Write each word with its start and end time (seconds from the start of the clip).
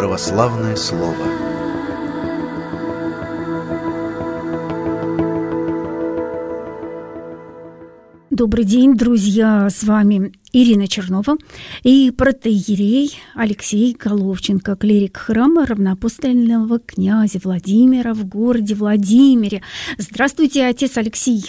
Православное 0.00 0.76
слово 0.76 1.14
Добрый 8.30 8.64
день, 8.64 8.96
друзья! 8.96 9.68
С 9.68 9.84
вами 9.84 10.32
Ирина 10.54 10.88
Чернова 10.88 11.36
и 11.82 12.10
протеерей 12.12 13.18
Алексей 13.34 13.92
Головченко, 13.92 14.74
клирик 14.76 15.18
храма 15.18 15.66
равноапостольного 15.66 16.78
князя 16.78 17.38
Владимира 17.44 18.14
в 18.14 18.26
городе 18.26 18.74
Владимире. 18.74 19.60
Здравствуйте, 19.98 20.64
отец 20.64 20.96
Алексей! 20.96 21.44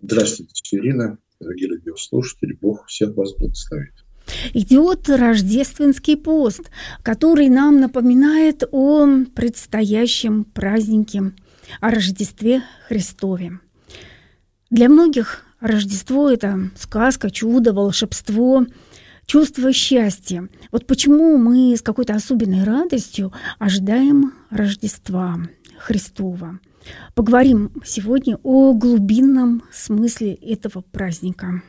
Здравствуйте, 0.00 0.76
Ирина, 0.76 1.18
дорогие 1.38 1.68
радиослушатели. 1.68 2.58
Бог 2.60 2.84
всех 2.86 3.14
вас 3.14 3.32
благословит. 3.36 4.01
Идет 4.54 5.08
рождественский 5.08 6.16
пост, 6.16 6.70
который 7.02 7.48
нам 7.48 7.80
напоминает 7.80 8.64
о 8.70 9.24
предстоящем 9.34 10.44
празднике, 10.44 11.32
о 11.80 11.90
Рождестве 11.90 12.62
Христове. 12.88 13.60
Для 14.70 14.88
многих 14.88 15.44
Рождество– 15.60 16.28
это 16.30 16.70
сказка, 16.76 17.30
чудо, 17.30 17.72
волшебство, 17.72 18.66
чувство 19.26 19.72
счастья. 19.72 20.48
Вот 20.72 20.86
почему 20.86 21.36
мы 21.38 21.76
с 21.76 21.82
какой-то 21.82 22.14
особенной 22.14 22.64
радостью 22.64 23.32
ожидаем 23.58 24.32
Рождества 24.50 25.38
Христова. 25.78 26.58
Поговорим 27.14 27.70
сегодня 27.84 28.38
о 28.42 28.72
глубинном 28.72 29.62
смысле 29.72 30.34
этого 30.34 30.80
праздника 30.82 31.62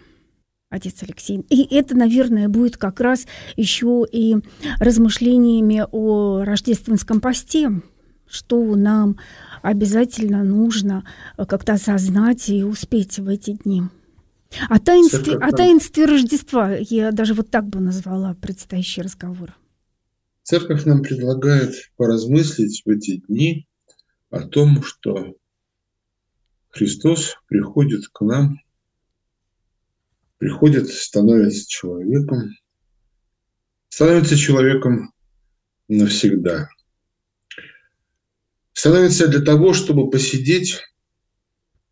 отец 0.73 0.95
Алексей. 1.01 1.45
И 1.49 1.75
это, 1.75 1.95
наверное, 1.95 2.49
будет 2.49 2.77
как 2.77 2.99
раз 2.99 3.25
еще 3.55 4.05
и 4.11 4.37
размышлениями 4.79 5.85
о 5.91 6.43
рождественском 6.43 7.21
посте, 7.21 7.81
что 8.27 8.75
нам 8.75 9.17
обязательно 9.61 10.43
нужно 10.43 11.03
как-то 11.37 11.73
осознать 11.73 12.49
и 12.49 12.63
успеть 12.63 13.19
в 13.19 13.27
эти 13.27 13.51
дни. 13.51 13.83
О 14.69 14.79
таинстве, 14.79 15.35
о 15.37 15.51
таинстве 15.51 16.05
Рождества 16.05 16.75
я 16.75 17.11
даже 17.11 17.33
вот 17.33 17.49
так 17.49 17.67
бы 17.67 17.79
назвала 17.79 18.35
предстоящий 18.35 19.01
разговор. 19.01 19.55
Церковь 20.43 20.85
нам 20.85 21.01
предлагает 21.01 21.73
поразмыслить 21.95 22.83
в 22.85 22.89
эти 22.89 23.17
дни 23.27 23.67
о 24.29 24.41
том, 24.41 24.83
что 24.83 25.35
Христос 26.69 27.35
приходит 27.47 28.07
к 28.11 28.21
нам 28.21 28.59
приходит, 30.43 30.89
становится 30.89 31.69
человеком, 31.69 32.49
становится 33.87 34.35
человеком 34.35 35.13
навсегда. 35.87 36.67
Становится 38.73 39.29
для 39.29 39.39
того, 39.39 39.73
чтобы 39.73 40.09
посидеть 40.09 40.81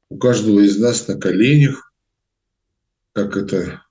у 0.09 0.17
каждого 0.17 0.59
из 0.59 0.77
нас 0.77 1.07
на 1.07 1.17
коленях, 1.17 1.93
как 3.13 3.37
это 3.37 3.85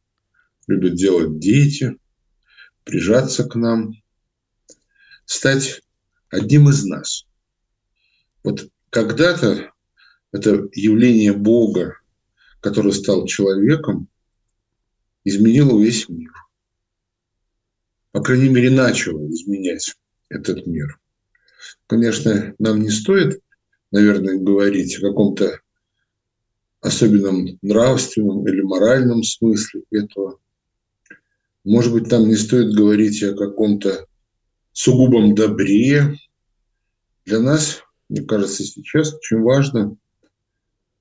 любят 0.67 0.95
делать 0.95 1.39
дети, 1.39 1.97
прижаться 2.84 3.48
к 3.48 3.55
нам, 3.55 3.95
стать 5.24 5.80
одним 6.28 6.69
из 6.69 6.84
нас. 6.84 7.24
Вот 8.42 8.69
когда-то 8.91 9.72
это 10.33 10.69
явление 10.74 11.33
Бога, 11.33 11.97
который 12.61 12.92
стал 12.92 13.24
человеком, 13.24 14.09
изменило 15.24 15.78
весь 15.80 16.08
мир. 16.08 16.32
По 18.12 18.20
крайней 18.20 18.48
мере, 18.48 18.70
начало 18.70 19.28
изменять 19.30 19.96
этот 20.28 20.66
мир. 20.66 20.98
Конечно, 21.86 22.54
нам 22.58 22.80
не 22.80 22.90
стоит, 22.90 23.40
наверное, 23.90 24.38
говорить 24.38 24.96
о 24.98 25.08
каком-то 25.08 25.61
особенном 26.80 27.58
нравственном 27.62 28.46
или 28.48 28.62
моральном 28.62 29.22
смысле 29.22 29.83
этого. 29.90 30.40
Может 31.64 31.92
быть, 31.92 32.08
там 32.08 32.27
не 32.27 32.36
стоит 32.36 32.74
говорить 32.74 33.22
о 33.22 33.34
каком-то 33.34 34.06
сугубом 34.72 35.34
добре. 35.34 36.18
Для 37.27 37.40
нас, 37.40 37.83
мне 38.08 38.22
кажется, 38.22 38.64
сейчас 38.64 39.14
очень 39.14 39.42
важно 39.42 39.96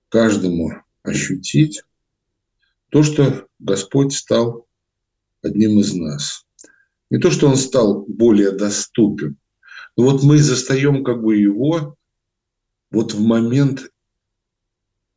каждому 0.10 0.84
ощутить 1.04 1.84
то, 2.90 3.04
что 3.04 3.48
Господь 3.60 4.14
стал 4.14 4.68
одним 5.42 5.80
из 5.80 5.94
нас. 5.94 6.46
Не 7.10 7.20
то, 7.20 7.32
что 7.32 7.48
Он 7.48 7.56
стал 7.56 8.06
более 8.08 8.52
доступен, 8.52 9.38
но 9.96 10.06
вот 10.06 10.24
мы 10.24 10.38
застаем 10.40 11.04
как 11.04 11.22
бы 11.22 11.38
Его 11.38 11.96
вот 12.92 13.14
в 13.14 13.22
момент 13.22 13.92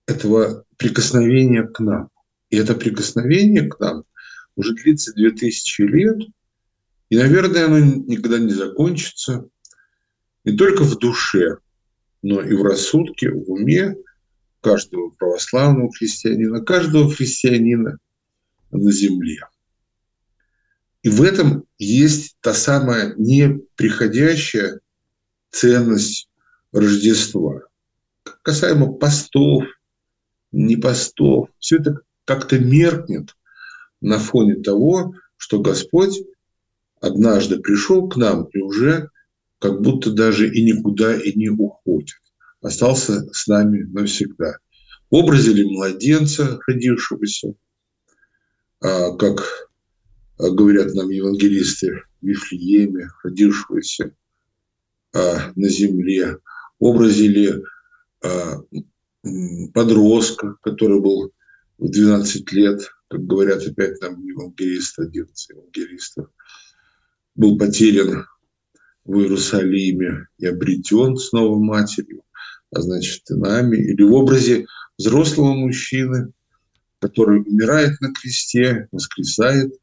этого 0.07 0.65
прикосновения 0.77 1.63
к 1.63 1.81
нам. 1.81 2.09
И 2.51 2.57
это 2.57 2.75
прикосновение 2.75 3.69
к 3.69 3.79
нам 3.81 4.05
уже 4.57 4.75
длится 4.75 5.13
2000 5.15 5.83
лет, 5.83 6.19
и, 7.09 7.17
наверное, 7.17 7.67
оно 7.67 7.79
никогда 7.79 8.39
не 8.39 8.53
закончится 8.53 9.49
не 10.45 10.57
только 10.57 10.83
в 10.83 10.99
душе, 10.99 11.59
но 12.23 12.41
и 12.41 12.55
в 12.55 12.63
рассудке, 12.63 13.31
в 13.31 13.51
уме, 13.51 13.97
каждого 14.63 15.11
православного 15.11 15.93
христианина, 15.93 16.61
каждого 16.61 17.11
христианина 17.11 17.99
на 18.71 18.93
земле. 18.93 19.41
И 21.03 21.09
в 21.09 21.21
этом 21.23 21.65
есть 21.79 22.37
та 22.41 22.55
самая 22.55 23.15
неприходящая 23.17 24.81
ценность 25.51 26.29
Рождества. 26.73 27.67
Касаемо 28.43 28.93
постов, 28.93 29.65
не 30.53 30.77
постов, 30.77 31.51
все 31.59 31.77
это 31.77 32.01
как-то 32.25 32.59
меркнет 32.59 33.37
на 34.01 34.19
фоне 34.19 34.63
того, 34.63 35.15
что 35.37 35.61
Господь 35.61 36.19
однажды 37.01 37.59
пришел 37.59 38.09
к 38.09 38.17
нам 38.17 38.45
и 38.45 38.61
уже 38.61 39.11
как 39.59 39.83
будто 39.83 40.13
даже 40.13 40.49
и 40.49 40.63
никуда 40.65 41.15
и 41.15 41.37
не 41.37 41.51
уходит 41.51 42.17
остался 42.63 43.29
с 43.33 43.47
нами 43.47 43.83
навсегда. 43.83 44.59
В 45.11 45.17
образе 45.17 45.53
ли 45.53 45.65
младенца, 45.65 46.59
родившегося, 46.67 47.55
а, 48.81 49.15
как 49.17 49.43
говорят 50.39 50.95
нам 50.95 51.11
евангелисты, 51.11 52.03
в 52.21 52.27
Вифлееме, 52.27 53.09
родившегося 53.23 54.15
а, 55.13 55.53
на 55.55 55.69
земле, 55.69 56.39
в 56.79 56.85
образе 56.85 57.27
ли 57.27 57.53
а, 58.25 58.63
подростка, 59.75 60.57
который 60.63 61.01
был 61.01 61.33
в 61.79 61.91
12 61.91 62.53
лет, 62.53 62.89
как 63.09 63.27
говорят 63.27 63.67
опять 63.67 64.01
нам 64.01 64.25
евангелисты, 64.25 65.03
11 65.03 65.51
евангелистов, 65.51 66.29
был 67.35 67.59
потерян 67.59 68.27
в 69.05 69.19
Иерусалиме 69.19 70.29
и 70.39 70.47
обретен 70.47 71.17
снова 71.17 71.59
матерью 71.59 72.23
а 72.32 72.32
значит 72.81 73.31
и 73.31 73.35
нами, 73.35 73.77
или 73.77 74.03
в 74.03 74.15
образе 74.15 74.67
взрослого 74.97 75.55
мужчины, 75.55 76.33
который 77.01 77.41
умирает 77.41 78.01
на 78.01 78.13
кресте, 78.13 78.89
воскресает 78.93 79.75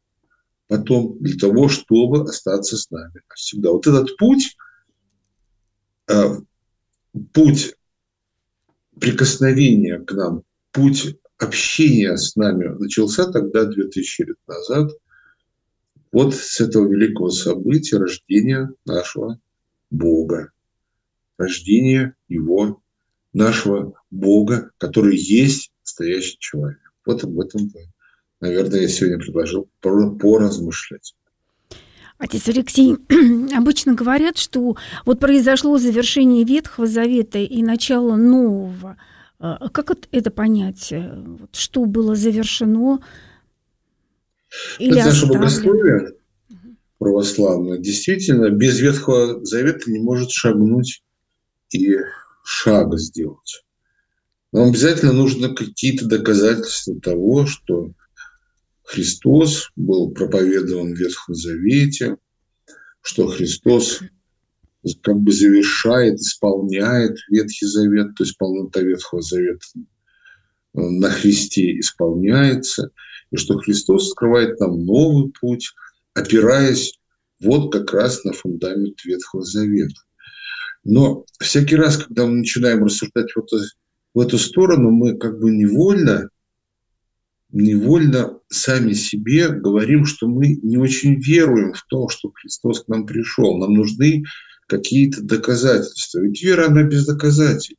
потом 0.68 1.18
для 1.20 1.38
того, 1.38 1.68
чтобы 1.68 2.22
остаться 2.24 2.78
с 2.78 2.90
нами 2.90 3.22
всегда. 3.36 3.72
Вот 3.72 3.86
этот 3.88 4.16
путь, 4.18 4.56
э, 6.08 6.36
путь 7.34 7.76
прикосновения 9.00 10.00
к 10.00 10.12
нам, 10.14 10.44
путь 10.72 11.18
общения 11.38 12.18
с 12.18 12.36
нами 12.36 12.68
начался 12.80 13.32
тогда, 13.32 13.66
2000 13.66 14.22
лет 14.24 14.38
назад, 14.48 14.92
вот 16.12 16.36
с 16.36 16.60
этого 16.60 16.88
великого 16.88 17.30
события 17.30 17.98
рождения 17.98 18.72
нашего 18.86 19.40
Бога 19.92 20.52
рождения 21.40 22.16
его, 22.28 22.82
нашего 23.34 23.94
Бога, 24.12 24.72
который 24.78 25.18
есть 25.18 25.72
настоящий 25.84 26.38
человек. 26.40 26.80
Вот 27.06 27.24
об 27.24 27.40
этом, 27.40 27.72
наверное, 28.40 28.82
я 28.82 28.88
сегодня 28.88 29.18
предложил 29.18 29.70
поразмышлять. 29.82 31.16
Отец 32.18 32.48
Алексей, 32.50 32.98
обычно 33.56 33.94
говорят, 33.96 34.38
что 34.38 34.76
вот 35.06 35.20
произошло 35.20 35.78
завершение 35.78 36.44
Ветхого 36.44 36.86
Завета 36.86 37.40
и 37.40 37.64
начало 37.64 38.16
нового. 38.16 38.98
А 39.40 39.70
как 39.70 39.92
это 40.12 40.32
понять? 40.32 40.94
Что 41.54 41.86
было 41.86 42.16
завершено 42.16 43.00
или 44.80 44.98
Это 44.98 45.06
наше 45.06 45.28
богословие 45.28 46.14
православное. 46.98 47.78
Действительно, 47.78 48.50
без 48.50 48.80
Ветхого 48.82 49.46
Завета 49.46 49.90
не 49.90 50.00
может 50.00 50.32
шагнуть 50.32 51.02
и 51.72 51.96
шага 52.44 52.98
сделать. 52.98 53.64
Нам 54.52 54.70
обязательно 54.70 55.14
нужно 55.14 55.54
какие-то 55.54 56.06
доказательства 56.06 57.00
того, 57.00 57.46
что 57.46 57.92
Христос 58.84 59.70
был 59.76 60.12
проповедован 60.12 60.94
в 60.94 60.98
Ветхом 60.98 61.36
Завете, 61.36 62.18
что 63.02 63.28
Христос 63.28 64.00
как 65.04 65.18
бы 65.18 65.32
завершает, 65.32 66.20
исполняет 66.20 67.18
Ветхий 67.30 67.68
Завет, 67.68 68.16
то 68.16 68.24
есть 68.24 68.38
полнота 68.38 68.82
Ветхого 68.82 69.22
Завета 69.22 69.66
на 70.74 71.10
Христе 71.10 71.80
исполняется, 71.80 72.92
и 73.32 73.38
что 73.38 73.58
Христос 73.58 74.12
открывает 74.12 74.60
нам 74.60 74.86
новый 74.86 75.32
путь, 75.40 75.74
опираясь 76.14 77.00
вот 77.40 77.72
как 77.72 77.94
раз 77.94 78.24
на 78.24 78.34
фундамент 78.34 79.04
Ветхого 79.06 79.44
Завета. 79.44 80.02
Но 80.84 81.26
всякий 81.40 81.76
раз, 81.76 81.98
когда 81.98 82.26
мы 82.26 82.38
начинаем 82.38 82.84
рассуждать 82.84 83.36
вот 83.36 83.50
в 84.14 84.20
эту 84.20 84.38
сторону, 84.38 84.92
мы 84.92 85.18
как 85.18 85.40
бы 85.40 85.52
невольно, 85.52 86.30
невольно 87.52 88.40
сами 88.48 88.94
себе 88.94 89.50
говорим, 89.50 90.06
что 90.06 90.28
мы 90.28 90.56
не 90.56 90.78
очень 90.78 91.20
веруем 91.22 91.74
в 91.74 91.84
то, 91.90 92.08
что 92.10 92.32
Христос 92.32 92.84
к 92.84 92.88
нам 92.88 93.06
пришел. 93.06 93.58
Нам 93.58 93.74
нужны 93.74 94.24
какие-то 94.68 95.24
доказательства. 95.24 96.20
Ведь 96.20 96.42
вера, 96.42 96.68
она 96.68 96.84
без 96.84 97.06
доказательств. 97.06 97.74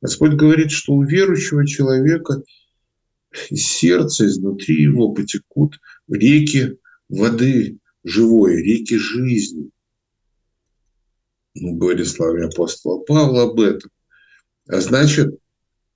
Господь 0.00 0.34
говорит, 0.34 0.70
что 0.70 0.92
у 0.92 1.02
верующего 1.02 1.66
человека 1.66 2.42
из 3.50 3.66
сердца, 3.66 4.26
изнутри 4.26 4.82
его 4.82 5.12
потекут 5.12 5.80
реки 6.08 6.76
воды 7.08 7.78
живой, 8.04 8.62
реки 8.62 8.98
жизни. 8.98 9.70
Ну, 11.54 11.74
говорит 11.74 12.08
словами 12.08 12.46
апостола 12.46 12.98
Павла 13.00 13.44
об 13.44 13.60
этом. 13.60 13.90
А 14.66 14.80
значит, 14.80 15.38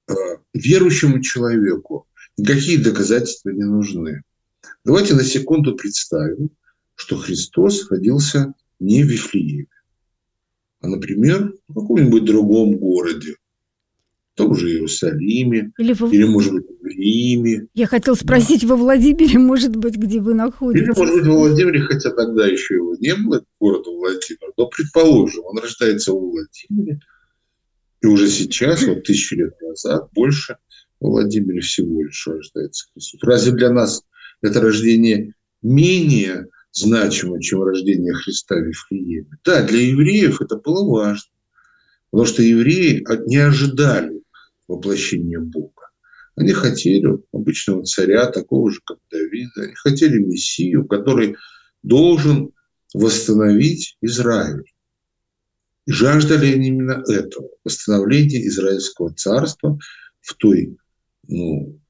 э, 0.08 0.12
верующему 0.54 1.20
человеку 1.20 2.06
никакие 2.36 2.78
доказательства 2.78 3.50
не 3.50 3.64
нужны. 3.64 4.22
Давайте 4.84 5.14
на 5.14 5.24
секунду 5.24 5.74
представим, 5.74 6.50
что 6.94 7.16
Христос 7.16 7.90
родился 7.90 8.54
не 8.78 9.02
в 9.02 9.06
Вифлееме, 9.06 9.66
а, 10.80 10.88
например, 10.88 11.54
в 11.66 11.74
каком-нибудь 11.74 12.24
другом 12.24 12.76
городе, 12.78 13.36
том 14.38 14.54
же 14.54 14.70
Иерусалиме, 14.70 15.72
или, 15.76 15.92
в... 15.92 16.12
или 16.12 16.24
может 16.24 16.52
быть, 16.52 16.66
в 16.80 16.86
Риме. 16.86 17.66
Я 17.74 17.86
хотел 17.86 18.14
спросить, 18.14 18.62
да. 18.62 18.68
во 18.68 18.76
Владимире, 18.76 19.38
может 19.38 19.74
быть, 19.74 19.96
где 19.96 20.20
вы 20.20 20.34
находитесь? 20.34 20.86
Или, 20.86 20.96
может 20.96 21.16
быть, 21.16 21.26
во 21.26 21.38
Владимире, 21.40 21.80
хотя 21.80 22.10
тогда 22.10 22.46
еще 22.46 22.74
его 22.74 22.94
не 23.00 23.14
было, 23.16 23.44
города 23.60 23.90
Владимир, 23.90 24.52
но, 24.56 24.68
предположим, 24.68 25.44
он 25.44 25.58
рождается 25.58 26.12
во 26.12 26.20
Владимире, 26.20 27.00
и 28.00 28.06
уже 28.06 28.28
сейчас, 28.28 28.86
вот 28.86 29.02
тысячу 29.02 29.34
лет 29.34 29.60
назад, 29.60 30.08
больше 30.14 30.56
во 31.00 31.10
Владимире 31.10 31.60
всего 31.60 32.00
лишь 32.00 32.26
рождается 32.28 32.86
Христос. 32.92 33.20
Разве 33.22 33.52
для 33.52 33.70
нас 33.70 34.04
это 34.40 34.60
рождение 34.60 35.34
менее 35.62 36.46
значимо, 36.70 37.42
чем 37.42 37.64
рождение 37.64 38.14
Христа 38.14 38.54
в 38.54 38.62
Вифлееме? 38.62 39.36
Да, 39.44 39.64
для 39.64 39.80
евреев 39.80 40.40
это 40.40 40.56
было 40.56 40.88
важно, 40.88 41.32
потому 42.12 42.26
что 42.26 42.42
евреи 42.42 43.04
не 43.26 43.38
ожидали 43.38 44.17
воплощения 44.68 45.40
Бога. 45.40 45.88
Они 46.36 46.52
хотели 46.52 47.18
обычного 47.32 47.82
царя, 47.84 48.26
такого 48.26 48.70
же, 48.70 48.80
как 48.84 48.98
Давид. 49.10 49.50
Они 49.56 49.74
хотели 49.74 50.18
Мессию, 50.18 50.86
который 50.86 51.36
должен 51.82 52.52
восстановить 52.94 53.96
Израиль. 54.00 54.62
И 55.86 55.92
жаждали 55.92 56.52
они 56.52 56.68
именно 56.68 57.02
этого, 57.08 57.48
восстановления 57.64 58.46
Израильского 58.46 59.12
царства 59.14 59.78
в 60.20 60.34
той, 60.34 60.76
ну, 61.26 61.80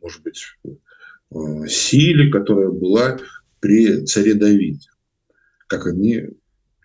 может 0.00 0.22
быть, 0.22 0.42
э, 0.64 1.66
силе, 1.68 2.30
которая 2.30 2.70
была 2.70 3.18
при 3.60 4.04
царе 4.04 4.34
Давиде, 4.34 4.88
как 5.68 5.86
они, 5.86 6.22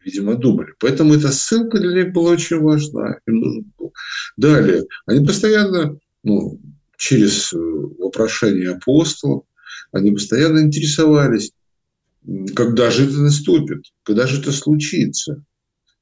видимо, 0.04 0.36
думали. 0.36 0.74
Поэтому 0.80 1.14
эта 1.14 1.32
ссылка 1.32 1.80
для 1.80 2.04
них 2.04 2.14
была 2.14 2.32
очень 2.32 2.60
важна. 2.60 3.20
Им 3.28 3.36
нужен 3.40 3.74
был. 3.78 3.94
Далее, 4.38 4.86
они 5.06 5.26
постоянно, 5.26 5.98
ну, 6.24 6.60
через 6.98 7.54
э, 7.54 7.58
вопрошение 7.58 8.72
апостолов, 8.72 9.44
они 9.92 10.12
постоянно 10.12 10.60
интересовались, 10.60 11.52
когда 12.56 12.92
же 12.92 13.06
это 13.06 13.18
наступит, 13.20 13.86
когда 14.04 14.28
же 14.28 14.40
это 14.40 14.52
случится 14.52 15.44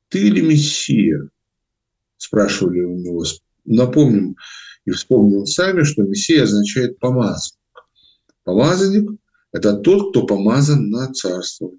ты 0.10 0.28
или 0.28 0.42
Мессия? 0.42 1.30
Спрашивали 2.18 2.82
у 2.82 2.98
него. 2.98 3.24
Напомним 3.66 4.36
и 4.86 4.92
вспомним 4.92 5.46
сами, 5.46 5.84
что 5.84 6.04
Мессия 6.04 6.44
означает 6.44 7.00
помазанник. 7.00 7.58
Помазанник– 8.44 9.10
это 9.52 9.76
тот, 9.78 10.12
кто 10.12 10.26
помазан 10.26 10.90
на 10.90 11.12
царство. 11.14 11.72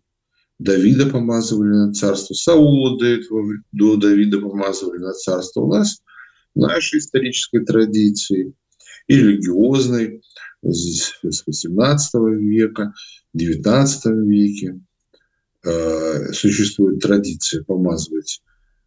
Давида 0.58 1.06
помазывали 1.06 1.68
на 1.68 1.92
царство, 1.92 2.34
Саула 2.34 2.98
до, 2.98 3.06
этого, 3.06 3.44
до 3.72 3.96
Давида 3.96 4.40
помазывали 4.40 4.98
на 4.98 5.12
царство. 5.12 5.62
У 5.62 5.72
нас 5.72 6.02
в 6.54 6.58
нашей 6.58 6.98
исторической 6.98 7.64
традиции 7.64 8.52
и 9.06 9.16
религиозной, 9.16 10.22
с 10.62 11.22
18 11.22 12.14
века, 12.40 12.92
19 13.34 14.06
веке, 14.26 14.80
Э, 15.64 16.32
существует 16.32 17.00
традиция 17.00 17.64
помазывать 17.64 18.42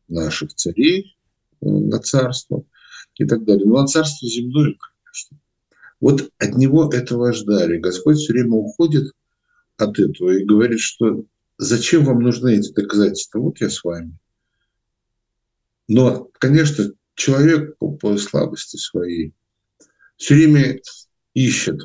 наших 0.08 0.54
царей 0.54 1.18
э, 1.62 1.66
на 1.66 2.00
царство 2.00 2.64
и 3.18 3.26
так 3.26 3.44
далее. 3.44 3.66
Ну, 3.68 3.78
а 3.78 3.88
царство 3.88 4.28
земное, 4.28 4.76
конечно. 4.80 5.38
Вот 6.00 6.32
от 6.38 6.56
него 6.56 6.90
этого 6.92 7.34
ждали. 7.34 7.78
Господь 7.78 8.18
все 8.18 8.34
время 8.34 8.54
уходит 8.54 9.12
от 9.78 10.00
этого 10.00 10.32
и 10.32 10.46
говорит, 10.46 10.80
что 10.80 11.26
зачем 11.64 12.06
вам 12.06 12.20
нужны 12.20 12.58
эти 12.58 12.72
доказательства? 12.74 13.40
Вот 13.40 13.62
я 13.62 13.70
с 13.70 13.84
вами. 13.84 14.18
Но, 15.88 16.30
конечно, 16.40 16.92
человек 17.16 17.78
по, 17.78 17.92
по 17.92 18.18
слабости 18.18 18.78
своей 18.78 19.34
все 20.18 20.36
время 20.36 20.80
ищет 21.34 21.80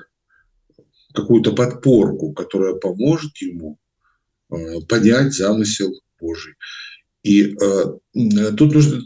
какую-то 1.14 1.52
подпорку, 1.52 2.32
которая 2.32 2.74
поможет 2.74 3.36
ему 3.38 3.78
Э, 4.48 4.80
понять 4.88 5.34
замысел 5.34 5.92
Божий. 6.20 6.54
И 7.24 7.56
э, 7.56 7.84
тут 8.56 8.74
нужно 8.74 9.02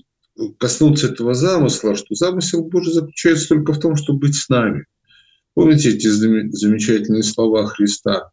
коснуться 0.58 1.08
этого 1.08 1.32
замысла, 1.32 1.96
что 1.96 2.14
замысел 2.14 2.64
Божий 2.64 2.92
заключается 2.92 3.48
только 3.48 3.72
в 3.72 3.80
том, 3.80 3.96
чтобы 3.96 4.20
быть 4.20 4.34
с 4.34 4.48
нами. 4.50 4.84
Помните 5.54 5.90
эти 5.90 6.06
замечательные 6.08 7.22
слова 7.22 7.66
Христа, 7.66 8.30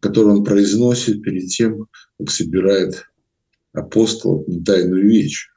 которые 0.00 0.36
он 0.36 0.44
произносит 0.44 1.22
перед 1.22 1.48
тем, 1.48 1.86
как 2.18 2.30
собирает 2.30 3.04
апостолов 3.72 4.46
на 4.46 4.64
тайную 4.64 5.08
вечер. 5.08 5.50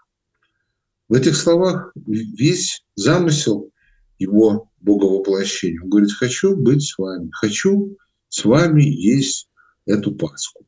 В 1.09 1.13
этих 1.13 1.35
словах 1.35 1.91
весь 1.95 2.83
замысел 2.95 3.71
его 4.17 4.71
боговоплощения. 4.79 5.81
Он 5.81 5.89
говорит, 5.89 6.11
хочу 6.13 6.55
быть 6.55 6.83
с 6.83 6.97
вами, 6.97 7.29
хочу 7.31 7.97
с 8.29 8.45
вами 8.45 8.83
есть 8.83 9.49
эту 9.85 10.15
Пасху. 10.15 10.65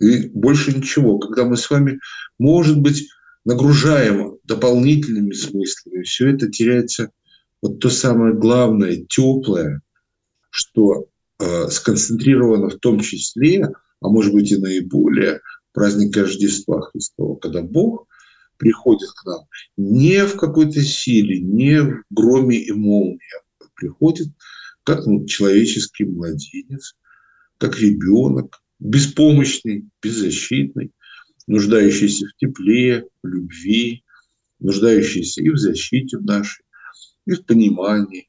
И 0.00 0.28
больше 0.28 0.76
ничего. 0.76 1.18
Когда 1.18 1.44
мы 1.44 1.56
с 1.56 1.70
вами, 1.70 2.00
может 2.38 2.78
быть, 2.80 3.08
нагружаем 3.44 4.38
дополнительными 4.44 5.32
смыслами, 5.32 6.02
все 6.02 6.30
это 6.30 6.50
теряется 6.50 7.10
вот 7.62 7.78
то 7.78 7.88
самое 7.88 8.34
главное, 8.34 9.06
теплое, 9.08 9.80
что 10.50 11.06
сконцентрировано 11.70 12.70
в 12.70 12.78
том 12.78 13.00
числе, 13.00 13.68
а 14.00 14.08
может 14.08 14.32
быть 14.32 14.50
и 14.52 14.56
наиболее, 14.56 15.40
праздник 15.72 16.16
Рождества 16.16 16.80
Христова, 16.80 17.36
когда 17.36 17.62
Бог 17.62 18.06
приходит 18.56 19.10
к 19.10 19.26
нам 19.26 19.40
не 19.76 20.24
в 20.24 20.36
какой-то 20.36 20.80
силе, 20.80 21.40
не 21.40 21.82
в 21.82 22.02
громе 22.10 22.58
и 22.58 22.72
молнии, 22.72 23.20
а 23.60 23.64
приходит 23.74 24.28
как 24.84 25.04
ну, 25.04 25.26
человеческий 25.26 26.04
младенец, 26.04 26.96
как 27.58 27.78
ребенок, 27.78 28.62
беспомощный, 28.78 29.88
беззащитный, 30.02 30.92
нуждающийся 31.46 32.26
в 32.26 32.36
тепле, 32.36 33.04
в 33.22 33.26
любви, 33.26 34.04
нуждающийся 34.58 35.42
и 35.42 35.50
в 35.50 35.58
защите 35.58 36.18
нашей, 36.18 36.64
и 37.26 37.32
в 37.32 37.44
понимании. 37.44 38.28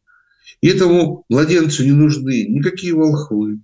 И 0.61 0.67
этому 0.67 1.25
младенцу 1.29 1.83
не 1.83 1.91
нужны 1.91 2.45
никакие 2.47 2.93
волхвы, 2.93 3.59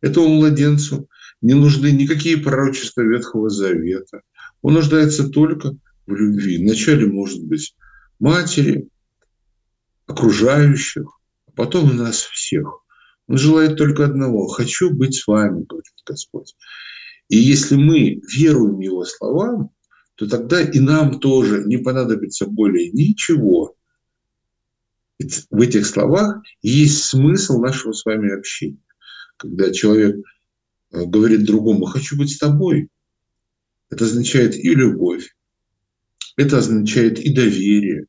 этому 0.00 0.28
младенцу 0.28 1.08
не 1.40 1.54
нужны 1.54 1.90
никакие 1.90 2.38
пророчества 2.38 3.02
Ветхого 3.02 3.50
Завета. 3.50 4.22
Он 4.62 4.74
нуждается 4.74 5.28
только 5.28 5.76
в 6.06 6.14
любви. 6.14 6.58
Вначале, 6.64 7.06
может 7.06 7.44
быть, 7.44 7.74
матери, 8.18 8.88
окружающих, 10.06 11.18
а 11.46 11.50
потом 11.52 11.90
и 11.90 11.94
нас 11.94 12.20
всех– 12.20 12.82
он 13.28 13.38
желает 13.38 13.76
только 13.76 14.04
одного. 14.04 14.46
«Хочу 14.46 14.90
быть 14.90 15.14
с 15.14 15.26
вами», 15.26 15.64
говорит 15.64 15.92
Господь. 16.06 16.54
И 17.28 17.36
если 17.36 17.74
мы 17.74 18.20
веруем 18.32 18.78
Его 18.80 19.04
словам, 19.04 19.70
то 20.14 20.28
тогда 20.28 20.62
и 20.62 20.78
нам 20.78 21.18
тоже 21.18 21.64
не 21.64 21.78
понадобится 21.78 22.46
более 22.46 22.90
ничего. 22.92 23.74
В 25.18 25.60
этих 25.60 25.86
словах 25.86 26.42
есть 26.60 27.04
смысл 27.04 27.58
нашего 27.60 27.92
с 27.92 28.04
вами 28.04 28.36
общения. 28.36 28.82
Когда 29.38 29.72
человек 29.72 30.16
э, 30.92 31.04
говорит 31.04 31.44
другому 31.44 31.86
«хочу 31.86 32.16
быть 32.16 32.32
с 32.32 32.38
тобой», 32.38 32.90
Это 33.88 34.04
означает 34.04 34.56
и 34.56 34.74
любовь, 34.74 35.36
это 36.36 36.58
означает 36.58 37.20
и 37.20 37.32
доверие, 37.32 38.06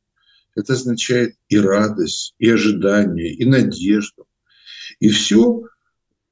это 0.56 0.74
означает 0.74 1.36
и 1.50 1.60
радость, 1.60 2.34
и 2.40 2.50
ожидание, 2.50 3.32
и 3.34 3.46
надежду. 3.46 4.28
И 5.00 5.10
все, 5.10 5.62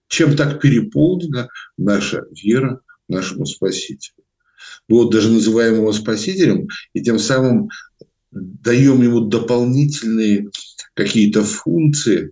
чем 0.08 0.36
так 0.36 0.60
переполнена 0.60 1.48
наша 1.78 2.24
вера 2.32 2.82
нашему 3.08 3.46
Спасителю. 3.46 4.24
Мы 4.88 4.98
вот 4.98 5.12
даже 5.12 5.30
называем 5.30 5.76
его 5.76 5.94
Спасителем, 5.94 6.68
и 6.94 7.04
тем 7.04 7.20
самым 7.20 7.70
даем 8.36 9.02
ему 9.02 9.22
дополнительные 9.22 10.50
какие-то 10.94 11.44
функции 11.44 12.32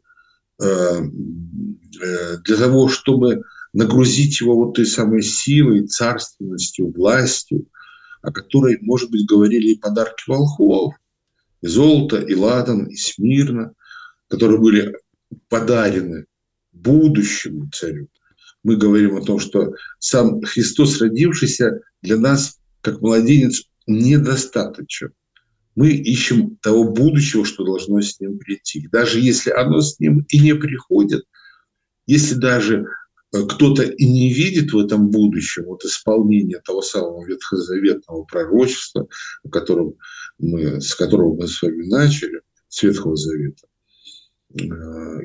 э, 0.62 0.66
э, 0.66 2.38
для 2.44 2.58
того, 2.58 2.90
чтобы 2.90 3.44
нагрузить 3.72 4.40
его 4.42 4.56
вот 4.56 4.76
той 4.76 4.86
самой 4.86 5.22
силой, 5.22 5.88
царственностью, 5.88 6.92
властью, 6.92 7.66
о 8.22 8.32
которой, 8.32 8.78
может 8.82 9.10
быть, 9.12 9.26
говорили 9.26 9.70
и 9.70 9.80
подарки 9.80 10.24
волхвов, 10.28 10.94
и 11.62 11.68
золото, 11.68 12.18
и 12.18 12.36
ладан, 12.36 12.86
и 12.86 12.96
смирно, 12.96 13.74
которые 14.28 14.60
были 14.60 14.98
подарены 15.50 16.26
будущему 16.72 17.70
царю. 17.74 18.08
Мы 18.64 18.76
говорим 18.76 19.18
о 19.18 19.22
том, 19.22 19.40
что 19.40 19.74
сам 20.00 20.42
Христос, 20.42 21.02
родившийся, 21.02 21.82
для 22.02 22.18
нас, 22.18 22.60
как 22.82 23.02
младенец, 23.02 23.64
недостаточен. 23.88 25.14
Мы 25.76 25.92
ищем 25.92 26.58
того 26.58 26.92
будущего, 26.92 27.46
что 27.46 27.64
должно 27.64 28.02
с 28.02 28.20
ним 28.20 28.38
прийти. 28.38 28.88
Даже 28.92 29.20
если 29.20 29.50
оно 29.50 29.82
с 29.82 30.00
ним 30.00 30.26
и 30.30 30.40
не 30.40 30.56
приходит, 30.56 31.24
если 32.06 32.36
даже 32.36 32.86
э, 33.34 33.46
кто-то 33.48 33.84
и 33.84 34.06
не 34.06 34.34
видит 34.34 34.74
в 34.74 34.78
этом 34.78 35.10
будущем 35.10 35.66
вот 35.66 35.84
исполнение 35.84 36.60
того 36.60 36.82
самого 36.82 37.26
ветхозаветного 37.26 38.24
пророчества, 38.24 39.08
о 39.44 39.50
котором 39.50 39.96
мы, 40.38 40.82
с 40.82 40.94
которого 40.96 41.36
мы 41.36 41.48
с 41.48 41.62
вами 41.62 41.88
начали, 41.88 42.42
с 42.68 42.84
Ветхого 42.84 43.16
Завета, 43.16 43.68
э, 44.54 44.66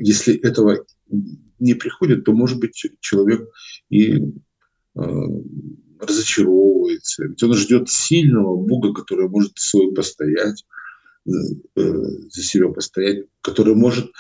если 0.00 0.34
этого 0.34 0.84
не 1.58 1.74
приходит, 1.74 2.24
то, 2.24 2.32
может 2.32 2.58
быть, 2.58 2.74
человек 3.00 3.48
и 3.90 4.16
э, 4.16 5.00
разочаровывается. 6.00 7.24
Ведь 7.26 7.42
он 7.42 7.54
ждет 7.54 7.88
сильного 7.88 8.56
Бога, 8.56 8.92
который 8.92 9.28
может 9.28 9.52
свой 9.56 9.92
постоять, 9.92 10.64
э, 11.26 11.30
за 11.76 12.42
себя 12.42 12.68
постоять, 12.68 13.26
который 13.40 13.74
может 13.74 14.10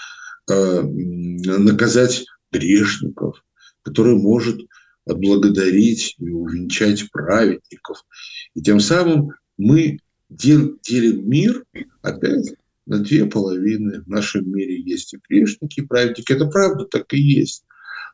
наказать 0.48 2.24
грешников, 2.50 3.44
который 3.82 4.16
может 4.16 4.58
отблагодарить 5.04 6.16
и 6.18 6.30
увенчать 6.30 7.10
праведников. 7.10 8.04
И 8.54 8.62
тем 8.62 8.80
самым 8.80 9.32
мы 9.56 9.98
делим 10.28 10.78
мир 11.28 11.64
опять 12.02 12.54
на 12.86 12.98
две 12.98 13.26
половины. 13.26 14.02
В 14.02 14.08
нашем 14.08 14.50
мире 14.50 14.80
есть 14.80 15.14
и 15.14 15.20
грешники, 15.28 15.80
и 15.80 15.86
праведники. 15.86 16.32
Это 16.32 16.46
правда, 16.46 16.84
так 16.84 17.12
и 17.12 17.20
есть. 17.20 17.64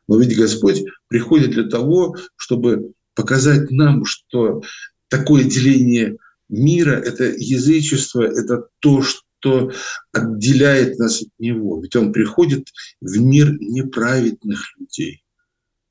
Но 0.07 0.19
ведь 0.19 0.37
Господь 0.37 0.83
приходит 1.07 1.51
для 1.51 1.63
того, 1.63 2.15
чтобы 2.35 2.93
показать 3.15 3.71
нам, 3.71 4.05
что 4.05 4.61
такое 5.07 5.43
деление 5.45 6.17
мира– 6.49 6.91
это 7.05 7.23
язычество, 7.25 8.21
это 8.21 8.67
то, 8.79 9.01
что 9.01 9.71
отделяет 10.11 10.99
нас 10.99 11.21
от 11.21 11.29
Него. 11.39 11.81
Ведь 11.81 11.95
Он 11.95 12.11
приходит 12.11 12.67
в 13.01 13.17
мир 13.19 13.57
неправедных 13.59 14.59
людей, 14.77 15.23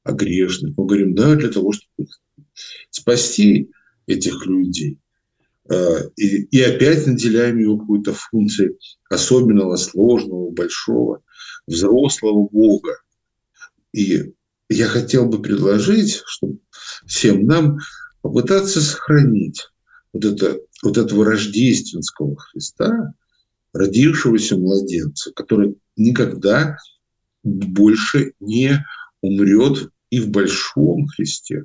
а 0.02 0.12
грешных. 0.12 0.76
Мы 0.76 0.86
говорим, 0.86 1.14
да, 1.14 1.34
для 1.34 1.50
того, 1.50 1.72
чтобы 1.72 2.08
спасти 2.90 3.70
этих 4.06 4.46
людей. 4.46 4.98
Э, 5.70 6.08
и, 6.16 6.44
и 6.44 6.60
опять 6.60 7.06
наделяем 7.06 7.58
его 7.58 7.78
какой-то 7.78 8.12
функцией 8.12 8.76
особенного, 9.08 9.76
сложного, 9.76 10.50
большого, 10.50 11.22
взрослого 11.66 12.48
Бога. 12.48 12.98
И 13.92 14.34
я 14.68 14.86
хотел 14.86 15.26
бы 15.26 15.42
предложить, 15.42 16.22
чтобы 16.26 16.58
всем 17.06 17.44
нам 17.46 17.78
попытаться 18.22 18.80
сохранить 18.80 19.68
вот, 20.12 20.24
это, 20.24 20.58
вот 20.82 20.96
этого 20.96 21.24
рождественского 21.24 22.36
Христа, 22.36 23.14
родившегося 23.72 24.56
младенца, 24.56 25.32
который 25.32 25.76
никогда 25.96 26.78
больше 27.42 28.32
не 28.40 28.84
умрет 29.20 29.90
и 30.10 30.20
в 30.20 30.30
большом 30.30 31.06
Христе, 31.08 31.64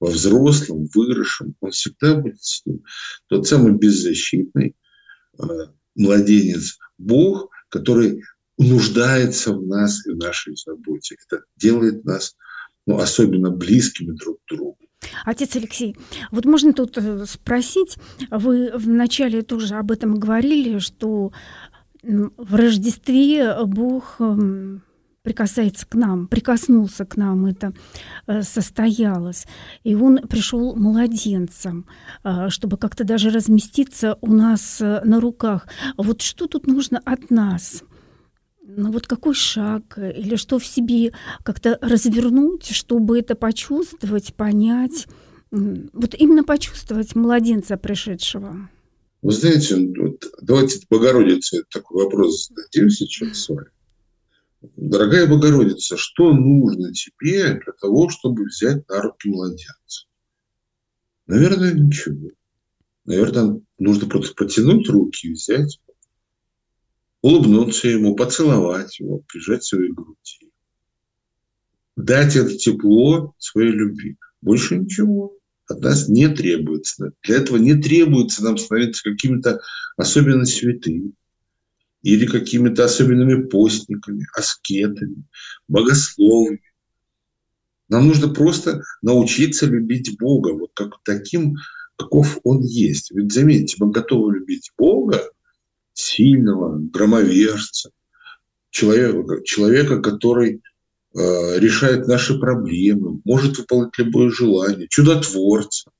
во 0.00 0.10
взрослом, 0.10 0.88
выросшем, 0.92 1.54
он 1.60 1.70
всегда 1.70 2.16
будет 2.16 2.42
с 2.42 2.66
ним. 2.66 2.82
Тот 3.28 3.46
самый 3.46 3.72
беззащитный 3.72 4.76
э, 5.38 5.44
младенец 5.94 6.78
Бог, 6.98 7.50
который 7.68 8.22
нуждается 8.58 9.52
в 9.52 9.66
нас 9.66 10.06
и 10.06 10.12
в 10.12 10.16
нашей 10.16 10.54
заботе. 10.56 11.16
Это 11.26 11.42
делает 11.56 12.04
нас 12.04 12.36
ну, 12.86 12.98
особенно 12.98 13.50
близкими 13.50 14.12
друг 14.12 14.38
к 14.44 14.54
другу. 14.54 14.78
Отец 15.24 15.56
Алексей, 15.56 15.96
вот 16.30 16.44
можно 16.44 16.72
тут 16.72 16.96
э, 16.96 17.26
спросить, 17.26 17.96
вы 18.30 18.72
вначале 18.74 19.42
тоже 19.42 19.74
об 19.74 19.90
этом 19.90 20.18
говорили, 20.18 20.78
что 20.78 21.32
в 22.02 22.54
Рождестве 22.54 23.64
Бог 23.64 24.16
эм, 24.18 24.82
прикасается 25.22 25.86
к 25.86 25.94
нам, 25.94 26.26
прикоснулся 26.26 27.04
к 27.04 27.16
нам, 27.16 27.46
это 27.46 27.74
э, 28.26 28.42
состоялось. 28.42 29.46
И 29.82 29.94
он 29.94 30.18
пришел 30.28 30.74
младенцем, 30.74 31.86
э, 32.22 32.48
чтобы 32.48 32.78
как-то 32.78 33.04
даже 33.04 33.30
разместиться 33.30 34.16
у 34.22 34.32
нас 34.32 34.80
на 34.80 35.20
руках. 35.20 35.66
Вот 35.96 36.22
что 36.22 36.46
тут 36.46 36.66
нужно 36.66 37.00
от 37.04 37.30
нас? 37.30 37.82
Ну 38.66 38.90
вот 38.92 39.06
какой 39.06 39.34
шаг 39.34 39.98
или 39.98 40.36
что 40.36 40.58
в 40.58 40.64
себе 40.64 41.12
как-то 41.42 41.78
развернуть, 41.82 42.70
чтобы 42.70 43.18
это 43.18 43.34
почувствовать, 43.34 44.34
понять, 44.34 45.06
вот 45.50 46.14
именно 46.14 46.44
почувствовать 46.44 47.14
младенца 47.14 47.76
пришедшего? 47.76 48.70
Вы 49.20 49.32
знаете, 49.32 49.76
вот, 49.76 50.24
давайте 50.40 50.80
Богородице 50.88 51.64
такой 51.70 52.04
вопрос 52.04 52.48
зададим 52.48 52.88
сейчас 52.88 53.38
с 53.38 53.48
вами. 53.50 53.68
Дорогая 54.76 55.26
Богородица, 55.26 55.98
что 55.98 56.32
нужно 56.32 56.90
тебе 56.94 57.60
для 57.62 57.72
того, 57.78 58.08
чтобы 58.08 58.44
взять 58.44 58.88
на 58.88 59.02
руки 59.02 59.28
младенца? 59.28 60.06
Наверное, 61.26 61.74
ничего. 61.74 62.30
Наверное, 63.04 63.60
нужно 63.78 64.08
просто 64.08 64.34
протянуть 64.34 64.88
руки 64.88 65.26
и 65.26 65.32
взять, 65.32 65.80
улыбнуться 67.24 67.88
ему, 67.88 68.14
поцеловать 68.14 69.00
его, 69.00 69.22
прижать 69.26 69.64
свои 69.64 69.88
груди. 69.88 70.52
Дать 71.96 72.36
это 72.36 72.54
тепло 72.54 73.34
своей 73.38 73.70
любви. 73.70 74.18
Больше 74.42 74.76
ничего 74.76 75.32
от 75.66 75.80
нас 75.80 76.06
не 76.10 76.28
требуется. 76.28 77.12
Для 77.22 77.36
этого 77.36 77.56
не 77.56 77.76
требуется 77.76 78.44
нам 78.44 78.58
становиться 78.58 79.10
какими-то 79.10 79.62
особенно 79.96 80.44
святыми 80.44 81.12
или 82.02 82.26
какими-то 82.26 82.84
особенными 82.84 83.44
постниками, 83.44 84.26
аскетами, 84.36 85.24
богословами. 85.66 86.60
Нам 87.88 88.06
нужно 88.06 88.28
просто 88.34 88.82
научиться 89.00 89.64
любить 89.64 90.18
Бога, 90.18 90.52
вот 90.52 90.72
как 90.74 91.02
таким, 91.04 91.56
каков 91.96 92.38
Он 92.44 92.60
есть. 92.60 93.12
Ведь 93.12 93.32
заметьте, 93.32 93.76
мы 93.78 93.90
готовы 93.90 94.34
любить 94.34 94.72
Бога, 94.76 95.22
сильного, 95.94 96.78
громовержца, 96.78 97.90
человека, 98.70 99.42
человека 99.44 100.00
который 100.00 100.60
э, 101.14 101.58
решает 101.58 102.06
наши 102.08 102.38
проблемы, 102.38 103.20
может 103.24 103.56
выполнить 103.56 103.96
любое 103.96 104.30
желание, 104.30 104.88
чудотворца. 104.88 105.90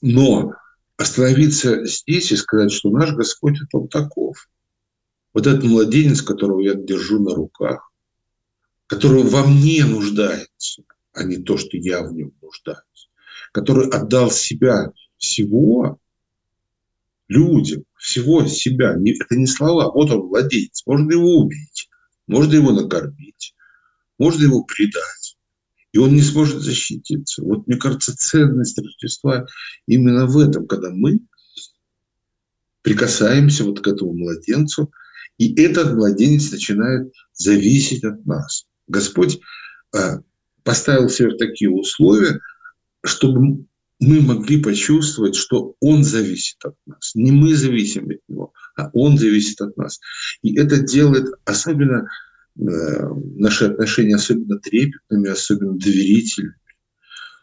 Но 0.00 0.52
остановиться 0.96 1.84
здесь 1.84 2.32
и 2.32 2.36
сказать, 2.36 2.72
что 2.72 2.90
наш 2.90 3.12
Господь– 3.12 3.60
это 3.62 3.78
он 3.78 3.88
таков. 3.88 4.48
Вот 5.34 5.46
этот 5.46 5.64
младенец, 5.64 6.22
которого 6.22 6.60
я 6.60 6.74
держу 6.74 7.20
на 7.20 7.34
руках, 7.34 7.92
который 8.86 9.24
во 9.24 9.44
мне 9.44 9.84
нуждается, 9.84 10.82
а 11.12 11.24
не 11.24 11.36
то, 11.36 11.56
что 11.56 11.76
я 11.76 12.02
в 12.02 12.12
нем 12.12 12.32
нуждаюсь, 12.40 13.10
который 13.52 13.88
отдал 13.88 14.30
себя 14.30 14.92
всего 15.16 15.98
людям, 17.28 17.84
всего 17.98 18.46
себя. 18.46 18.96
Это 18.96 19.36
не 19.36 19.46
слова. 19.46 19.90
Вот 19.92 20.10
он 20.10 20.26
младенец. 20.26 20.82
Можно 20.86 21.12
его 21.12 21.40
убить, 21.40 21.88
можно 22.26 22.54
его 22.54 22.72
накормить, 22.72 23.54
можно 24.18 24.42
его 24.42 24.64
предать 24.64 25.38
и 25.92 25.98
он 25.98 26.14
не 26.14 26.22
сможет 26.22 26.62
защититься. 26.62 27.42
Вот 27.42 27.66
мне 27.66 27.76
кажется, 27.76 28.16
ценность 28.16 28.78
Рождества 28.78 29.46
именно 29.86 30.26
в 30.26 30.38
этом, 30.38 30.66
когда 30.66 30.90
мы 30.90 31.20
прикасаемся 32.82 33.64
вот 33.64 33.80
к 33.80 33.86
этому 33.86 34.14
младенцу, 34.14 34.92
и 35.38 35.60
этот 35.60 35.94
младенец 35.94 36.50
начинает 36.50 37.12
зависеть 37.32 38.04
от 38.04 38.24
нас. 38.26 38.66
Господь 38.86 39.40
э, 39.96 40.18
поставил 40.62 41.08
себе 41.08 41.36
такие 41.36 41.70
условия, 41.70 42.38
чтобы 43.04 43.64
мы 44.00 44.20
могли 44.20 44.62
почувствовать, 44.62 45.34
что 45.34 45.74
Он 45.80 46.04
зависит 46.04 46.64
от 46.64 46.76
нас. 46.86 47.14
Не 47.14 47.32
мы 47.32 47.54
зависим 47.54 48.08
от 48.10 48.18
Него, 48.28 48.52
а 48.76 48.90
Он 48.92 49.18
зависит 49.18 49.60
от 49.60 49.76
нас. 49.76 49.98
И 50.42 50.56
это 50.56 50.78
делает 50.78 51.26
особенно 51.44 52.08
э, 52.56 52.62
наши 53.36 53.64
отношения 53.64 54.14
особенно 54.14 54.58
трепетными, 54.58 55.28
особенно 55.28 55.76
доверительными, 55.76 56.54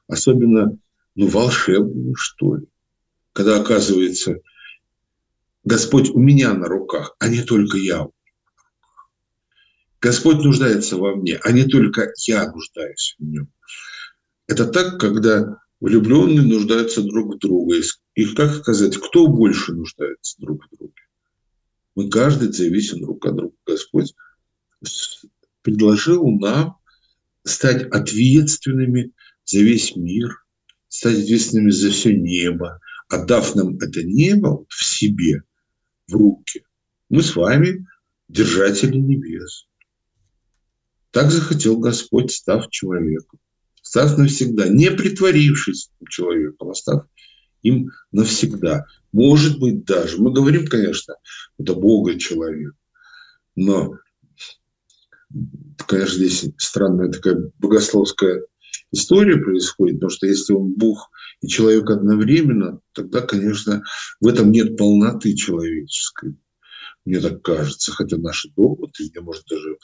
особенно 0.07 0.77
ну, 1.15 1.27
волшебными, 1.27 2.13
что 2.15 2.55
ли. 2.55 2.67
Когда 3.33 3.59
оказывается, 3.59 4.37
Господь 5.65 6.09
у 6.11 6.19
меня 6.19 6.53
на 6.53 6.67
руках, 6.67 7.15
а 7.19 7.27
не 7.27 7.41
только 7.41 7.77
я. 7.77 8.07
Господь 9.99 10.37
нуждается 10.37 10.97
во 10.97 11.15
мне, 11.15 11.37
а 11.43 11.51
не 11.51 11.65
только 11.65 12.13
я 12.27 12.49
нуждаюсь 12.49 13.15
в 13.19 13.23
нем. 13.25 13.49
Это 14.47 14.67
так, 14.67 14.99
когда 14.99 15.57
влюбленные 15.85 16.41
нуждаются 16.41 17.03
друг 17.03 17.35
в 17.35 17.37
друге. 17.37 17.83
И 18.15 18.25
как 18.33 18.55
сказать, 18.55 18.97
кто 18.97 19.27
больше 19.27 19.71
нуждается 19.71 20.41
друг 20.41 20.65
в 20.65 20.75
друге? 20.75 20.93
Мы 21.93 22.09
каждый 22.09 22.51
зависим 22.51 23.01
друг 23.01 23.23
от 23.23 23.35
друга. 23.35 23.55
Господь 23.67 24.15
предложил 25.61 26.27
нам 26.39 26.77
стать 27.43 27.83
ответственными 27.91 29.11
за 29.45 29.59
весь 29.59 29.95
мир, 29.95 30.43
стать 30.87 31.19
ответственными 31.19 31.69
за 31.69 31.91
все 31.91 32.15
небо, 32.15 32.79
отдав 33.07 33.53
нам 33.53 33.77
это 33.77 34.01
небо 34.01 34.65
в 34.67 34.83
себе, 34.83 35.43
в 36.07 36.13
руки. 36.15 36.65
Мы 37.09 37.21
с 37.21 37.35
вами 37.35 37.85
держатели 38.27 38.97
небес. 38.97 39.67
Так 41.11 41.29
захотел 41.29 41.77
Господь, 41.77 42.31
став 42.31 42.71
человеком 42.71 43.39
став 43.95 44.17
навсегда, 44.17 44.67
не 44.67 44.91
притворившись 44.91 45.89
человеком, 46.09 46.69
а 46.69 47.07
им 47.61 47.91
навсегда. 48.11 48.85
Может 49.13 49.57
быть 49.57 49.85
даже, 49.85 50.17
мы 50.17 50.33
говорим, 50.33 50.67
конечно, 50.67 51.15
это 51.57 51.75
Бога 51.75 52.19
человек, 52.19 52.73
но, 53.55 53.93
конечно, 55.87 56.17
здесь 56.17 56.45
странная 56.57 57.09
такая 57.09 57.51
богословская 57.57 58.45
история 58.91 59.37
происходит, 59.37 59.95
потому 59.95 60.09
что 60.09 60.27
если 60.27 60.51
он 60.51 60.73
Бог 60.73 61.09
и 61.39 61.47
человек 61.47 61.89
одновременно, 61.89 62.81
тогда, 62.91 63.21
конечно, 63.21 63.81
в 64.19 64.27
этом 64.27 64.51
нет 64.51 64.75
полноты 64.75 65.35
человеческой. 65.35 66.35
Мне 67.05 67.21
так 67.21 67.41
кажется, 67.41 67.93
хотя 67.93 68.17
наши 68.17 68.49
доводы, 68.57 68.91
меня 68.99 69.21
может 69.21 69.45
даже 69.49 69.77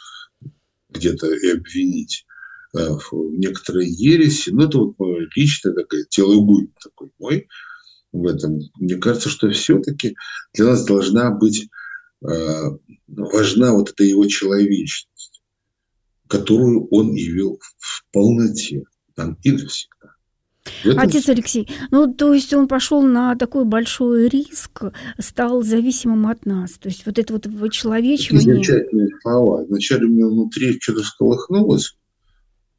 где-то 0.89 1.33
и 1.33 1.51
обвинить. 1.51 2.25
Э, 2.73 2.91
в 2.93 3.11
некоторой 3.37 3.85
ереси. 3.85 4.49
Ну, 4.51 4.63
это 4.63 4.77
вот 4.77 4.95
мое 4.97 5.27
личное 5.35 5.73
такое, 5.73 6.05
телогуй 6.09 6.71
такой 6.81 7.11
мой 7.19 7.47
в 8.13 8.25
этом. 8.25 8.59
Мне 8.79 8.95
кажется, 8.95 9.27
что 9.27 9.51
все-таки 9.51 10.15
для 10.53 10.67
нас 10.67 10.85
должна 10.85 11.31
быть 11.31 11.67
э, 12.25 12.63
важна 13.07 13.73
вот 13.73 13.89
эта 13.89 14.05
его 14.05 14.25
человечность, 14.27 15.43
которую 16.27 16.87
он 16.91 17.13
явил 17.13 17.59
в 17.77 18.05
полноте, 18.13 18.83
там 19.15 19.37
и 19.43 19.51
навсегда. 19.51 20.15
Отец 20.95 21.27
Алексей, 21.27 21.67
ну 21.89 22.13
то 22.13 22.33
есть 22.33 22.53
он 22.53 22.69
пошел 22.69 23.01
на 23.01 23.35
такой 23.35 23.65
большой 23.65 24.29
риск, 24.29 24.83
стал 25.19 25.61
зависимым 25.61 26.27
от 26.27 26.45
нас. 26.45 26.73
То 26.73 26.87
есть 26.87 27.05
вот 27.05 27.19
это 27.19 27.33
вот 27.33 27.47
вычеловечивание... 27.47 28.53
Замечательные 28.53 29.09
слова. 29.21 29.65
Вначале 29.65 30.05
у 30.05 30.09
меня 30.09 30.27
внутри 30.27 30.79
что-то 30.79 31.01
всколыхнулось, 31.01 31.97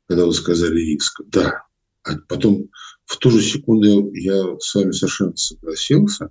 когда 0.09 0.27
вы 0.27 0.35
сказали 0.35 0.81
риск. 0.81 1.21
Да. 1.27 1.65
А 2.05 2.17
потом 2.29 2.69
в 3.05 3.17
ту 3.19 3.31
же 3.31 3.41
секунду 3.41 4.13
я 4.15 4.59
с 4.59 4.75
вами 4.75 4.93
совершенно 4.93 5.37
согласился. 5.37 6.31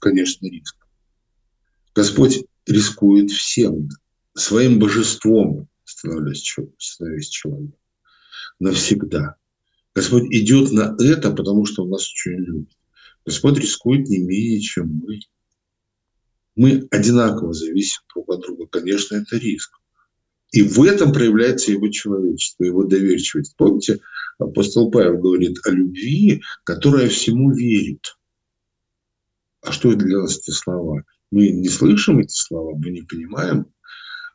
Конечно, 0.00 0.46
риск. 0.46 0.76
Господь 1.94 2.44
рискует 2.66 3.30
всем, 3.30 3.88
своим 4.34 4.78
божеством 4.78 5.68
становясь, 5.84 6.56
становясь 6.78 7.28
человеком. 7.28 7.78
Навсегда. 8.58 9.36
Господь 9.94 10.24
идет 10.30 10.72
на 10.72 10.96
это, 11.00 11.32
потому 11.32 11.66
что 11.66 11.82
Он 11.82 11.90
нас 11.90 12.08
очень 12.10 12.38
любит. 12.38 12.76
Господь 13.24 13.58
рискует 13.58 14.08
не 14.08 14.18
менее, 14.18 14.60
чем 14.60 14.88
мы. 14.88 15.20
Мы 16.54 16.86
одинаково 16.90 17.52
зависим 17.52 18.02
друг 18.14 18.30
от 18.30 18.40
друга. 18.40 18.66
Конечно, 18.66 19.16
это 19.16 19.36
риск. 19.36 19.78
И 20.52 20.62
в 20.62 20.82
этом 20.82 21.12
проявляется 21.12 21.72
его 21.72 21.88
человечество, 21.88 22.64
его 22.64 22.84
доверчивость. 22.84 23.56
Помните, 23.56 24.00
апостол 24.38 24.90
Павел 24.90 25.18
говорит 25.18 25.58
о 25.64 25.70
любви, 25.70 26.42
которая 26.64 27.08
всему 27.08 27.52
верит. 27.52 28.16
А 29.62 29.72
что 29.72 29.92
это 29.92 30.04
для 30.04 30.18
нас 30.18 30.38
эти 30.38 30.50
слова? 30.50 31.04
Мы 31.30 31.48
не 31.48 31.68
слышим 31.68 32.18
эти 32.18 32.34
слова, 32.34 32.76
мы 32.76 32.90
не 32.90 33.00
понимаем. 33.00 33.66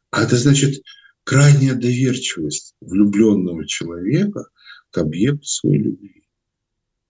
А 0.10 0.24
это 0.24 0.36
значит 0.38 0.82
крайняя 1.24 1.76
доверчивость 1.76 2.74
влюбленного 2.82 3.68
человека 3.68 4.48
к 4.90 4.98
объекту 4.98 5.46
своей 5.46 5.84
любви. 5.84 6.24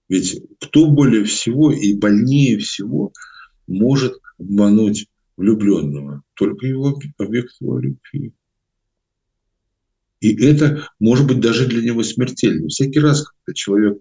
Ведь 0.10 0.42
кто 0.60 0.88
более 0.88 1.24
всего 1.24 1.72
и 1.72 1.94
больнее 1.94 2.58
всего 2.58 3.14
может 3.68 4.20
обмануть 4.38 5.08
влюбленного? 5.38 6.24
Только 6.34 6.66
его 6.66 7.00
объект 7.18 7.54
его 7.62 7.80
любви. 7.80 8.34
И 10.20 10.36
это 10.44 10.88
может 11.00 11.28
быть 11.28 11.40
даже 11.40 11.68
для 11.68 11.82
него 11.82 12.04
смертельно. 12.04 12.68
Всякий 12.70 13.00
раз, 13.00 13.24
когда 13.28 13.54
человек 13.54 13.98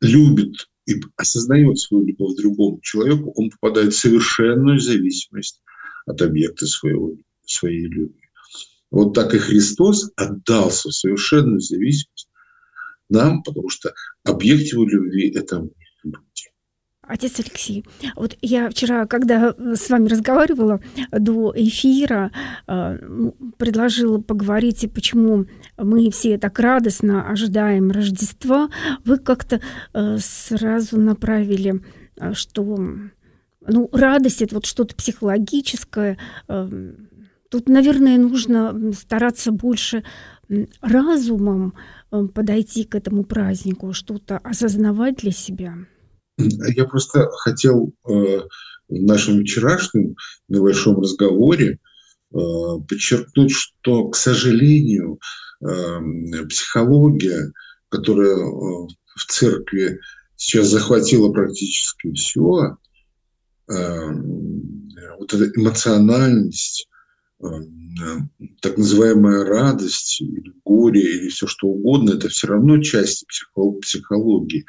любит 0.00 0.68
и 0.86 1.00
осознает 1.16 1.78
свою 1.78 2.04
любовь 2.04 2.36
другому 2.36 2.80
человеку, 2.82 3.32
он 3.36 3.50
попадает 3.50 3.94
в 3.94 3.98
совершенную 3.98 4.78
зависимость 4.78 5.60
от 6.06 6.20
объекта 6.22 6.66
своего, 6.66 7.16
своей 7.46 7.86
любви. 7.86 8.20
Вот 8.90 9.12
так 9.14 9.34
и 9.34 9.38
Христос 9.38 10.12
отдался 10.14 10.90
в 10.90 10.94
совершенную 10.94 11.60
зависимость 11.60 12.28
нам, 13.08 13.42
потому 13.42 13.68
что 13.68 13.92
объект 14.22 14.72
его 14.72 14.84
любви– 14.86 15.30
это 15.34 15.56
люди. 15.56 15.83
Отец 17.06 17.38
Алексей, 17.38 17.84
вот 18.16 18.36
я 18.40 18.70
вчера, 18.70 19.06
когда 19.06 19.54
с 19.58 19.90
вами 19.90 20.08
разговаривала 20.08 20.80
до 21.12 21.52
эфира, 21.54 22.30
э, 22.66 22.98
предложила 23.58 24.20
поговорить, 24.20 24.90
почему 24.92 25.46
мы 25.76 26.10
все 26.10 26.38
так 26.38 26.58
радостно 26.58 27.28
ожидаем 27.28 27.90
Рождества, 27.90 28.70
вы 29.04 29.18
как-то 29.18 29.60
э, 29.92 30.18
сразу 30.20 30.98
направили, 30.98 31.82
э, 32.16 32.32
что 32.32 32.64
ну, 33.66 33.88
радость 33.92 34.42
это 34.42 34.56
вот 34.56 34.66
что-то 34.66 34.94
психологическое. 34.94 36.18
Тут, 36.46 37.68
наверное, 37.68 38.18
нужно 38.18 38.92
стараться 38.92 39.52
больше 39.52 40.04
разумом 40.82 41.72
подойти 42.10 42.84
к 42.84 42.94
этому 42.94 43.24
празднику, 43.24 43.94
что-то 43.94 44.36
осознавать 44.38 45.16
для 45.16 45.32
себя. 45.32 45.76
Я 46.36 46.84
просто 46.86 47.28
хотел 47.30 47.92
э, 48.08 48.10
в 48.10 48.48
нашем 48.88 49.42
вчерашнем 49.42 50.16
небольшом 50.48 51.00
разговоре 51.00 51.78
э, 52.32 52.36
подчеркнуть, 52.88 53.52
что, 53.52 54.08
к 54.08 54.16
сожалению, 54.16 55.20
э, 55.60 56.46
психология, 56.48 57.52
которая 57.88 58.36
в 58.36 59.24
церкви 59.28 60.00
сейчас 60.36 60.66
захватила 60.68 61.32
практически 61.32 62.12
все, 62.12 62.76
вот 63.66 65.32
эта 65.32 65.50
эмоциональность, 65.58 66.88
так 68.60 68.76
называемая 68.76 69.44
радость 69.44 70.20
или 70.20 70.52
горе 70.64 71.00
или 71.00 71.28
все 71.28 71.46
что 71.46 71.68
угодно, 71.68 72.14
это 72.14 72.28
все 72.28 72.48
равно 72.48 72.82
часть 72.82 73.24
психологии 73.80 74.66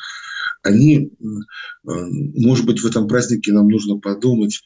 они, 0.65 1.11
э, 1.19 1.85
может 1.85 2.65
быть, 2.65 2.81
в 2.81 2.85
этом 2.85 3.07
празднике 3.07 3.53
нам 3.53 3.67
нужно 3.67 3.97
подумать, 3.97 4.61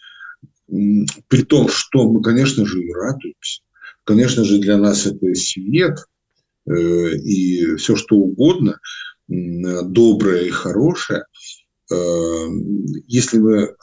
при 0.67 1.43
том, 1.43 1.67
что 1.67 2.09
мы, 2.09 2.21
конечно 2.21 2.65
же, 2.65 2.81
и 2.81 2.93
радуемся. 2.93 3.61
Конечно 4.03 4.43
же, 4.43 4.59
для 4.59 4.77
нас 4.77 5.05
это 5.05 5.33
свет 5.35 5.97
э, 6.67 7.15
и 7.15 7.75
все 7.75 7.95
что 7.95 8.15
угодно, 8.15 8.79
доброе 9.27 10.45
и 10.45 10.49
хорошее. 10.49 11.25
Э, 11.91 11.95
если 13.07 13.39
мы 13.39 13.75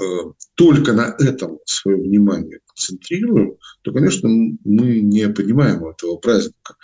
только 0.54 0.92
на 0.92 1.14
этом 1.18 1.58
свое 1.66 1.98
внимание 1.98 2.60
концентрируем, 2.66 3.56
то, 3.82 3.92
конечно, 3.92 4.28
мы 4.28 5.00
не 5.00 5.28
понимаем 5.28 5.84
этого 5.84 6.16
праздника. 6.16 6.76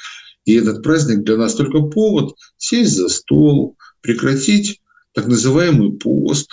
И 0.45 0.55
этот 0.55 0.83
праздник 0.83 1.25
для 1.25 1.37
нас 1.37 1.55
только 1.55 1.81
повод 1.81 2.35
сесть 2.57 2.97
за 2.97 3.09
стол, 3.09 3.77
прекратить 4.01 4.83
так 5.12 5.27
называемый 5.27 5.92
пост, 5.98 6.51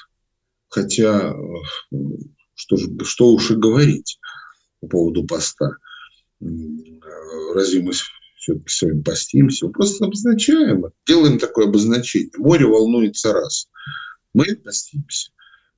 хотя 0.67 1.31
э, 1.31 1.95
что, 2.53 2.77
же, 2.77 2.89
что 3.03 3.31
уж 3.31 3.51
и 3.51 3.55
говорить 3.55 4.19
по 4.81 4.87
поводу 4.87 5.25
поста. 5.25 5.71
Разве 7.53 7.81
мы 7.81 7.91
все-таки 8.39 8.69
с 8.69 8.81
вами 8.81 9.01
постимся. 9.01 9.65
Мы 9.67 9.71
просто 9.73 10.05
обозначаем, 10.05 10.85
делаем 11.05 11.39
такое 11.39 11.67
обозначение. 11.67 12.31
Море 12.37 12.65
волнуется 12.65 13.33
раз. 13.33 13.69
Мы 14.33 14.55
постимся. 14.55 15.31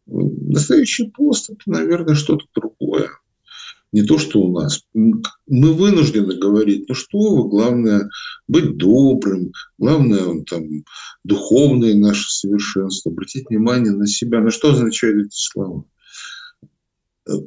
Настоящий 0.05 1.09
пост– 1.09 1.49
это, 1.51 1.61
наверное, 1.65 2.15
что-то 2.15 2.45
другое. 2.53 3.09
Не 3.91 4.03
то, 4.03 4.17
что 4.17 4.39
у 4.41 4.53
нас. 4.57 4.83
Мы 4.93 5.73
вынуждены 5.73 6.37
говорить, 6.37 6.87
ну 6.87 6.95
что 6.95 7.35
вы, 7.35 7.49
главное 7.49 8.09
быть 8.47 8.77
добрым, 8.77 9.51
главное 9.77 10.43
там, 10.49 10.63
духовное 11.25 11.93
наше 11.95 12.29
совершенство, 12.31 13.11
обратить 13.11 13.49
внимание 13.49 13.91
на 13.91 14.07
себя. 14.07 14.39
На 14.39 14.49
что 14.49 14.71
означают 14.71 15.27
эти 15.27 15.35
слова? 15.35 15.83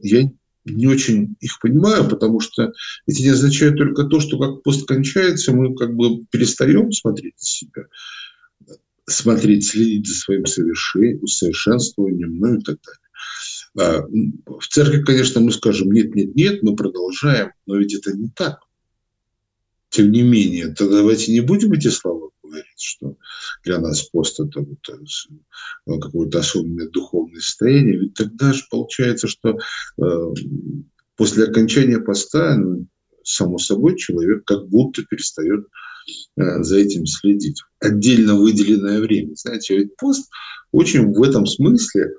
Я 0.02 0.30
не 0.66 0.86
очень 0.86 1.36
их 1.40 1.58
понимаю, 1.60 2.08
потому 2.08 2.40
что 2.40 2.72
эти 3.06 3.22
не 3.22 3.28
означают 3.28 3.76
только 3.76 4.04
то, 4.04 4.20
что 4.20 4.38
как 4.38 4.62
пост 4.62 4.86
кончается, 4.86 5.52
мы 5.52 5.74
как 5.74 5.94
бы 5.94 6.24
перестаем 6.30 6.92
смотреть 6.92 7.34
на 7.34 7.46
себя, 7.46 7.82
смотреть, 9.06 9.66
следить 9.66 10.06
за 10.06 10.14
своим 10.14 10.46
совершенствованием, 10.46 12.36
ну 12.36 12.56
и 12.56 12.60
так 12.60 12.78
далее. 12.82 13.03
А, 13.78 14.02
в 14.02 14.68
церкви, 14.68 15.02
конечно, 15.02 15.40
мы 15.40 15.52
скажем, 15.52 15.90
нет, 15.90 16.14
нет, 16.14 16.34
нет, 16.34 16.62
мы 16.62 16.76
продолжаем, 16.76 17.50
но 17.66 17.76
ведь 17.76 17.94
это 17.94 18.16
не 18.16 18.28
так. 18.28 18.60
Тем 19.88 20.10
не 20.10 20.22
менее, 20.22 20.74
тогда 20.74 20.98
давайте 20.98 21.32
не 21.32 21.40
будем 21.40 21.72
эти 21.72 21.88
слова 21.88 22.30
говорить, 22.42 22.80
что 22.80 23.16
для 23.64 23.78
нас 23.78 24.02
пост 24.02 24.38
это 24.40 24.60
вот 24.60 24.78
э, 24.88 26.00
какое-то 26.00 26.40
особенное 26.40 26.88
духовное 26.88 27.40
состояние. 27.40 27.98
Ведь 27.98 28.14
тогда 28.14 28.52
же 28.52 28.62
получается, 28.70 29.28
что 29.28 29.58
э, 29.98 30.34
после 31.16 31.44
окончания 31.44 31.98
поста, 31.98 32.56
ну, 32.56 32.86
само 33.22 33.58
собой, 33.58 33.96
человек 33.96 34.44
как 34.44 34.68
будто 34.68 35.02
перестает 35.04 35.66
э, 36.36 36.62
за 36.62 36.78
этим 36.78 37.06
следить. 37.06 37.62
Отдельно 37.80 38.36
выделенное 38.36 39.00
время. 39.00 39.34
Знаете, 39.34 39.78
ведь 39.78 39.96
пост 39.96 40.30
очень 40.72 41.12
в 41.12 41.22
этом 41.22 41.46
смысле 41.46 42.14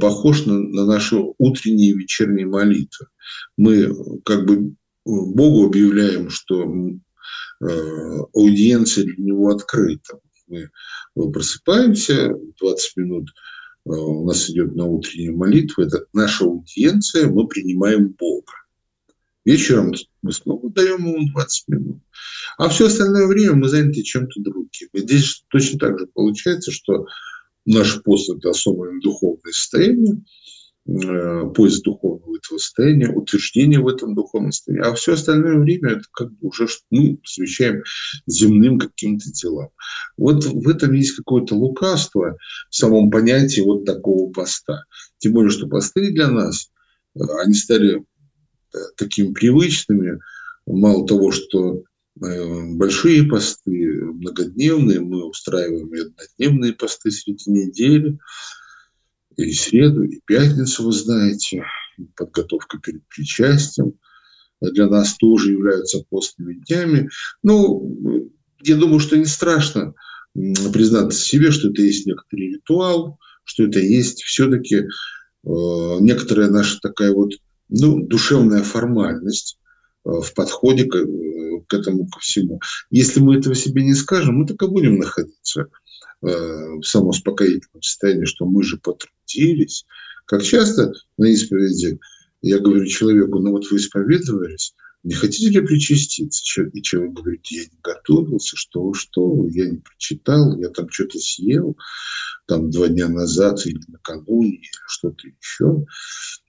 похож 0.00 0.46
на, 0.46 0.58
на 0.58 0.86
наши 0.86 1.16
утренние 1.38 1.90
и 1.90 1.96
вечерние 1.96 2.46
молитвы. 2.46 3.06
Мы 3.56 3.94
как 4.24 4.46
бы 4.46 4.74
Богу 5.04 5.66
объявляем, 5.66 6.30
что 6.30 6.64
Э, 7.62 8.18
аудиенция 8.34 9.04
для 9.04 9.24
него 9.24 9.50
открыта. 9.50 10.18
Мы 10.48 10.68
просыпаемся, 11.14 12.34
20 12.60 12.96
минут 12.96 13.28
э, 13.86 13.90
у 13.90 14.26
нас 14.26 14.50
идет 14.50 14.74
на 14.74 14.84
утреннюю 14.86 15.36
молитву, 15.36 15.84
это 15.84 16.04
наша 16.12 16.44
аудиенция, 16.44 17.28
мы 17.28 17.46
принимаем 17.46 18.08
Бога. 18.08 18.52
Вечером 19.44 19.92
мы 20.22 20.32
снова 20.32 20.70
даем 20.70 21.06
ему 21.06 21.30
20 21.30 21.68
минут. 21.68 21.98
А 22.58 22.68
все 22.68 22.86
остальное 22.86 23.28
время 23.28 23.54
мы 23.54 23.68
заняты 23.68 24.02
чем-то 24.02 24.40
другим. 24.40 24.88
И 24.92 24.98
здесь 24.98 25.44
точно 25.48 25.78
так 25.78 26.00
же 26.00 26.06
получается, 26.06 26.72
что 26.72 27.06
наш 27.64 28.02
пост– 28.02 28.30
это 28.36 28.50
особое 28.50 29.00
духовное 29.00 29.52
состояние– 29.52 30.22
Э, 30.84 31.48
поиск 31.54 31.84
духовного 31.84 32.36
этого 32.36 32.58
состояния, 32.58 33.08
утверждение 33.08 33.78
в 33.78 33.86
этом 33.86 34.16
духовном 34.16 34.50
состоянии. 34.50 34.84
А 34.84 34.94
все 34.94 35.12
остальное 35.12 35.60
время 35.60 35.92
это 35.92 36.04
как 36.10 36.32
бы 36.32 36.48
уже 36.48 36.66
мы 36.90 37.18
посвящаем 37.18 37.84
земным 38.26 38.80
каким-то 38.80 39.30
делам. 39.30 39.68
Вот 40.16 40.44
в 40.44 40.68
этом 40.68 40.92
есть 40.92 41.14
какое-то 41.14 41.54
лукавство 41.54 42.36
в 42.68 42.74
самом 42.74 43.12
понятии 43.12 43.60
вот 43.60 43.84
такого 43.84 44.32
поста. 44.32 44.82
Тем 45.18 45.34
более, 45.34 45.50
что 45.50 45.68
посты 45.68 46.10
для 46.10 46.28
нас, 46.28 46.72
э, 47.14 47.20
они 47.44 47.54
стали 47.54 47.98
э, 48.00 48.78
такими 48.96 49.32
привычными. 49.32 50.18
Мало 50.66 51.06
того, 51.06 51.30
что 51.30 51.84
большие 52.14 53.24
посты, 53.24 54.04
многодневные, 54.04 55.00
мы 55.00 55.24
устраиваем 55.24 55.94
и 55.94 56.00
однодневные 56.00 56.72
посты 56.72 57.10
среди 57.10 57.50
недели– 57.50 58.18
и 59.36 59.52
среду, 59.52 60.02
и 60.02 60.20
пятницу, 60.24 60.84
вы 60.84 60.92
знаете, 60.92 61.64
подготовка 62.16 62.78
перед 62.78 63.06
причастием 63.08 63.94
для 64.60 64.86
нас 64.88 65.16
тоже 65.16 65.52
являются 65.52 66.04
постными 66.08 66.54
днями. 66.54 67.08
Ну, 67.42 68.30
я 68.60 68.76
думаю, 68.76 69.00
что 69.00 69.16
не 69.16 69.24
страшно 69.24 69.94
признаться 70.34 71.20
себе, 71.20 71.50
что 71.50 71.70
это 71.70 71.82
есть 71.82 72.06
некоторый 72.06 72.54
ритуал, 72.54 73.18
что 73.44 73.64
это 73.64 73.80
есть 73.80 74.22
все-таки 74.22 74.76
э, 74.76 74.86
некоторая 75.44 76.48
наша 76.48 76.78
такая 76.80 77.12
вот 77.12 77.32
ну, 77.68 78.06
душевная 78.06 78.62
формальность 78.62 79.58
э, 80.04 80.10
в 80.10 80.32
подходе 80.34 80.84
к, 80.84 80.94
э, 80.94 81.51
к 81.72 81.80
этому 81.80 82.06
ко 82.06 82.20
всему. 82.20 82.60
Если 82.90 83.20
мы 83.20 83.36
этого 83.38 83.54
себе 83.54 83.82
не 83.82 83.94
скажем, 83.94 84.36
мы 84.36 84.46
так 84.46 84.62
и 84.62 84.66
будем 84.66 84.98
находиться 84.98 85.68
Э, 86.24 86.76
в 86.80 86.84
самоуспокоительном 86.84 87.82
состоянии, 87.82 88.26
что 88.26 88.46
мы 88.46 88.62
же 88.62 88.76
потрудились. 88.76 89.84
Как 90.24 90.44
часто 90.44 90.92
на 91.18 91.24
исповеди 91.24 91.98
я 92.42 92.60
говорю 92.60 92.86
человеку, 92.86 93.40
ну 93.40 93.50
вот 93.50 93.68
вы 93.68 93.78
исповедовались, 93.78 94.72
не 95.02 95.14
хотите 95.14 95.48
ли 95.50 95.66
причаститься? 95.66 96.62
И 96.72 96.82
человек 96.82 97.14
говорит, 97.14 97.44
я 97.48 97.62
не 97.62 97.78
готовился, 97.82 98.56
что 98.56 98.94
что, 98.94 99.48
я 99.48 99.68
не 99.68 99.78
прочитал, 99.78 100.56
я 100.60 100.68
там 100.68 100.88
что-то 100.90 101.18
съел, 101.18 101.76
там 102.46 102.70
два 102.70 102.86
дня 102.86 103.08
назад 103.08 103.66
или 103.66 103.80
накануне, 103.88 104.58
или 104.58 104.70
что-то 104.86 105.26
еще. 105.26 105.84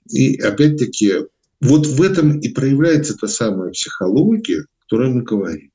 И 0.08 0.36
опять-таки, 0.36 1.14
вот 1.60 1.86
в 1.88 2.00
этом 2.00 2.38
и 2.38 2.48
проявляется 2.48 3.16
та 3.16 3.26
самая 3.26 3.72
психология, 3.72 4.66
мы 4.92 5.22
говорим. 5.22 5.70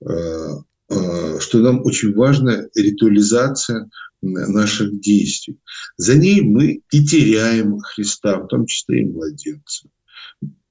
Э, 0.00 0.62
Э, 0.90 1.38
что 1.38 1.58
нам 1.58 1.84
очень 1.84 2.14
важна 2.14 2.64
ритуализация 2.74 3.90
наших 4.22 5.00
действий. 5.00 5.58
За 5.96 6.16
ней 6.16 6.40
мы 6.40 6.80
и 6.90 7.04
теряем 7.04 7.78
Христа, 7.80 8.40
в 8.40 8.48
том 8.48 8.66
числе 8.66 9.02
и 9.02 9.04
младенца. 9.04 9.88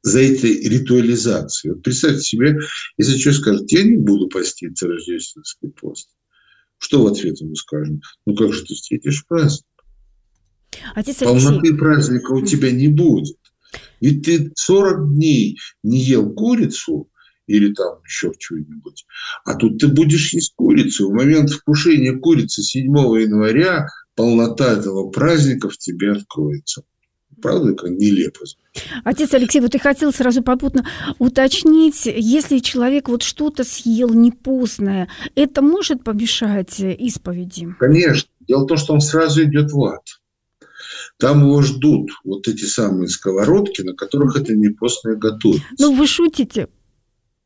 За 0.01 0.21
этой 0.21 0.67
ритуализацией. 0.67 1.73
Вот 1.73 1.83
представьте 1.83 2.21
себе, 2.21 2.57
если 2.97 3.17
человек 3.17 3.41
скажет, 3.41 3.71
я 3.71 3.83
не 3.83 3.97
буду 3.97 4.27
поститься 4.27 4.87
рождественский 4.87 5.69
пост. 5.69 6.09
Что 6.79 7.03
в 7.03 7.07
ответ 7.07 7.39
ему 7.39 7.55
скажем? 7.55 8.01
Ну 8.25 8.35
как 8.35 8.53
же 8.53 8.63
ты 8.63 8.73
встретишь 8.73 9.25
праздник? 9.27 9.65
Отец 10.95 11.17
Полноты 11.17 11.75
праздника 11.75 12.31
у 12.31 12.45
тебя 12.45 12.71
не 12.71 12.87
будет. 12.87 13.37
Ведь 14.01 14.23
ты 14.23 14.51
40 14.55 15.13
дней 15.13 15.59
не 15.83 16.03
ел 16.03 16.33
курицу, 16.33 17.09
или 17.47 17.73
там 17.73 17.99
еще 18.05 18.31
что-нибудь. 18.37 19.05
А 19.45 19.55
тут 19.55 19.79
ты 19.79 19.87
будешь 19.87 20.33
есть 20.33 20.53
курицу. 20.55 21.09
В 21.09 21.13
момент 21.13 21.49
вкушения 21.49 22.17
курицы 22.17 22.61
7 22.61 22.85
января 22.85 23.87
полнота 24.15 24.73
этого 24.73 25.09
праздника 25.09 25.69
в 25.69 25.77
тебе 25.77 26.11
откроется. 26.11 26.83
Правда, 27.41 27.73
как 27.73 27.91
нелепо. 27.91 28.41
Отец 29.03 29.33
Алексей, 29.33 29.61
вот 29.61 29.73
я 29.73 29.79
хотел 29.79 30.11
сразу 30.11 30.41
попутно 30.41 30.87
уточнить, 31.19 32.05
если 32.07 32.57
человек 32.59 33.09
вот 33.09 33.21
что-то 33.21 33.63
съел 33.63 34.11
непостное, 34.13 35.07
это 35.35 35.61
может 35.61 36.03
помешать 36.03 36.79
исповеди? 36.79 37.75
Конечно. 37.79 38.29
Дело 38.47 38.63
в 38.63 38.67
том, 38.67 38.77
что 38.77 38.93
он 38.93 39.01
сразу 39.01 39.43
идет 39.43 39.71
в 39.71 39.83
ад. 39.83 40.01
Там 41.19 41.41
его 41.41 41.61
ждут 41.61 42.09
вот 42.23 42.47
эти 42.47 42.63
самые 42.63 43.07
сковородки, 43.07 43.81
на 43.81 43.93
которых 43.93 44.35
это 44.37 44.55
непостное 44.55 45.15
готовится. 45.15 45.65
Ну, 45.79 45.95
вы 45.95 46.07
шутите. 46.07 46.69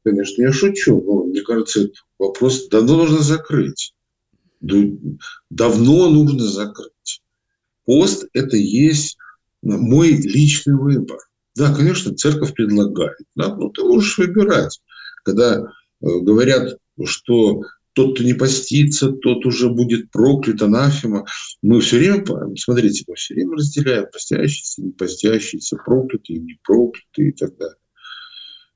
Конечно, 0.03 0.41
я 0.41 0.51
шучу, 0.51 1.01
но 1.01 1.25
мне 1.25 1.41
кажется, 1.41 1.81
этот 1.81 1.95
вопрос 2.17 2.67
давно 2.69 2.97
нужно 2.97 3.19
закрыть. 3.19 3.93
Давно 4.59 6.09
нужно 6.09 6.45
закрыть. 6.45 7.21
Пост– 7.85 8.27
это 8.33 8.57
есть 8.57 9.17
мой 9.61 10.09
личный 10.09 10.75
выбор. 10.75 11.19
Да, 11.55 11.73
конечно, 11.73 12.15
церковь 12.15 12.53
предлагает. 12.53 13.17
Да, 13.35 13.55
но 13.55 13.69
ты 13.69 13.83
можешь 13.83 14.17
выбирать. 14.17 14.79
Когда 15.23 15.59
э, 15.59 15.65
говорят, 15.99 16.77
что 17.03 17.61
тот, 17.93 18.15
кто 18.15 18.23
не 18.23 18.33
постится, 18.33 19.11
тот 19.11 19.45
уже 19.45 19.69
будет 19.69 20.11
проклят, 20.11 20.61
анафема. 20.61 21.25
Мы 21.61 21.81
все 21.81 21.97
время, 21.97 22.23
смотрите, 22.57 23.03
мы 23.07 23.15
все 23.15 23.33
время 23.33 23.55
разделяем 23.55 24.05
постящиеся, 24.11 24.81
не 24.81 24.91
постящиеся, 24.91 25.75
проклятые, 25.75 26.39
не 26.39 26.57
проклятые 26.63 27.29
и 27.29 27.33
так 27.33 27.57
далее. 27.57 27.75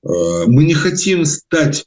Э, 0.05 0.45
мы 0.47 0.65
не 0.65 0.73
хотим 0.73 1.25
стать 1.25 1.85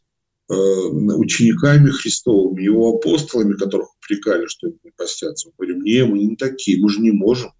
э, 0.48 0.54
учениками 0.54 1.90
Христовыми, 1.90 2.62
его 2.62 2.96
апостолами, 2.96 3.54
которых 3.54 3.88
упрекали, 3.96 4.46
что 4.46 4.66
они 4.66 4.76
не 4.84 4.90
постятся. 4.90 5.48
Мы 5.48 5.66
говорим, 5.66 5.84
не, 5.84 6.04
мы 6.04 6.18
не 6.18 6.36
такие, 6.36 6.80
мы 6.82 6.90
же 6.90 7.00
не 7.00 7.12
можем. 7.12 7.52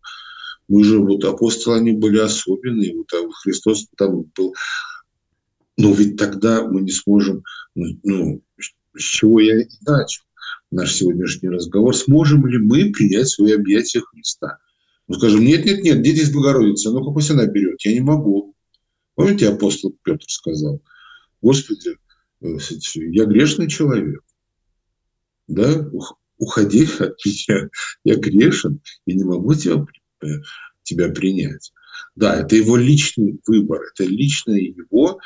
Мы 0.69 0.85
же, 0.85 0.99
вот 0.99 1.25
апостолы, 1.25 1.77
они 1.77 1.93
были 1.93 2.19
особенные, 2.19 2.95
вот 2.95 3.13
а 3.15 3.27
Христос 3.43 3.87
там 3.97 4.25
был. 4.37 4.55
Но 5.79 5.93
ведь 5.93 6.17
тогда 6.17 6.67
мы 6.67 6.83
не 6.83 6.91
сможем, 6.91 7.45
ну, 7.75 8.43
с 8.97 9.03
чего 9.03 9.41
я 9.41 9.63
и 9.63 9.67
начал 9.87 10.23
наш 10.71 10.93
сегодняшний 10.93 11.49
разговор, 11.49 11.97
сможем 11.97 12.47
ли 12.47 12.59
мы 12.59 12.91
принять 12.91 13.29
свои 13.29 13.53
объятия 13.53 14.01
Христа? 14.01 14.59
Мы 15.07 15.15
скажем, 15.15 15.41
нет, 15.41 15.65
нет, 15.65 15.83
нет, 15.83 16.03
дети 16.03 16.21
с 16.21 16.33
Богородицы, 16.33 16.91
ну-ка 16.91 17.13
пусть 17.13 17.31
она 17.31 17.47
берет, 17.47 17.81
я 17.85 17.93
не 17.95 18.01
могу. 18.01 18.55
Помните, 19.19 19.49
апостол 19.49 19.97
Петр 20.05 20.25
сказал, 20.29 20.81
Господи, 21.43 21.97
я 22.41 23.25
грешный 23.25 23.69
человек. 23.69 24.23
Да, 25.49 25.91
уходи 26.37 26.85
от 27.01 27.17
меня, 27.27 27.69
я 28.05 28.15
грешен 28.15 28.81
и 29.07 29.15
не 29.15 29.25
могу 29.25 29.55
тебя, 29.55 29.85
тебя 30.85 31.09
принять. 31.09 31.73
Да, 32.15 32.37
это 32.37 32.55
его 32.55 32.77
личный 32.77 33.41
выбор, 33.45 33.81
это 33.93 34.05
личная 34.05 34.61
его 34.61 35.19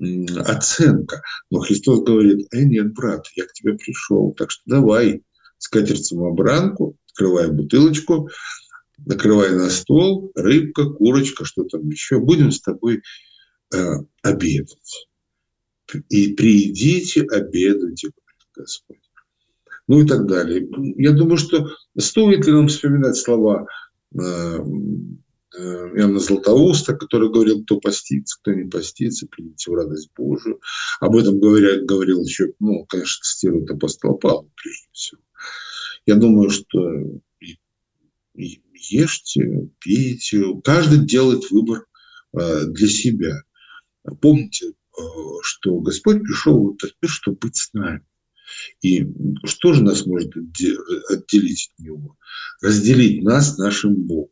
оценка. 0.00 1.22
Но 1.52 1.60
Христос 1.60 2.02
говорит, 2.02 2.48
э, 2.50 2.64
нет, 2.64 2.92
брат, 2.92 3.24
я 3.36 3.44
к 3.44 3.52
тебе 3.52 3.74
пришел, 3.74 4.32
так 4.32 4.50
что 4.50 4.62
давай 4.66 5.22
скатерть 5.58 6.06
самобранку, 6.06 6.96
открывай 7.06 7.52
бутылочку, 7.52 8.30
накрывай 9.06 9.54
на 9.54 9.70
стол, 9.70 10.32
рыбка, 10.34 10.90
курочка, 10.90 11.44
что 11.44 11.62
там 11.62 11.88
еще, 11.88 12.18
будем 12.18 12.50
с 12.50 12.60
тобой 12.60 12.96
э, 12.96 13.00
обедать. 14.22 15.08
И 16.08 16.34
приидите, 16.34 17.22
обедайте, 17.22 18.10
Господь. 18.54 18.98
Ну 19.86 20.02
и 20.02 20.06
так 20.06 20.26
далее. 20.26 20.68
Я 20.96 21.12
думаю, 21.12 21.38
что 21.38 21.66
стоит 21.96 22.46
ли 22.46 22.52
нам 22.52 22.68
вспоминать 22.68 23.16
слова 23.16 23.66
э, 24.14 24.18
э, 24.18 24.58
Иоанна 25.56 26.18
Златоуста, 26.18 26.94
который 26.94 27.30
говорил, 27.30 27.64
кто 27.64 27.80
постится, 27.80 28.38
кто 28.40 28.52
не 28.52 28.68
постится, 28.68 29.26
примите 29.26 29.70
в 29.70 29.74
радость 29.74 30.10
Божию. 30.14 30.60
Об 31.00 31.16
этом 31.16 31.40
говоря, 31.40 31.82
говорил 31.82 32.22
еще, 32.22 32.52
ну, 32.60 32.84
конечно, 32.86 33.22
цитирует 33.24 33.70
апостола 33.70 34.14
Павла 34.14 34.46
прежде 34.62 34.88
всего. 34.92 35.22
Я 36.04 36.16
думаю, 36.16 36.50
что 36.50 37.20
ешьте, 38.34 39.68
пейте. 39.80 40.42
Каждый 40.64 41.06
делает 41.06 41.50
выбор 41.50 41.86
э, 42.38 42.66
для 42.66 42.88
себя. 42.88 43.42
Помните, 44.20 44.66
э, 44.66 45.02
что 45.42 45.78
Господь 45.80 46.22
пришел 46.22 46.62
в 46.62 46.74
этот 46.74 46.96
мир, 47.00 47.10
чтобы 47.10 47.38
быть 47.38 47.56
с 47.56 47.72
нами. 47.72 48.02
И 48.82 49.06
что 49.44 49.72
же 49.72 49.82
нас 49.82 50.06
может 50.06 50.32
отделить 51.10 51.70
от 51.74 51.84
Него? 51.84 52.16
Разделить 52.62 53.22
нас 53.22 53.58
нашим 53.58 53.94
Богом. 53.94 54.30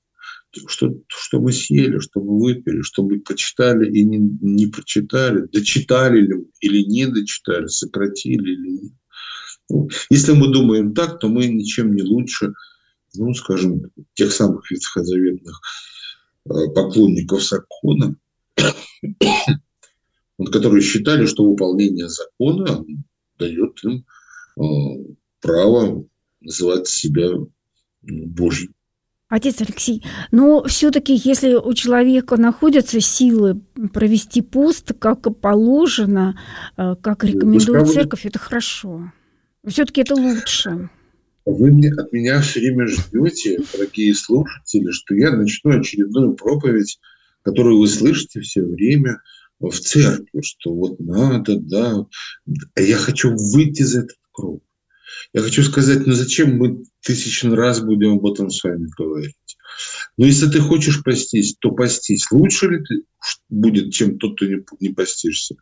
Что, 0.68 0.94
что 1.08 1.40
мы 1.40 1.52
съели, 1.52 1.98
что 1.98 2.20
мы 2.20 2.40
выпили, 2.40 2.80
что 2.80 3.02
мы 3.02 3.20
прочитали 3.20 3.90
и 3.92 4.04
не, 4.04 4.18
не 4.40 4.66
прочитали, 4.68 5.46
дочитали 5.52 6.20
ли 6.20 6.46
или 6.60 6.82
не 6.82 7.06
дочитали, 7.06 7.66
сократили 7.66 8.52
или 8.52 8.68
нет. 8.68 8.92
Ну, 9.68 9.88
если 10.08 10.32
мы 10.32 10.50
думаем 10.50 10.94
так, 10.94 11.18
то 11.18 11.28
мы 11.28 11.46
ничем 11.46 11.94
не 11.94 12.02
лучше, 12.02 12.54
ну, 13.16 13.34
скажем, 13.34 13.82
тех 14.14 14.32
самых 14.32 14.70
ветхозаветных 14.70 15.60
э, 16.46 16.50
поклонников 16.74 17.44
закона, 17.44 18.16
которые 20.44 20.82
считали, 20.82 21.26
что 21.26 21.48
выполнение 21.48 22.08
закона 22.08 22.84
дает 23.38 23.82
им 23.84 24.04
э, 24.58 25.14
право 25.40 26.04
называть 26.40 26.88
себя 26.88 27.30
Божьим. 28.02 28.72
Отец 29.28 29.60
Алексей, 29.60 30.04
но 30.30 30.62
все-таки, 30.64 31.20
если 31.24 31.54
у 31.54 31.74
человека 31.74 32.36
находятся 32.36 33.00
силы 33.00 33.60
провести 33.92 34.40
пост, 34.40 34.92
как 35.00 35.22
положено, 35.40 36.38
э, 36.76 36.94
как 37.00 37.24
ну, 37.24 37.30
рекомендует 37.30 37.88
церковь, 37.88 38.24
это 38.24 38.38
хорошо. 38.38 39.12
Все-таки 39.66 40.02
это 40.02 40.14
лучше. 40.14 40.90
Вы 41.44 41.72
мне, 41.72 41.92
от 41.92 42.12
меня 42.12 42.40
все 42.40 42.60
время 42.60 42.86
ждете, 42.86 43.58
дорогие 43.72 44.14
слушатели, 44.14 44.90
что 44.92 45.14
я 45.16 45.32
начну 45.32 45.78
очередную 45.78 46.34
проповедь, 46.34 47.00
которую 47.42 47.78
вы 47.78 47.88
слышите 47.88 48.40
все 48.40 48.62
время 48.62 49.20
в 49.60 49.72
церкви, 49.72 50.42
что 50.42 50.74
вот 50.74 51.00
надо, 51.00 51.58
да. 51.58 52.06
А 52.74 52.80
я 52.80 52.96
хочу 52.96 53.34
выйти 53.34 53.82
из 53.82 53.96
этого 53.96 54.18
круга. 54.32 54.60
Я 55.32 55.40
хочу 55.42 55.62
сказать, 55.62 56.06
ну 56.06 56.12
зачем 56.12 56.56
мы 56.56 56.84
тысячный 57.02 57.54
раз 57.54 57.80
будем 57.80 58.14
об 58.14 58.26
этом 58.26 58.50
с 58.50 58.62
вами 58.62 58.88
говорить? 58.96 59.34
Но 60.16 60.26
если 60.26 60.48
ты 60.48 60.60
хочешь 60.60 61.02
постись, 61.02 61.56
то 61.58 61.70
постись. 61.70 62.30
Лучше 62.30 62.68
ли 62.68 62.78
ты 62.84 63.02
будет, 63.48 63.92
чем 63.92 64.18
тот, 64.18 64.36
кто 64.36 64.46
не, 64.46 64.64
не 64.80 64.90
постишься? 64.90 65.56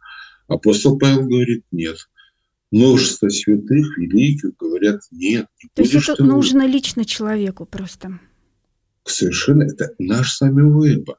Апостол 0.49 0.99
Павел 0.99 1.27
говорит, 1.27 1.65
нет 1.71 1.97
множество 2.75 3.29
святых, 3.29 3.97
великих, 3.99 4.57
говорят, 4.57 5.01
нет. 5.13 5.47
Не 5.63 5.71
То 5.75 5.83
есть 5.83 6.09
это 6.09 6.25
нужно 6.25 6.67
лично 6.67 7.05
человеку 7.05 7.67
просто. 7.67 8.19
Совершенно. 9.05 9.63
Это 9.63 9.95
наш 9.99 10.33
с 10.33 10.41
вами 10.41 10.63
выбор. 10.63 11.17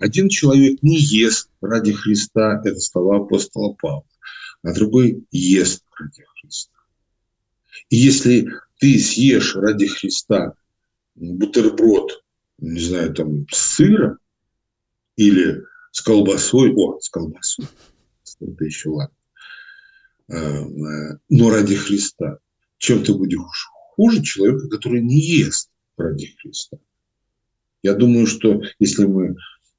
Один 0.00 0.28
человек 0.28 0.82
не 0.82 0.98
ест 0.98 1.48
ради 1.60 1.92
Христа, 1.92 2.60
это 2.64 2.80
слова 2.80 3.18
апостола 3.18 3.74
Павла, 3.80 4.04
а 4.62 4.74
другой 4.74 5.24
ест 5.30 5.84
ради 5.96 6.24
Христа. 6.40 6.76
И 7.88 7.96
если 7.96 8.48
ты 8.80 8.98
съешь 8.98 9.54
ради 9.54 9.86
Христа 9.86 10.54
бутерброд, 11.14 12.24
не 12.58 12.80
знаю, 12.80 13.14
там, 13.14 13.46
с 13.52 13.76
сыром 13.76 14.18
или 15.14 15.62
с 15.92 16.00
колбасой, 16.00 16.74
о, 16.74 16.98
с 16.98 17.08
колбасой, 17.08 17.66
это 18.40 18.64
еще 18.64 18.88
ладно, 18.88 19.14
Э, 20.30 20.64
но 21.28 21.50
ради 21.50 21.74
Христа. 21.74 22.38
Чем 22.78 23.04
ты 23.04 23.12
будешь 23.12 23.68
хуже 23.94 24.22
человека, 24.22 24.68
который 24.68 25.02
не 25.02 25.20
ест 25.20 25.70
ради 25.96 26.34
Христа? 26.40 26.78
Я 27.82 27.94
думаю, 27.94 28.26
что 28.26 28.62
если 28.78 29.06
мы 29.06 29.34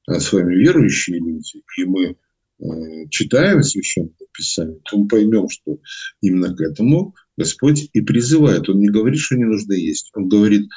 с 0.08 0.34
вами 0.34 0.56
верующие 0.56 1.20
люди, 1.20 1.64
и 1.78 1.84
мы 1.86 2.16
э, 2.60 3.08
читаем 3.10 3.64
Священное 3.64 4.12
Писание, 4.34 4.80
то 4.90 4.98
мы 4.98 5.08
поймем, 5.08 5.50
что 5.50 5.78
именно 6.22 6.56
к 6.56 6.62
этому 6.62 7.16
Господь 7.38 7.90
и 7.94 8.02
призывает. 8.02 8.70
Он 8.70 8.80
не 8.80 8.90
говорит, 8.90 9.20
что 9.20 9.36
не 9.36 9.46
нужно 9.46 9.74
есть. 9.74 10.12
Он 10.16 10.30
говорит, 10.30 10.70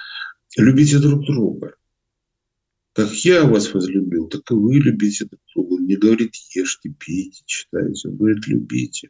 любите 0.56 0.98
друг 0.98 1.24
друга. 1.26 1.74
Как 2.94 3.10
я 3.24 3.44
вас 3.44 3.74
возлюбил, 3.74 4.28
так 4.28 4.42
и 4.52 4.54
вы 4.54 4.74
любите 4.74 5.24
друг 5.24 5.40
друга. 5.52 5.82
Не 5.82 5.96
говорит, 5.96 6.30
ешьте, 6.54 6.90
пейте, 6.90 7.42
читайте. 7.44 8.08
Он 8.08 8.16
говорит, 8.16 8.46
любите. 8.46 9.08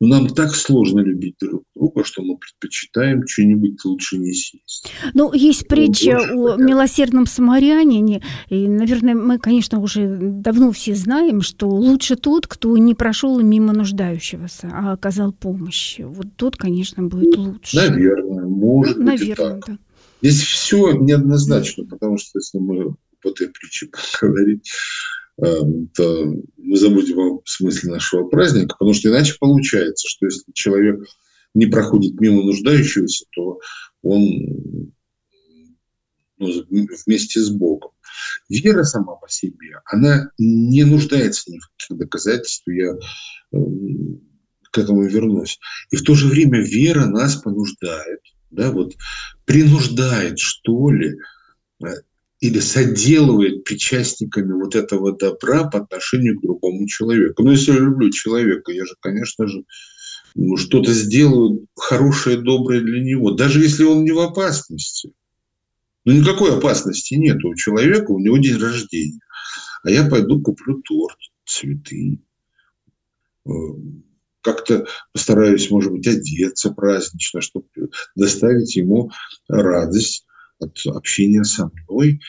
Но 0.00 0.08
нам 0.08 0.28
так 0.28 0.54
сложно 0.54 1.00
любить 1.00 1.36
друг 1.38 1.62
друга, 1.76 2.04
что 2.04 2.22
мы 2.22 2.38
предпочитаем 2.38 3.26
что-нибудь 3.26 3.84
лучше 3.84 4.16
не 4.16 4.32
съесть. 4.32 4.90
Ну, 5.12 5.34
есть 5.34 5.68
притча 5.68 6.16
о 6.16 6.52
хотят. 6.52 6.66
милосердном 6.66 7.26
самарянине. 7.26 8.22
И, 8.48 8.66
наверное, 8.66 9.14
мы, 9.14 9.38
конечно, 9.38 9.78
уже 9.78 10.16
давно 10.18 10.72
все 10.72 10.94
знаем, 10.94 11.42
что 11.42 11.68
лучше 11.68 12.16
тот, 12.16 12.46
кто 12.46 12.78
не 12.78 12.94
прошел 12.94 13.38
мимо 13.40 13.74
нуждающегося, 13.74 14.70
а 14.72 14.92
оказал 14.94 15.32
помощь. 15.32 15.98
Вот 15.98 16.28
тот, 16.36 16.56
конечно, 16.56 17.02
будет 17.02 17.36
лучше. 17.36 17.76
Наверное, 17.76 18.46
может 18.46 18.96
ну, 18.96 19.04
быть 19.04 19.20
наверное, 19.20 19.58
и 19.58 19.60
так. 19.60 19.64
Да. 19.66 19.78
Здесь 20.22 20.40
все 20.40 20.92
неоднозначно, 20.92 21.84
потому 21.84 22.16
что 22.16 22.38
если 22.38 22.58
мы 22.58 22.94
по 23.22 23.28
этой 23.28 23.48
притче 23.48 23.88
говорить, 24.20 24.70
эм, 25.42 25.88
то 25.94 26.26
мы 26.56 26.76
забудем 26.76 27.18
о 27.18 27.42
смысле 27.44 27.92
нашего 27.92 28.28
праздника, 28.28 28.76
потому 28.78 28.94
что 28.94 29.08
иначе 29.08 29.36
получается, 29.38 30.08
что 30.08 30.26
если 30.26 30.52
человек 30.52 31.00
не 31.54 31.66
проходит 31.66 32.20
мимо 32.20 32.42
нуждающегося, 32.42 33.24
то 33.32 33.58
он 34.02 34.92
ну, 36.38 36.86
вместе 37.06 37.40
с 37.40 37.50
Богом. 37.50 37.90
Вера 38.48 38.84
сама 38.84 39.16
по 39.16 39.28
себе, 39.28 39.80
она 39.84 40.30
не 40.38 40.84
нуждается 40.84 41.50
ни 41.50 41.58
в 41.58 41.68
каких 41.76 41.98
доказательствах, 41.98 42.76
я 42.76 42.96
эм, 43.52 44.20
к 44.70 44.78
этому 44.78 45.02
вернусь. 45.02 45.58
И 45.90 45.96
в 45.96 46.02
то 46.02 46.14
же 46.14 46.28
время 46.28 46.60
вера 46.62 47.06
нас 47.06 47.36
понуждает, 47.36 48.20
да, 48.50 48.70
вот 48.70 48.94
принуждает, 49.44 50.38
что 50.38 50.90
ли, 50.90 51.16
э, 51.84 51.86
или 52.40 52.60
соделывает 52.60 53.64
причастниками 53.64 54.52
вот 54.52 54.76
этого 54.76 55.16
добра 55.16 55.64
по 55.64 55.80
отношению 55.80 56.38
к 56.38 56.42
другому 56.42 56.86
человеку. 56.86 57.42
Ну, 57.42 57.50
если 57.50 57.72
я 57.72 57.78
люблю 57.78 58.10
человека, 58.10 58.70
я 58.70 58.84
же, 58.84 58.94
конечно 59.00 59.48
же, 59.48 59.64
ну, 60.34 60.56
что-то 60.56 60.92
сделаю 60.92 61.66
хорошее, 61.74 62.36
доброе 62.36 62.80
для 62.80 63.02
него, 63.02 63.32
даже 63.32 63.60
если 63.60 63.82
он 63.82 64.04
не 64.04 64.12
в 64.12 64.20
опасности. 64.20 65.12
Ну, 66.04 66.12
никакой 66.12 66.56
опасности 66.56 67.14
нет 67.14 67.44
у 67.44 67.54
человека, 67.56 68.12
у 68.12 68.20
него 68.20 68.38
день 68.38 68.58
рождения. 68.58 69.20
А 69.82 69.90
я 69.90 70.08
пойду 70.08 70.40
куплю 70.40 70.80
торт, 70.82 71.18
цветы, 71.44 72.20
э, 73.46 73.50
как-то 74.42 74.86
постараюсь, 75.12 75.70
может 75.70 75.90
быть, 75.90 76.06
одеться 76.06 76.70
празднично, 76.70 77.40
чтобы 77.40 77.66
доставить 78.14 78.76
ему 78.76 79.10
радость 79.48 80.24
от 80.58 80.78
общения 80.86 81.44
со 81.44 81.70
мной, 81.88 82.20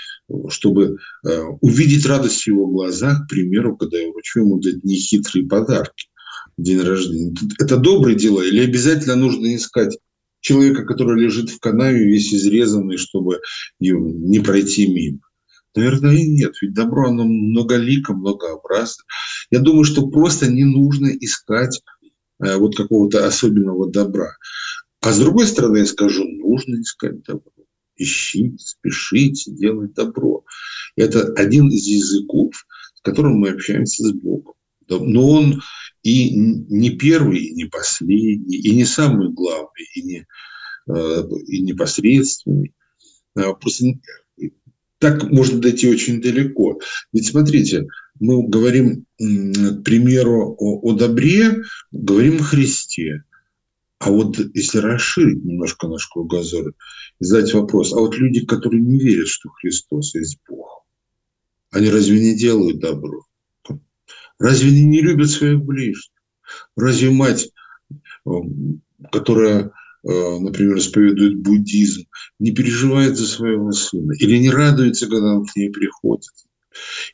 чтобы 0.49 0.97
э, 1.27 1.41
увидеть 1.61 2.05
радость 2.05 2.43
в 2.43 2.47
его 2.47 2.67
глазах, 2.67 3.25
к 3.25 3.29
примеру, 3.29 3.77
когда 3.77 3.97
я 3.97 4.09
вручу 4.09 4.41
ему 4.41 4.59
нехитрые 4.83 5.47
подарки 5.47 6.07
день 6.57 6.81
рождения. 6.81 7.33
Это 7.59 7.77
добрые 7.77 8.15
дела 8.15 8.41
или 8.41 8.61
обязательно 8.61 9.15
нужно 9.15 9.55
искать 9.55 9.97
человека, 10.41 10.85
который 10.85 11.21
лежит 11.21 11.49
в 11.49 11.59
канаве 11.59 12.05
весь 12.05 12.33
изрезанный, 12.33 12.97
чтобы 12.97 13.39
не 13.79 14.39
пройти 14.39 14.87
мимо? 14.87 15.19
Наверное, 15.75 16.15
и 16.15 16.27
нет. 16.27 16.53
Ведь 16.61 16.73
добро, 16.73 17.09
оно 17.09 17.25
многолико, 17.25 18.13
многообразно. 18.13 19.03
Я 19.51 19.59
думаю, 19.59 19.83
что 19.85 20.07
просто 20.07 20.51
не 20.51 20.63
нужно 20.63 21.07
искать 21.07 21.81
э, 22.43 22.57
вот 22.57 22.75
какого-то 22.75 23.25
особенного 23.25 23.89
добра. 23.89 24.35
А 25.01 25.13
с 25.13 25.19
другой 25.19 25.45
стороны, 25.45 25.77
я 25.77 25.85
скажу, 25.85 26.25
нужно 26.25 26.81
искать 26.81 27.23
добро. 27.23 27.51
Ищите, 27.99 28.57
спешите, 28.57 29.51
делать 29.51 29.93
добро. 29.93 30.43
Это 30.95 31.33
один 31.33 31.67
из 31.67 31.85
языков, 31.85 32.65
с 32.95 33.01
которым 33.01 33.39
мы 33.39 33.49
общаемся 33.49 34.03
с 34.03 34.13
Богом. 34.13 34.53
Но 34.89 35.29
он 35.29 35.61
и 36.01 36.33
не 36.33 36.91
первый, 36.91 37.39
и 37.39 37.53
не 37.53 37.65
последний, 37.65 38.57
и 38.57 38.73
не 38.73 38.85
самый 38.85 39.31
главный, 39.31 39.85
и 39.95 40.01
не, 40.01 40.25
э, 40.89 41.23
и 41.45 41.61
непосредственный. 41.61 42.73
А 43.35 43.53
просто 43.53 43.85
так 44.97 45.29
можно 45.29 45.59
дойти 45.59 45.87
очень 45.89 46.21
далеко. 46.21 46.79
Ведь 47.13 47.27
смотрите, 47.27 47.85
мы 48.19 48.47
говорим, 48.47 49.05
к 49.17 49.83
примеру, 49.83 50.55
о, 50.57 50.79
о 50.81 50.93
добре, 50.93 51.63
говорим 51.91 52.37
о 52.37 52.43
Христе. 52.43 53.23
А 53.99 54.11
вот 54.11 54.37
если 54.53 54.77
расширить 54.77 55.43
немножко 55.43 55.87
наш 55.87 56.07
кругозор 56.07 56.69
и 56.69 56.73
задать 57.23 57.53
вопрос, 57.53 57.91
а 57.93 57.99
вот 57.99 58.15
люди, 58.15 58.45
которые 58.45 58.81
не 58.81 58.97
верят, 58.97 59.27
что 59.27 59.49
Христос 59.49 60.15
есть 60.15 60.39
Бог, 60.47 60.85
они 61.71 61.89
разве 61.89 62.19
не 62.19 62.35
делают 62.35 62.79
добро? 62.79 63.25
Разве 64.39 64.69
они 64.69 64.83
не 64.83 65.01
любят 65.01 65.29
своих 65.29 65.59
ближних? 65.59 66.13
Разве 66.77 67.09
мать, 67.09 67.51
э, 68.25 68.31
которая, 69.11 69.73
э, 70.03 70.39
например, 70.39 70.77
исповедует 70.77 71.41
буддизм, 71.41 72.03
не 72.39 72.51
переживает 72.51 73.17
за 73.17 73.27
своего 73.27 73.73
сына? 73.73 74.13
Или 74.13 74.37
не 74.37 74.49
радуется, 74.49 75.07
когда 75.07 75.35
он 75.35 75.45
к 75.45 75.55
ней 75.57 75.69
приходит? 75.69 76.29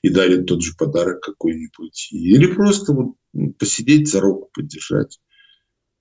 и 0.04 0.10
дарит 0.10 0.46
тот 0.46 0.62
же 0.62 0.74
подарок 0.78 1.22
какой-нибудь. 1.22 2.10
Или 2.12 2.46
просто 2.46 2.94
вот 2.94 3.16
посидеть, 3.58 4.10
за 4.10 4.20
руку 4.20 4.50
поддержать 4.54 5.18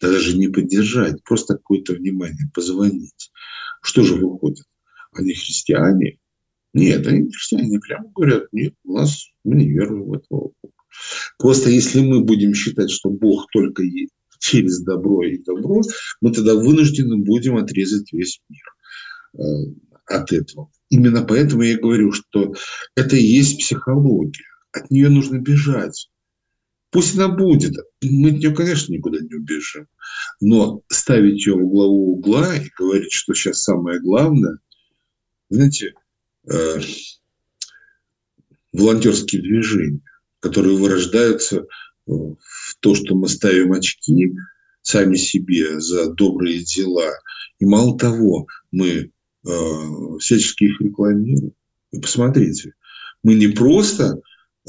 даже 0.08 0.36
не 0.36 0.48
поддержать, 0.48 1.22
просто 1.24 1.54
какое-то 1.54 1.94
внимание, 1.94 2.50
позвонить. 2.54 3.30
Что 3.82 4.02
же 4.02 4.14
выходит? 4.14 4.64
Они 5.12 5.32
христиане? 5.32 6.18
Нет, 6.72 7.06
они 7.06 7.30
христиане 7.30 7.78
прямо 7.80 8.10
говорят, 8.14 8.44
нет, 8.52 8.74
у 8.84 8.94
нас 8.94 9.26
мы 9.44 9.56
не 9.56 9.70
веруем 9.70 10.04
в 10.04 10.14
этого 10.14 10.52
Бога. 10.60 10.74
Просто 11.38 11.70
если 11.70 12.00
мы 12.00 12.22
будем 12.22 12.54
считать, 12.54 12.90
что 12.90 13.10
Бог 13.10 13.46
только 13.52 13.82
через 14.40 14.82
добро 14.82 15.24
и 15.24 15.42
добро, 15.42 15.82
мы 16.20 16.32
тогда 16.32 16.54
вынуждены 16.54 17.18
будем 17.18 17.56
отрезать 17.56 18.12
весь 18.12 18.40
мир 18.48 19.44
э, 19.44 19.72
от 20.06 20.32
этого. 20.32 20.70
Именно 20.90 21.22
поэтому 21.22 21.62
я 21.62 21.78
говорю, 21.78 22.12
что 22.12 22.54
это 22.96 23.16
и 23.16 23.22
есть 23.22 23.58
психология. 23.58 24.44
От 24.72 24.90
нее 24.90 25.08
нужно 25.08 25.38
бежать. 25.38 26.10
Пусть 26.94 27.16
она 27.16 27.26
будет. 27.26 27.74
Мы 28.02 28.30
от 28.30 28.36
нее, 28.36 28.54
конечно, 28.54 28.92
никуда 28.92 29.18
не 29.18 29.34
убежим. 29.34 29.88
Но 30.40 30.82
ставить 30.88 31.44
ее 31.44 31.56
в 31.56 31.68
главу 31.68 32.12
угла 32.12 32.54
и 32.54 32.70
говорить, 32.78 33.10
что 33.10 33.34
сейчас 33.34 33.64
самое 33.64 33.98
главное, 33.98 34.58
знаете, 35.50 35.94
э, 36.48 36.80
волонтерские 38.72 39.42
движения, 39.42 40.02
которые 40.38 40.76
вырождаются 40.76 41.66
в 42.06 42.36
то, 42.78 42.94
что 42.94 43.16
мы 43.16 43.28
ставим 43.28 43.72
очки 43.72 44.32
сами 44.82 45.16
себе 45.16 45.80
за 45.80 46.12
добрые 46.12 46.60
дела. 46.60 47.10
И 47.58 47.64
мало 47.64 47.98
того, 47.98 48.46
мы 48.70 48.88
э, 48.88 49.50
всячески 50.20 50.62
их 50.62 50.80
рекламируем. 50.80 51.54
И 51.90 51.98
посмотрите, 51.98 52.74
мы 53.24 53.34
не 53.34 53.48
просто 53.48 54.20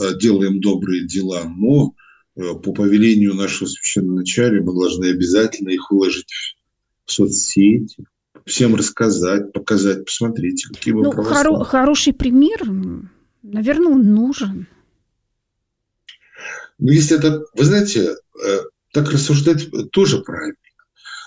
э, 0.01 0.17
делаем 0.17 0.59
добрые 0.59 1.05
дела, 1.05 1.43
но 1.43 1.93
Э, 1.93 2.04
по 2.35 2.73
повелению 2.73 3.33
нашего 3.33 3.67
священноначалия 3.67 4.61
мы 4.61 4.73
должны 4.73 5.05
обязательно 5.05 5.69
их 5.69 5.89
выложить 5.89 6.27
в 7.05 7.11
соцсети, 7.11 8.05
всем 8.45 8.75
рассказать, 8.75 9.53
показать, 9.53 10.05
посмотрите, 10.05 10.67
какие 10.67 10.93
мы 10.93 11.03
ну, 11.03 11.11
хоро- 11.11 11.63
Хороший 11.63 12.13
пример, 12.13 12.63
наверное, 13.41 13.93
он 13.93 14.13
нужен. 14.13 14.67
Ну, 16.77 16.91
если 16.91 17.17
это, 17.17 17.45
вы 17.53 17.63
знаете, 17.63 18.15
э, 18.45 18.59
так 18.91 19.09
рассуждать 19.11 19.67
тоже 19.91 20.21
правильно. 20.21 20.57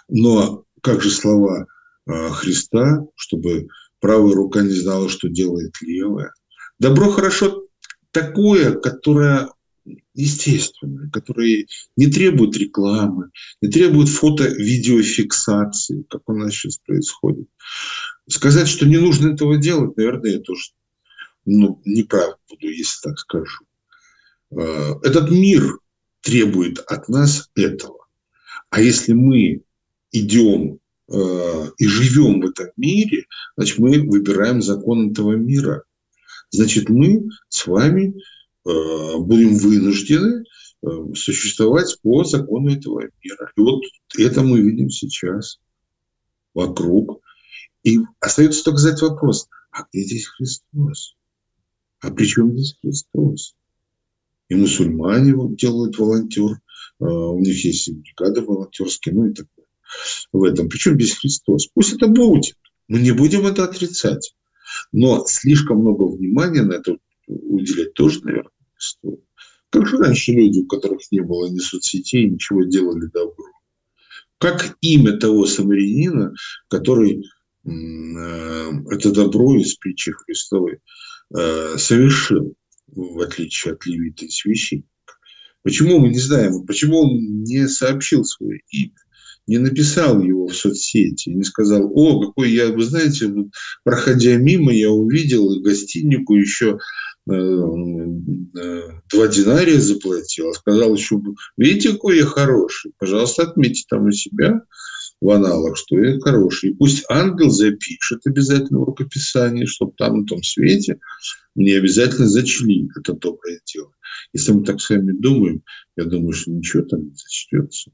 Но 0.09 0.64
как 0.83 1.03
же 1.03 1.11
слова 1.11 1.66
э, 2.07 2.29
Христа, 2.31 3.01
чтобы 3.16 3.68
правая 4.01 4.35
рука 4.35 4.61
не 4.61 4.75
знала, 4.75 5.09
что 5.09 5.29
делает 5.29 5.73
левая. 5.81 6.33
Добро 6.79 7.11
хорошо 7.11 7.66
такое, 8.11 8.73
которое 8.73 9.49
естественные, 10.14 11.11
которые 11.11 11.66
не 11.96 12.07
требуют 12.07 12.57
рекламы, 12.57 13.31
не 13.61 13.68
требуют 13.68 14.09
фото-видеофиксации, 14.09 16.05
как 16.09 16.29
у 16.29 16.33
нас 16.35 16.53
сейчас 16.53 16.79
происходит. 16.79 17.48
Сказать, 18.29 18.68
что 18.68 18.87
не 18.87 18.98
нужно 18.98 19.33
этого 19.35 19.57
делать, 19.57 19.96
наверное, 19.96 20.33
я 20.33 20.40
тоже 20.40 20.70
ну, 21.44 21.81
неправ 21.85 22.37
буду, 22.48 22.68
если 22.68 23.01
так 23.03 23.18
скажу. 23.18 23.64
А, 24.51 24.98
этот 25.03 25.31
мир 25.31 25.79
требует 26.20 26.79
от 26.81 27.09
нас 27.09 27.51
этого. 27.55 28.07
А 28.70 28.81
если 28.81 29.12
мы 29.12 29.62
идем 30.12 30.79
а, 31.11 31.70
и 31.79 31.87
живем 31.87 32.40
в 32.40 32.51
этом 32.51 32.68
мире, 32.77 33.27
значит, 33.57 33.79
мы 33.79 34.01
выбираем 34.01 34.61
закон 34.61 35.11
этого 35.12 35.33
мира. 35.33 35.85
Значит, 36.51 36.88
мы 36.88 37.29
с 37.48 37.66
вами 37.66 38.14
Э, 38.14 38.38
будем 38.68 39.57
вынуждены 39.57 40.44
э, 40.83 40.88
существовать 41.14 41.96
по 42.02 42.24
закону 42.24 42.70
этого 42.70 43.00
мира. 43.00 43.52
И 43.57 43.61
вот 43.61 43.83
это 44.18 44.42
мы 44.42 44.61
видим 44.61 44.90
сейчас 44.90 45.59
вокруг. 46.54 47.20
И 47.85 47.98
остается 48.20 48.64
только 48.64 48.78
задать 48.78 49.02
вопрос, 49.02 49.48
а 49.70 49.85
где 49.90 50.02
здесь 50.02 50.26
Христос? 50.26 51.16
А 52.00 52.11
при 52.11 52.26
чем 52.26 52.52
здесь 52.52 52.76
Христос? 52.81 53.54
И 54.48 54.54
мусульмане 54.54 55.35
делают 55.57 55.98
волонтер, 55.98 56.52
э, 57.00 57.04
у 57.04 57.38
них 57.40 57.64
есть 57.64 57.90
бригады 57.92 58.42
волонтерские, 58.42 59.14
ну 59.14 59.26
и 59.26 59.35
так 59.35 59.46
далее. 59.57 59.70
В 60.33 60.44
этом. 60.44 60.68
Причем 60.68 60.94
здесь 60.94 61.16
Христос? 61.16 61.68
Пусть 61.72 61.94
это 61.94 62.09
будет. 62.09 62.54
Мы 62.88 63.00
не 63.00 63.12
будем 63.12 63.46
это 63.46 63.64
отрицать. 63.64 64.35
Но 64.92 65.24
слишком 65.26 65.78
много 65.78 66.04
внимания 66.04 66.62
на 66.62 66.74
это 66.74 66.98
уделять 67.26 67.94
тоже, 67.94 68.20
наверное, 68.22 68.50
стоит. 68.79 69.21
Как 69.71 69.87
же 69.87 69.99
раньше 69.99 70.33
люди, 70.33 70.61
у 70.61 70.67
которых 70.67 71.01
не 71.11 71.21
было 71.21 71.49
ни 71.49 71.59
соцсетей, 71.59 72.29
ничего 72.29 72.64
делали 72.64 73.07
добро? 73.12 73.45
Как 74.38 74.77
имя 74.81 75.17
того 75.19 75.47
самарянина, 75.47 76.33
который 76.69 77.25
э, 77.64 77.71
это 78.91 79.12
добро 79.12 79.57
из 79.57 79.75
притчи 79.75 80.12
Христовой 80.12 80.79
э, 81.37 81.77
совершил, 81.77 82.55
в 82.87 83.21
отличие 83.21 83.75
от 83.75 83.85
левита 83.85 84.25
и 84.25 84.31
священника? 84.31 84.88
Почему 85.62 85.99
мы 85.99 86.09
не 86.09 86.19
знаем, 86.19 86.64
почему 86.67 87.01
он 87.01 87.43
не 87.43 87.69
сообщил 87.69 88.25
свое 88.25 88.61
имя? 88.71 88.95
Не 89.49 89.59
написал 89.59 90.23
его 90.23 90.47
в 90.47 90.55
соцсети, 90.55 91.31
не 91.31 91.43
сказал, 91.43 91.91
о, 91.93 92.27
какой 92.27 92.53
я, 92.53 92.69
вы 92.69 92.85
знаете, 92.85 93.33
проходя 93.83 94.37
мимо, 94.37 94.73
я 94.73 94.91
увидел 94.91 95.61
гостинику 95.61 96.37
еще 96.37 96.79
Э, 97.31 97.35
э, 97.35 98.83
два 99.13 99.29
динария 99.29 99.79
заплатил, 99.79 100.49
а 100.49 100.55
сказал 100.55 100.95
еще, 100.95 101.21
видите, 101.59 101.93
какой 101.93 102.19
я 102.19 102.25
хороший, 102.25 102.93
пожалуйста, 102.99 103.43
отметьте 103.43 103.85
там 103.89 104.07
у 104.07 104.13
себя 104.13 104.63
в 105.21 105.31
аналог, 105.31 105.77
что 105.77 105.99
я 105.99 106.19
хороший. 106.21 106.71
И 106.71 106.75
пусть 106.75 107.05
ангел 107.11 107.51
запишет 107.51 108.21
обязательно 108.25 108.81
в 108.81 108.85
рукописании, 108.85 109.67
чтобы 109.67 109.93
там 109.99 110.21
на 110.21 110.27
том 110.27 110.43
свете 110.43 111.01
мне 111.55 111.77
обязательно 111.77 112.29
зачли 112.29 112.88
это 112.99 113.13
доброе 113.13 113.61
дело. 113.75 113.92
Если 114.33 114.53
мы 114.53 114.65
так 114.65 114.81
с 114.81 114.88
вами 114.88 115.13
думаем, 115.13 115.63
я 115.96 116.05
думаю, 116.05 116.33
что 116.33 116.51
ничего 116.51 116.85
там 116.85 117.05
не 117.05 117.15
зачтется. 117.15 117.90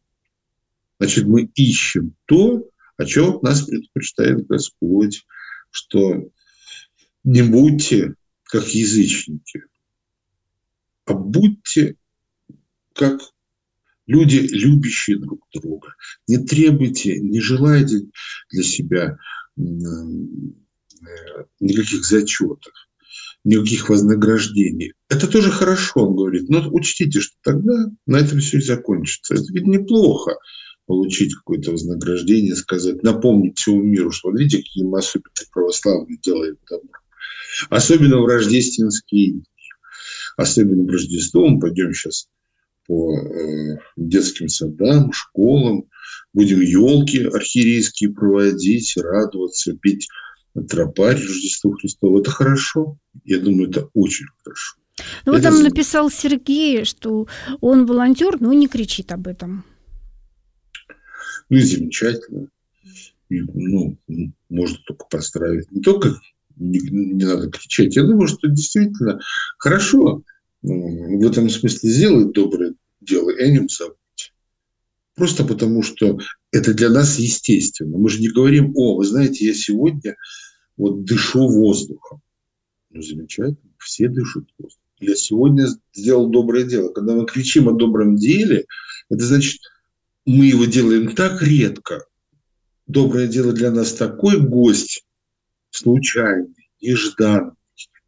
Значит, 0.99 1.27
мы 1.27 1.51
ищем 1.55 2.15
то, 2.27 2.69
о 2.97 3.05
чем 3.05 3.41
нас 3.43 3.63
предупреждает 3.63 4.47
Господь, 4.47 5.27
что 5.71 6.31
не 7.25 7.43
будьте 7.43 8.15
как 8.45 8.69
язычники, 8.69 9.65
а 11.07 11.15
будьте 11.15 11.97
как 12.95 13.21
люди, 14.07 14.37
любящие 14.37 15.19
друг 15.19 15.41
друга. 15.53 15.95
Не 16.29 16.39
требуйте, 16.39 17.19
не 17.19 17.41
желайте 17.41 18.03
для 18.51 18.63
себя 18.63 19.19
э, 19.57 19.61
никаких 21.61 22.05
зачетов, 22.05 22.73
никаких 23.43 23.89
вознаграждений. 23.89 24.93
Это 25.09 25.27
тоже 25.27 25.51
хорошо, 25.51 26.07
он 26.07 26.17
говорит, 26.17 26.49
но 26.49 26.69
учтите, 26.71 27.21
что 27.21 27.37
тогда 27.43 27.91
на 28.07 28.19
этом 28.19 28.39
все 28.39 28.59
и 28.59 28.63
закончится. 28.63 29.35
Это 29.35 29.45
ведь 29.53 29.67
неплохо 29.67 30.37
получить 30.87 31.35
какое-то 31.35 31.73
вознаграждение, 31.73 32.55
сказать, 32.55 33.03
напомнить 33.03 33.59
всему 33.59 33.83
миру, 33.83 34.11
что 34.11 34.31
вот 34.31 34.39
видите, 34.39 34.59
какие 34.59 34.85
мы 34.85 34.99
особенно 34.99 35.31
православные 35.53 36.19
делаем 36.19 36.57
добро. 36.69 37.01
Особенно 37.71 38.21
в 38.21 38.27
рождественские. 38.27 39.43
Особенно 40.37 40.85
в 40.85 40.89
Рождество. 40.91 41.47
Мы 41.49 41.61
пойдем 41.61 41.93
сейчас 41.93 42.29
по 42.87 43.17
э, 43.17 43.79
детским 43.97 44.49
садам, 44.49 45.13
школам, 45.13 45.85
будем 46.33 46.61
елки 46.61 47.23
архиерейские 47.25 48.13
проводить, 48.13 48.95
радоваться, 48.97 49.75
петь 49.75 50.09
тропарь 50.69 51.17
Рождеству 51.17 51.73
Христову. 51.73 52.21
Это 52.21 52.31
хорошо. 52.31 52.99
Я 53.25 53.39
думаю, 53.39 53.71
это 53.71 53.89
очень 53.95 54.27
хорошо. 54.43 54.77
Ну, 55.27 55.33
вот 55.33 55.43
там 55.43 55.63
написал 55.63 56.11
Сергей, 56.11 56.85
что 56.85 57.27
он 57.61 57.87
волонтер, 57.87 58.41
но 58.41 58.53
не 58.53 58.69
кричит 58.69 59.11
об 59.13 59.27
этом. 59.27 59.65
Ну 61.49 61.57
и 61.57 61.61
замечательно. 61.61 62.49
И, 63.29 63.41
ну, 63.41 63.97
можно 64.49 64.79
только 64.87 65.07
поздравить. 65.07 65.71
Не 65.73 65.81
только 65.81 66.21
не, 66.57 66.79
не 66.79 67.25
надо 67.25 67.51
кричать. 67.51 67.97
Я 67.97 68.05
думаю, 68.05 68.29
что 68.29 68.49
действительно 68.49 69.21
хорошо 69.59 70.23
в 70.63 71.27
этом 71.27 71.51
смысле 71.51 71.91
сделать 71.91 72.33
доброе 72.33 72.75
дело 73.01 73.31
и 73.31 73.43
о 73.43 73.51
нем 73.51 73.69
забыть. 73.69 73.99
Просто 75.15 75.45
потому, 75.45 75.83
что 75.83 76.19
это 76.51 76.75
для 76.75 76.89
нас 76.89 77.19
естественно. 77.19 77.97
Мы 77.99 78.09
же 78.09 78.21
не 78.21 78.29
говорим, 78.29 78.73
о, 78.77 78.97
вы 78.97 79.05
знаете, 79.05 79.47
я 79.47 79.55
сегодня 79.55 80.17
вот 80.77 81.05
дышу 81.05 81.49
воздухом. 81.49 82.21
Ну, 82.91 83.03
замечательно, 83.03 83.73
все 83.79 84.09
дышат 84.09 84.45
воздухом. 84.59 84.81
Я 85.01 85.17
сегодня 85.17 85.67
сделал 85.93 86.31
доброе 86.31 86.65
дело. 86.65 86.93
Когда 86.93 87.15
мы 87.15 87.27
кричим 87.27 87.69
о 87.69 87.73
добром 87.73 88.17
деле, 88.17 88.65
это 89.11 89.25
значит, 89.25 89.61
мы 90.27 90.47
его 90.47 90.65
делаем 90.65 91.15
так 91.15 91.43
редко. 91.43 92.07
Доброе 92.87 93.29
дело 93.29 93.53
для 93.53 93.71
нас 93.71 93.93
такой 93.95 94.41
гость, 94.41 95.05
случайный, 95.71 96.71
нежданный 96.81 97.53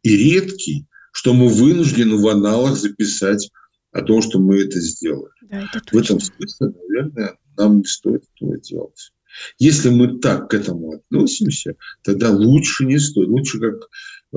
и 0.03 0.15
редкий, 0.15 0.85
что 1.11 1.33
мы 1.33 1.49
вынуждены 1.49 2.15
в 2.15 2.27
аналах 2.27 2.77
записать 2.77 3.49
о 3.91 4.01
том, 4.01 4.21
что 4.21 4.39
мы 4.39 4.63
это 4.63 4.79
сделали. 4.79 5.31
Да, 5.41 5.67
это 5.73 5.81
в 5.91 5.97
этом 5.97 6.19
смысле, 6.19 6.67
наверное, 6.67 7.37
нам 7.57 7.79
не 7.79 7.85
стоит 7.85 8.23
этого 8.35 8.59
делать. 8.59 9.11
Если 9.59 9.89
мы 9.89 10.19
так 10.19 10.49
к 10.49 10.53
этому 10.53 10.93
относимся, 10.93 11.75
тогда 12.03 12.31
лучше 12.31 12.85
не 12.85 12.99
стоит. 12.99 13.27
Лучше 13.27 13.59
как 13.59 13.87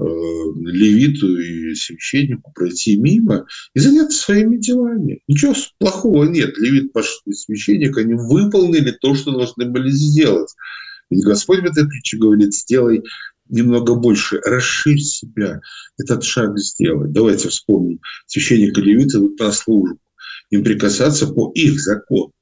левиту 0.01 1.39
и 1.39 1.75
священнику 1.75 2.53
пройти 2.55 2.97
мимо 2.97 3.47
и 3.75 3.81
заняться 3.81 4.19
своими 4.19 4.57
делами. 4.57 5.21
Ничего 5.29 5.55
плохого 5.79 6.25
нет. 6.25 6.57
Левит 6.59 6.93
и 7.27 7.33
священник, 7.33 7.97
они 7.99 8.15
выполнили 8.15 8.93
то, 9.01 9.15
что 9.15 9.33
должны 9.33 9.67
были 9.67 9.91
сделать. 9.91 10.55
Ведь 11.11 11.25
Господь 11.25 11.61
в 11.61 11.65
этой 11.65 11.87
притче 11.89 12.19
говорит, 12.19 12.55
сделай 12.55 13.03
немного 13.49 13.97
больше, 13.97 14.41
расширь 14.45 15.01
себя, 15.01 15.61
этот 15.99 16.23
шаг 16.25 16.57
сделать. 16.59 17.13
Давайте 17.13 17.49
вспомним, 17.49 18.01
священника 18.27 18.81
левиты 18.81 19.19
идут 19.19 19.41
на 19.41 19.51
службу, 19.51 19.99
им 20.51 20.63
прикасаться 20.63 21.27
по 21.27 21.51
их 21.55 21.81
закону 21.81 22.33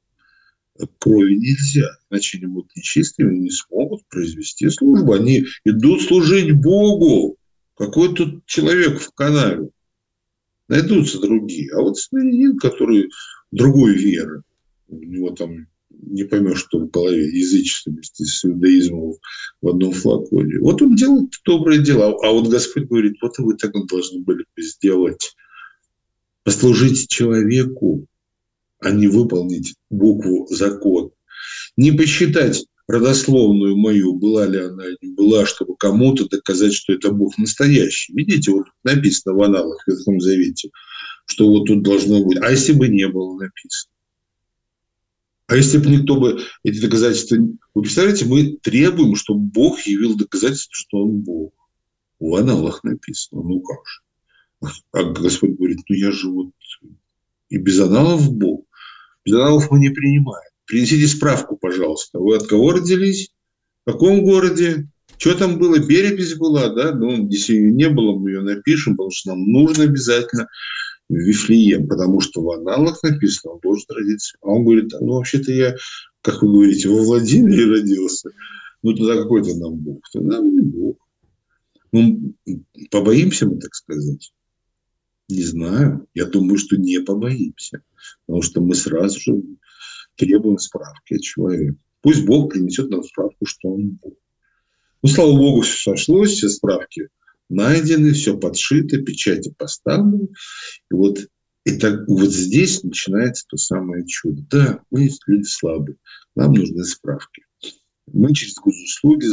крови 0.98 1.34
нельзя, 1.36 1.88
иначе 2.10 2.38
они 2.38 2.46
будут 2.46 2.74
нечистыми, 2.76 3.38
не 3.38 3.50
смогут 3.50 4.02
произвести 4.08 4.68
службу. 4.70 5.12
Они 5.12 5.44
идут 5.64 6.02
служить 6.02 6.52
Богу. 6.52 7.36
Какой 7.78 8.12
тут 8.12 8.44
человек 8.44 9.00
в 9.00 9.12
канаве? 9.14 9.70
Найдутся 10.66 11.20
другие. 11.20 11.72
А 11.72 11.80
вот 11.80 11.96
смирянин, 11.96 12.58
который 12.58 13.08
другой 13.52 13.94
веры, 13.94 14.42
у 14.88 14.96
него 14.96 15.30
там 15.30 15.68
не 15.90 16.24
поймешь, 16.24 16.58
что 16.58 16.80
в 16.80 16.90
голове 16.90 17.28
язычество 17.28 17.90
вместе 17.90 18.24
с 18.24 18.44
иудаизмом 18.44 19.14
в 19.62 19.68
одном 19.68 19.92
флаконе. 19.92 20.58
Вот 20.58 20.82
он 20.82 20.96
делает 20.96 21.30
доброе 21.44 21.78
дело. 21.78 22.16
А 22.24 22.32
вот 22.32 22.48
Господь 22.48 22.88
говорит, 22.88 23.14
вот 23.22 23.38
вы 23.38 23.56
так 23.56 23.72
должны 23.86 24.22
были 24.22 24.44
бы 24.56 24.62
сделать. 24.62 25.36
Послужить 26.42 27.08
человеку, 27.08 28.06
а 28.80 28.90
не 28.90 29.06
выполнить 29.06 29.76
букву 29.88 30.48
закон. 30.50 31.12
Не 31.76 31.92
посчитать 31.92 32.64
родословную 32.88 33.76
мою, 33.76 34.14
была 34.14 34.46
ли 34.46 34.58
она 34.58 34.84
не 35.00 35.12
была, 35.12 35.46
чтобы 35.46 35.76
кому-то 35.76 36.28
доказать, 36.28 36.72
что 36.72 36.94
это 36.94 37.12
Бог 37.12 37.36
настоящий. 37.38 38.14
Видите, 38.14 38.50
вот 38.50 38.66
написано 38.82 39.34
в 39.34 39.42
аналах 39.42 39.82
в 39.84 39.90
Ветхом 39.90 40.20
Завете, 40.20 40.70
что 41.26 41.48
вот 41.48 41.66
тут 41.66 41.82
должно 41.82 42.24
быть. 42.24 42.38
А 42.38 42.50
если 42.50 42.72
бы 42.72 42.88
не 42.88 43.06
было 43.06 43.34
написано? 43.38 43.92
А 45.46 45.56
если 45.56 45.78
бы 45.78 45.86
никто 45.90 46.18
бы 46.18 46.40
эти 46.64 46.80
доказательства... 46.80 47.36
Вы 47.74 47.82
представляете, 47.82 48.24
мы 48.24 48.58
требуем, 48.62 49.14
чтобы 49.14 49.40
Бог 49.40 49.80
явил 49.82 50.16
доказательство, 50.16 50.74
что 50.74 51.04
Он 51.04 51.20
Бог. 51.20 51.52
В 52.18 52.34
аналах 52.34 52.82
написано. 52.84 53.42
Ну 53.42 53.60
как 53.60 53.78
же? 53.86 54.82
А 54.92 55.04
Господь 55.04 55.56
говорит, 55.56 55.78
ну 55.88 55.94
я 55.94 56.10
же 56.10 56.28
вот 56.28 56.50
и 57.48 57.58
без 57.58 57.80
аналов 57.80 58.30
Бог. 58.32 58.66
Без 59.24 59.34
аналов 59.34 59.70
мы 59.70 59.78
не 59.78 59.90
принимаем. 59.90 60.50
Принесите 60.68 61.08
справку, 61.08 61.56
пожалуйста. 61.56 62.18
Вы 62.18 62.36
от 62.36 62.46
кого 62.46 62.72
родились? 62.72 63.30
В 63.86 63.92
каком 63.92 64.22
городе? 64.22 64.86
Что 65.16 65.34
там 65.34 65.58
было? 65.58 65.80
Перепись 65.80 66.34
была, 66.34 66.68
да? 66.68 66.94
Ну, 66.94 67.26
если 67.28 67.54
ее 67.54 67.72
не 67.72 67.88
было, 67.88 68.16
мы 68.16 68.30
ее 68.30 68.42
напишем, 68.42 68.92
потому 68.92 69.10
что 69.10 69.30
нам 69.30 69.50
нужно 69.50 69.84
обязательно 69.84 70.46
в 71.08 71.14
Вифлеем, 71.14 71.88
потому 71.88 72.20
что 72.20 72.42
в 72.42 72.50
аналах 72.50 73.02
написано, 73.02 73.54
он 73.54 73.60
должен 73.60 73.86
родиться. 73.88 74.36
А 74.42 74.48
он 74.48 74.64
говорит, 74.64 74.92
ну, 75.00 75.14
вообще-то 75.14 75.50
я, 75.52 75.74
как 76.20 76.42
вы 76.42 76.52
говорите, 76.52 76.88
во 76.90 77.02
Владимире 77.02 77.64
родился. 77.64 78.30
Ну, 78.82 78.94
тогда 78.94 79.16
какой-то 79.16 79.56
нам 79.56 79.74
Бог? 79.74 80.02
Тогда 80.12 80.36
нам 80.36 80.54
не 80.54 80.60
Бог. 80.60 80.98
Ну, 81.92 82.34
побоимся 82.90 83.46
мы, 83.48 83.58
так 83.58 83.74
сказать? 83.74 84.32
Не 85.30 85.42
знаю. 85.42 86.06
Я 86.12 86.26
думаю, 86.26 86.58
что 86.58 86.76
не 86.76 87.00
побоимся. 87.00 87.82
Потому 88.26 88.42
что 88.42 88.60
мы 88.60 88.74
сразу 88.74 89.18
же 89.18 89.42
требуем 90.18 90.58
справки 90.58 91.14
от 91.14 91.22
человека. 91.22 91.76
Пусть 92.02 92.24
Бог 92.24 92.52
принесет 92.52 92.90
нам 92.90 93.02
справку, 93.02 93.46
что 93.46 93.70
он 93.70 93.98
Бог. 94.02 94.14
Ну, 95.02 95.08
слава 95.08 95.32
Богу, 95.32 95.62
все 95.62 95.92
сошлось, 95.92 96.32
все 96.32 96.48
справки 96.48 97.08
найдены, 97.48 98.12
все 98.12 98.36
подшито, 98.36 98.98
печати 98.98 99.52
поставлены. 99.56 100.28
И 100.90 100.94
вот, 100.94 101.18
и 101.64 101.78
так, 101.78 102.06
вот 102.08 102.30
здесь 102.30 102.82
начинается 102.82 103.44
то 103.48 103.56
самое 103.56 104.06
чудо. 104.06 104.42
Да, 104.50 104.80
мы 104.90 105.08
люди 105.26 105.46
слабые, 105.46 105.96
нам 106.34 106.52
нужны 106.52 106.84
справки. 106.84 107.44
Мы 108.12 108.32
через 108.34 108.54
госуслуги 108.54 109.26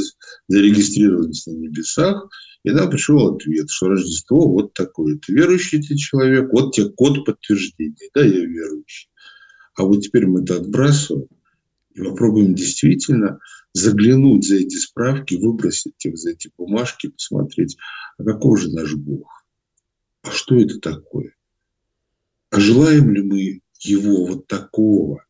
зарегистрировались 0.48 1.46
на 1.46 1.52
небесах, 1.52 2.28
и 2.64 2.72
нам 2.72 2.90
пришел 2.90 3.36
ответ, 3.36 3.70
что 3.70 3.88
Рождество 3.88 4.50
вот 4.50 4.74
такое. 4.74 5.18
Ты 5.18 5.34
верующий 5.34 5.82
ты 5.82 5.96
человек, 5.96 6.52
вот 6.52 6.74
тебе 6.74 6.90
код 6.90 7.24
подтверждения. 7.26 8.10
Да, 8.14 8.22
я 8.22 8.46
верующий. 8.46 9.10
А 9.76 9.84
вот 9.84 10.02
теперь 10.02 10.26
мы 10.26 10.42
это 10.42 10.58
отбрасываем 10.58 11.28
и 11.94 12.02
попробуем 12.02 12.56
действительно 12.56 13.40
заглянуть 13.74 14.48
за 14.48 14.56
эти 14.56 14.76
справки, 14.76 15.36
выбросить 15.36 15.94
их 16.06 16.18
за 16.18 16.32
эти 16.32 16.50
бумажки, 16.58 17.08
посмотреть, 17.08 17.78
а 18.18 18.24
какой 18.24 18.60
же 18.60 18.72
наш 18.72 18.94
Бог? 18.96 19.46
А 20.24 20.32
что 20.32 20.56
это 20.56 20.80
такое? 20.80 21.36
А 22.52 22.60
желаем 22.60 23.14
ли 23.14 23.22
мы 23.22 23.62
его 23.80 24.26
вот 24.26 24.48
такого, 24.48 25.26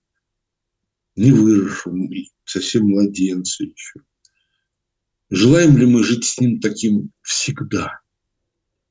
не 1.15 1.31
выросшего, 1.31 1.97
совсем 2.45 2.87
младенца 2.87 3.63
еще? 3.63 4.01
Желаем 5.31 5.75
ли 5.77 5.87
мы 5.87 6.03
жить 6.03 6.23
с 6.25 6.39
ним 6.39 6.59
таким 6.59 7.11
всегда? 7.23 7.99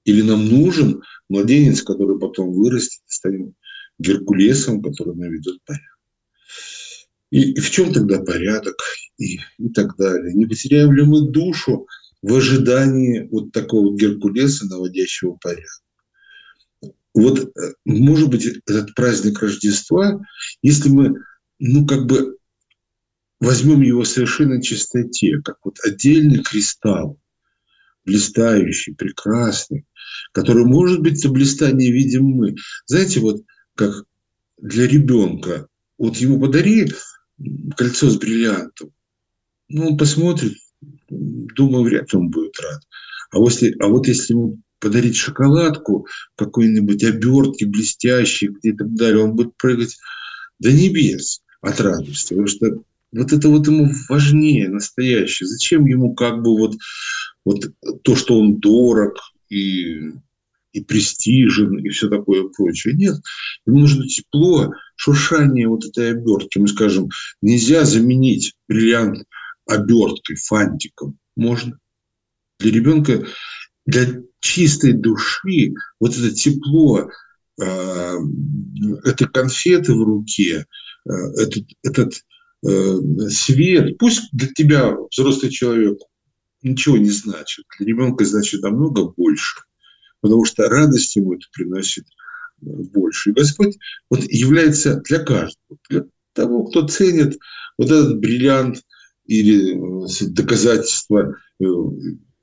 Или 0.04 0.22
нам 0.22 0.48
нужен 0.48 1.02
младенец, 1.28 1.82
который 1.82 2.18
потом 2.18 2.52
вырастет 2.52 3.02
и 3.06 3.12
станет 3.12 3.54
Геркулесом, 3.98 4.82
который 4.82 5.14
наведет 5.14 5.62
порядок? 5.64 5.98
И, 7.30 7.52
и 7.52 7.60
в 7.60 7.70
чем 7.70 7.92
тогда 7.92 8.20
порядок? 8.20 8.76
И, 9.18 9.38
и 9.58 9.68
так 9.74 9.96
далее. 9.96 10.34
Не 10.34 10.46
потеряем 10.46 10.92
ли 10.92 11.04
мы 11.04 11.30
душу 11.30 11.86
в 12.22 12.34
ожидании 12.34 13.28
вот 13.30 13.52
такого 13.52 13.96
Геркулеса, 13.96 14.66
наводящего 14.66 15.36
порядок? 15.40 15.82
Вот, 17.14 17.38
э, 17.38 17.72
может 17.84 18.28
быть, 18.28 18.46
этот 18.66 18.94
праздник 18.94 19.40
Рождества, 19.40 20.20
если 20.62 20.88
мы, 20.88 21.14
ну, 21.60 21.86
как 21.86 22.06
бы 22.06 22.38
возьмем 23.40 23.82
его 23.82 24.02
в 24.02 24.08
совершенно 24.08 24.60
чистоте, 24.60 25.40
как 25.44 25.58
вот 25.64 25.76
отдельный 25.84 26.42
кристалл, 26.42 27.20
блистающий, 28.04 28.94
прекрасный, 28.94 29.86
который, 30.32 30.64
может 30.64 31.00
быть, 31.00 31.20
за 31.20 31.30
блистание 31.30 31.92
видим 31.92 32.24
мы. 32.24 32.56
Знаете, 32.86 33.20
вот 33.20 33.42
как 33.74 34.04
для 34.60 34.86
ребенка, 34.86 35.68
вот 35.98 36.16
ему 36.16 36.40
подари 36.40 36.90
кольцо 37.76 38.10
с 38.10 38.16
бриллиантом, 38.16 38.90
ну, 39.68 39.88
он 39.88 39.96
посмотрит, 39.96 40.54
думаю, 41.08 41.84
вряд 41.84 42.12
ли 42.12 42.18
он 42.18 42.28
будет 42.30 42.58
рад. 42.60 42.80
А, 43.30 43.38
если, 43.38 43.74
а 43.80 43.88
вот 43.88 44.06
если 44.06 44.34
ему 44.34 44.60
подарить 44.78 45.16
шоколадку, 45.16 46.06
какой-нибудь 46.36 47.02
обертки 47.04 47.64
блестящей 47.64 48.50
и 48.62 48.72
так 48.72 48.94
далее, 48.94 49.24
он 49.24 49.32
будет 49.34 49.56
прыгать 49.56 49.96
до 50.58 50.72
небес 50.72 51.42
от 51.62 51.80
радости, 51.80 52.34
потому 52.34 52.46
что 52.46 52.66
вот 53.12 53.32
это 53.32 53.48
вот 53.48 53.66
ему 53.66 53.90
важнее, 54.08 54.68
настоящее. 54.68 55.46
Зачем 55.46 55.86
ему 55.86 56.14
как 56.14 56.42
бы 56.42 56.56
вот, 56.58 56.74
вот 57.44 57.72
то, 58.02 58.16
что 58.16 58.38
он 58.38 58.58
дорог 58.58 59.14
и 59.48 60.12
и 60.74 60.82
престижен, 60.82 61.78
и 61.78 61.88
все 61.88 62.08
такое 62.08 62.48
прочее. 62.48 62.94
Нет, 62.94 63.14
ему 63.64 63.78
нужно 63.78 64.06
тепло, 64.06 64.72
шуршание 64.96 65.68
вот 65.68 65.84
этой 65.84 66.10
обертки. 66.10 66.58
Мы 66.58 66.68
скажем, 66.68 67.08
нельзя 67.40 67.84
заменить 67.84 68.54
бриллиант 68.68 69.24
оберткой, 69.66 70.36
фантиком. 70.36 71.16
Можно. 71.36 71.78
Для 72.58 72.72
ребенка, 72.72 73.24
для 73.86 74.20
чистой 74.40 74.92
души 74.92 75.74
вот 76.00 76.16
это 76.16 76.30
тепло, 76.34 77.08
э, 77.60 78.16
это 79.04 79.28
конфеты 79.28 79.94
в 79.94 80.02
руке, 80.02 80.66
э, 81.08 81.12
этот, 81.36 81.64
этот 81.82 82.14
э, 82.66 82.98
свет, 83.30 83.96
пусть 83.98 84.28
для 84.32 84.48
тебя, 84.48 84.96
взрослый 85.10 85.50
человек, 85.50 85.98
ничего 86.62 86.96
не 86.96 87.10
значит. 87.10 87.64
Для 87.78 87.86
ребенка 87.86 88.24
значит 88.24 88.62
намного 88.62 89.04
больше, 89.04 89.60
потому 90.24 90.46
что 90.46 90.70
радость 90.70 91.16
ему 91.16 91.34
это 91.34 91.44
приносит 91.52 92.06
больше. 92.62 93.28
И 93.28 93.32
Господь 93.34 93.76
вот 94.08 94.24
является 94.24 95.02
для 95.02 95.18
каждого, 95.18 95.78
для 95.90 96.04
того, 96.32 96.64
кто 96.64 96.88
ценит 96.88 97.38
вот 97.76 97.90
этот 97.90 98.20
бриллиант 98.20 98.80
или 99.26 99.78
доказательство 100.30 101.36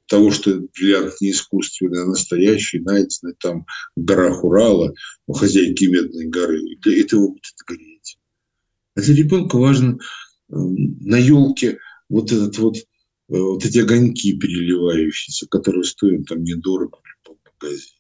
того, 0.05 0.29
что 0.29 0.59
бриллиант 0.75 1.15
не 1.21 1.31
искусственный, 1.31 2.03
а 2.03 2.05
настоящий, 2.05 2.81
найденный 2.81 3.33
там 3.39 3.65
в 3.95 4.03
горах 4.03 4.43
Урала, 4.43 4.93
у 5.25 5.33
хозяйки 5.33 5.85
Медной 5.85 6.27
горы. 6.27 6.61
И 6.61 6.77
для 6.81 7.01
этого 7.01 7.29
будет 7.29 7.55
гореть. 7.65 8.19
А 8.93 9.01
для 9.01 9.15
ребенка 9.15 9.57
важно 9.57 9.97
на 10.49 11.17
елке 11.17 11.79
вот 12.09 12.31
этот 12.31 12.59
вот 12.59 12.77
э, 12.77 12.81
вот 13.27 13.65
эти 13.65 13.79
огоньки 13.79 14.37
переливающиеся, 14.37 15.47
которые 15.47 15.83
стоят 15.83 16.27
там 16.27 16.43
недорого 16.43 16.99
магазине. 17.61 17.97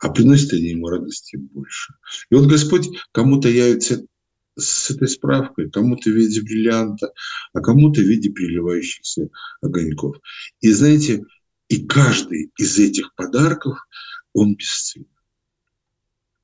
А 0.00 0.10
приносят 0.10 0.52
они 0.52 0.68
ему 0.68 0.88
радости 0.88 1.36
больше. 1.36 1.94
И 2.30 2.34
вот 2.34 2.46
Господь 2.46 2.88
кому-то 3.12 3.48
явится 3.48 4.04
с 4.58 4.90
этой 4.90 5.08
справкой, 5.08 5.70
кому-то 5.70 6.10
в 6.10 6.14
виде 6.14 6.42
бриллианта, 6.42 7.12
а 7.52 7.60
кому-то 7.60 8.00
в 8.00 8.04
виде 8.04 8.30
переливающихся 8.30 9.28
огоньков. 9.62 10.16
И 10.60 10.70
знаете, 10.72 11.24
и 11.68 11.86
каждый 11.86 12.52
из 12.58 12.78
этих 12.78 13.14
подарков, 13.14 13.78
он 14.32 14.54
бесценен. 14.54 15.06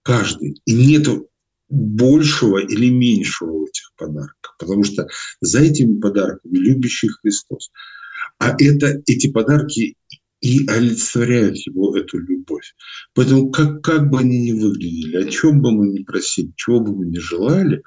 Каждый. 0.02 0.60
И 0.64 0.72
нету 0.72 1.28
большего 1.68 2.58
или 2.58 2.88
меньшего 2.90 3.66
этих 3.66 3.92
подарках. 3.96 4.56
Потому 4.58 4.84
что 4.84 5.08
за 5.40 5.60
этими 5.60 6.00
подарками 6.00 6.56
любящий 6.56 7.08
Христос. 7.08 7.70
А 8.38 8.54
это, 8.58 9.02
эти 9.06 9.30
подарки 9.30 9.96
и 10.40 10.66
олицетворяют 10.68 11.56
его 11.58 11.96
эту 11.96 12.18
любовь. 12.18 12.74
Поэтому 13.14 13.50
как, 13.50 13.82
как 13.82 14.10
бы 14.10 14.20
они 14.20 14.50
ни 14.50 14.52
выглядели, 14.52 15.16
о 15.16 15.30
чем 15.30 15.62
бы 15.62 15.72
мы 15.72 15.88
ни 15.88 16.02
просили, 16.02 16.52
чего 16.56 16.80
бы 16.80 16.94
мы 16.94 17.06
ни 17.06 17.18
желали, 17.18 17.82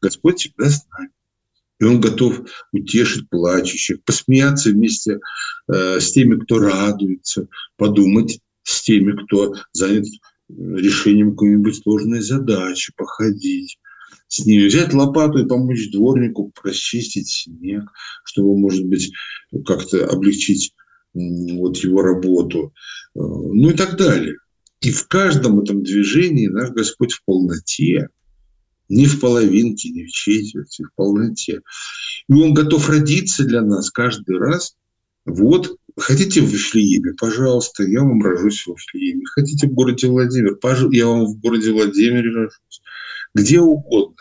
Господь 0.00 0.38
всегда 0.38 0.70
с 0.70 0.86
нами. 0.90 1.10
И 1.80 1.84
он 1.84 2.00
готов 2.00 2.40
утешить 2.72 3.28
плачущих, 3.28 4.02
посмеяться 4.04 4.70
вместе 4.70 5.18
э, 5.72 6.00
с 6.00 6.12
теми, 6.12 6.38
кто 6.40 6.58
радуется, 6.58 7.48
подумать 7.76 8.40
с 8.64 8.82
теми, 8.82 9.12
кто 9.24 9.54
занят 9.72 10.06
решением 10.48 11.32
какой-нибудь 11.32 11.82
сложной 11.82 12.20
задачи, 12.20 12.92
походить 12.96 13.78
с 14.28 14.44
ними, 14.44 14.66
взять 14.66 14.92
лопату 14.92 15.38
и 15.38 15.46
помочь 15.46 15.90
дворнику 15.90 16.52
расчистить 16.62 17.28
снег, 17.28 17.84
чтобы, 18.24 18.58
может 18.58 18.84
быть, 18.86 19.12
как-то 19.64 20.06
облегчить 20.06 20.74
вот 21.56 21.76
его 21.78 22.02
работу, 22.02 22.72
э, 23.14 23.20
ну 23.20 23.70
и 23.70 23.74
так 23.74 23.96
далее. 23.96 24.36
И 24.80 24.92
в 24.92 25.08
каждом 25.08 25.60
этом 25.60 25.82
движении 25.82 26.46
наш 26.46 26.70
Господь 26.70 27.12
в 27.12 27.24
полноте, 27.24 28.08
не 28.88 29.06
в 29.06 29.20
половинке, 29.20 29.90
не 29.90 30.04
в 30.04 30.10
четверти, 30.10 30.84
в 30.84 30.94
полноте. 30.94 31.60
И 32.28 32.32
он 32.32 32.54
готов 32.54 32.88
родиться 32.88 33.44
для 33.44 33.62
нас 33.62 33.90
каждый 33.90 34.38
раз. 34.38 34.76
Вот, 35.26 35.76
хотите 35.96 36.40
в 36.40 36.46
Вифлееме, 36.46 37.12
пожалуйста, 37.18 37.82
я 37.82 38.00
вам 38.00 38.22
рожусь 38.22 38.62
в 38.62 38.70
Вифлееме. 38.70 39.24
Хотите 39.26 39.66
в 39.66 39.72
городе 39.72 40.06
Владимир, 40.06 40.56
я 40.92 41.06
вам 41.06 41.26
в 41.26 41.38
городе 41.40 41.72
Владимире 41.72 42.30
рожусь. 42.30 42.80
Где 43.34 43.60
угодно. 43.60 44.16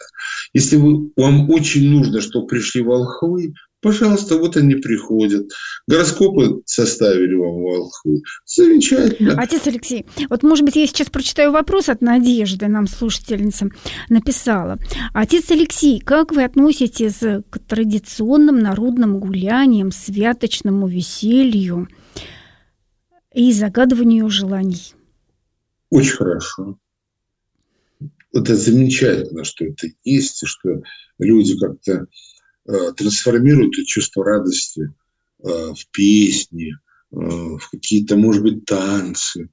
Если 0.54 0.76
вы, 0.76 1.12
вам 1.16 1.50
очень 1.50 1.89
нужно, 1.89 2.20
чтобы 2.20 2.48
пришли 2.48 2.82
волхвы, 2.82 3.54
Пожалуйста, 3.82 4.38
вот 4.38 4.57
они 4.57 4.75
приходят. 4.75 5.51
Гороскопы 5.88 6.63
составили 6.65 7.36
вам 7.36 7.61
волхвы. 7.61 8.23
Замечательно. 8.45 9.36
Отец 9.38 9.67
Алексей, 9.67 10.05
вот, 10.30 10.41
может 10.41 10.65
быть, 10.65 10.75
я 10.75 10.88
сейчас 10.88 11.09
прочитаю 11.09 11.51
вопрос 11.51 11.88
от 11.88 12.01
Надежды, 12.01 12.67
нам 12.67 12.88
слушательница 12.88 13.69
написала. 14.09 14.80
Отец 15.13 15.51
Алексей, 15.51 15.99
как 15.99 16.32
вы 16.32 16.43
относитесь 16.43 17.19
к 17.19 17.59
традиционным 17.67 18.59
народным 18.59 19.19
гуляниям, 19.19 19.91
святочному 19.91 20.88
веселью 20.88 21.88
и 23.34 23.51
загадыванию 23.51 24.28
желаний? 24.30 24.93
Очень 25.91 26.15
хорошо. 26.15 26.80
Это 28.34 28.55
замечательно, 28.55 29.43
что 29.43 29.65
это 29.65 29.88
есть, 30.03 30.43
и 30.43 30.45
что 30.45 30.82
люди 31.19 31.57
как-то 31.57 32.07
трансформируют 32.95 33.74
это 33.78 33.86
чувство 33.86 34.24
радости 34.26 34.93
э, 35.43 35.47
в 35.47 35.88
песни, 35.91 36.74
э, 37.11 37.15
в 37.15 37.70
какие-то, 37.72 38.18
может 38.18 38.43
быть, 38.43 38.65
танцы, 38.65 39.49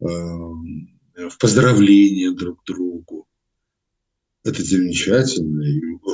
в 0.00 1.36
поздравления 1.40 2.30
друг 2.30 2.62
другу. 2.64 3.26
Это 4.44 4.62
замечательно. 4.62 5.64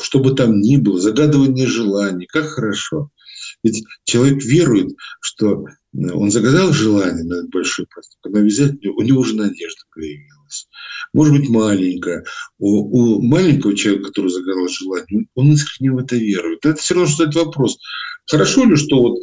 Что 0.01 0.19
бы 0.19 0.35
там 0.35 0.61
ни 0.61 0.79
было, 0.79 0.99
загадывание 0.99 1.67
желаний, 1.67 2.27
как 2.27 2.47
хорошо. 2.47 3.11
Ведь 3.65 3.83
человек 4.05 4.45
верует, 4.45 4.95
что 5.21 5.65
он 5.95 6.31
загадал 6.31 6.73
желание 6.73 7.25
на 7.25 7.35
этот 7.35 7.51
большой 7.51 7.87
праздник, 7.87 8.19
но 8.25 8.39
обязательно 8.39 8.93
у 8.93 9.03
него 9.03 9.21
уже 9.21 9.35
надежда 9.35 9.83
появилась. 9.93 10.69
Может 11.13 11.37
быть, 11.37 11.49
маленькая. 11.49 12.25
У, 12.59 13.17
у 13.17 13.23
маленького 13.23 13.75
человека, 13.75 14.09
который 14.09 14.31
загадал 14.31 14.69
желание, 14.69 15.27
он 15.35 15.53
искренне 15.53 15.93
в 15.93 15.99
это 15.99 16.17
верует. 16.17 16.65
Это 16.65 16.81
все 16.81 16.95
равно, 16.95 17.09
что 17.09 17.25
это 17.25 17.39
вопрос. 17.39 17.79
Хорошо 18.27 18.65
ли, 18.65 18.77
что 18.77 19.01
вот 19.01 19.19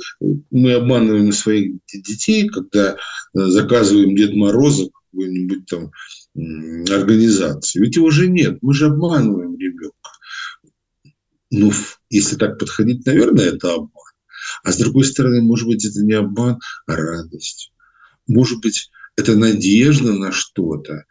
мы 0.49 0.73
обманываем 0.73 1.31
своих 1.31 1.75
детей, 1.93 2.47
когда 2.47 2.93
э, 2.93 2.95
заказываем 3.33 4.15
Дед 4.15 4.33
Мороза 4.35 4.89
какой-нибудь 5.11 5.65
там 5.65 5.91
организации? 6.35 7.79
Ведь 7.79 7.95
его 7.95 8.09
же 8.09 8.27
нет. 8.27 8.59
Мы 8.61 8.73
же 8.73 8.87
обманываем 8.87 9.57
ребенка. 9.57 9.95
Ну, 11.51 11.71
если 12.09 12.37
так 12.37 12.57
подходить, 12.57 13.05
наверное, 13.05 13.49
это 13.49 13.73
обман. 13.73 13.91
А 14.63 14.71
с 14.71 14.77
другой 14.77 15.05
стороны, 15.05 15.41
может 15.41 15.67
быть, 15.67 15.85
это 15.85 16.01
не 16.03 16.13
обман, 16.13 16.59
а 16.85 16.95
радость. 16.95 17.71
Может 18.27 18.61
быть, 18.61 18.91
это 19.15 19.35
надежда 19.35 20.13
на 20.13 20.31
что-то, 20.31 21.05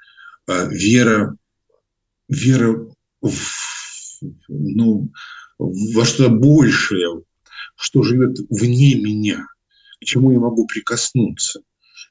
а 0.46 0.64
вера, 0.64 1.36
вера 2.28 2.86
в, 3.20 3.38
ну, 4.48 5.10
во 5.58 6.04
что-то 6.04 6.30
большее, 6.30 7.22
что 7.76 8.02
живет 8.02 8.38
вне 8.50 8.94
меня, 8.94 9.46
к 10.00 10.04
чему 10.04 10.32
я 10.32 10.38
могу 10.38 10.66
прикоснуться. 10.66 11.60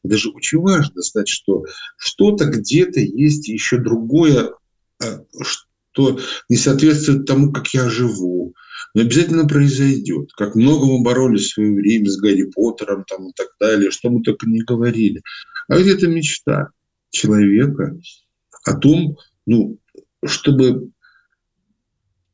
Это 0.04 0.18
же 0.18 0.30
очень 0.30 0.60
важно 0.60 1.02
знать, 1.02 1.28
что 1.28 1.66
что-то 1.98 2.46
где-то 2.46 3.00
есть 3.00 3.48
еще 3.48 3.78
другое, 3.78 4.54
а, 5.02 5.24
что 5.42 6.20
не 6.48 6.56
соответствует 6.56 7.26
тому, 7.26 7.52
как 7.52 7.68
я 7.74 7.90
живу, 7.90 8.54
но 8.94 9.02
обязательно 9.02 9.48
произойдет. 9.48 10.32
Как 10.34 10.56
много 10.56 10.86
мы 10.86 11.04
боролись 11.04 11.48
в 11.48 11.54
свое 11.54 11.74
время 11.74 12.10
с 12.10 12.18
Гарри 12.18 12.50
Поттером 12.56 13.04
там, 13.06 13.30
и 13.30 13.34
так 13.36 13.48
далее, 13.60 13.92
что 13.92 14.10
мы 14.10 14.22
только 14.24 14.48
не 14.48 14.62
говорили. 14.62 15.22
А 15.68 15.78
ведь 15.78 15.88
это 15.88 16.08
мечта 16.08 16.70
человека 17.12 17.98
о 18.66 18.76
том, 18.76 19.18
ну, 19.46 19.80
чтобы... 20.26 20.92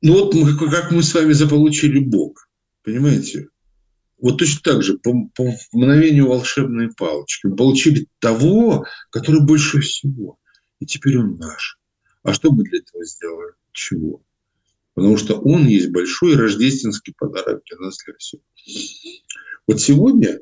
Ну 0.01 0.13
вот 0.13 0.33
мы, 0.35 0.55
как 0.69 0.91
мы 0.91 1.03
с 1.03 1.13
вами 1.13 1.33
заполучили 1.33 1.99
Бог, 1.99 2.47
понимаете? 2.83 3.49
Вот 4.17 4.37
точно 4.37 4.61
так 4.63 4.83
же, 4.83 4.97
по, 4.97 5.11
по 5.35 5.53
мгновению 5.73 6.27
волшебной 6.27 6.89
палочки, 6.95 7.47
мы 7.47 7.55
получили 7.55 8.07
того, 8.19 8.85
который 9.09 9.45
больше 9.45 9.81
всего. 9.81 10.37
И 10.79 10.85
теперь 10.85 11.17
он 11.17 11.37
наш. 11.37 11.79
А 12.23 12.33
что 12.33 12.51
мы 12.51 12.63
для 12.63 12.79
этого 12.79 13.03
сделали? 13.05 13.53
Чего? 13.71 14.21
Потому 14.95 15.17
что 15.17 15.35
он 15.35 15.67
есть 15.67 15.91
большой 15.91 16.35
рождественский 16.35 17.13
подарок 17.17 17.61
для 17.69 17.85
нас, 17.85 17.97
для 18.05 18.15
всех. 18.17 18.39
Вот 19.67 19.81
сегодня, 19.81 20.39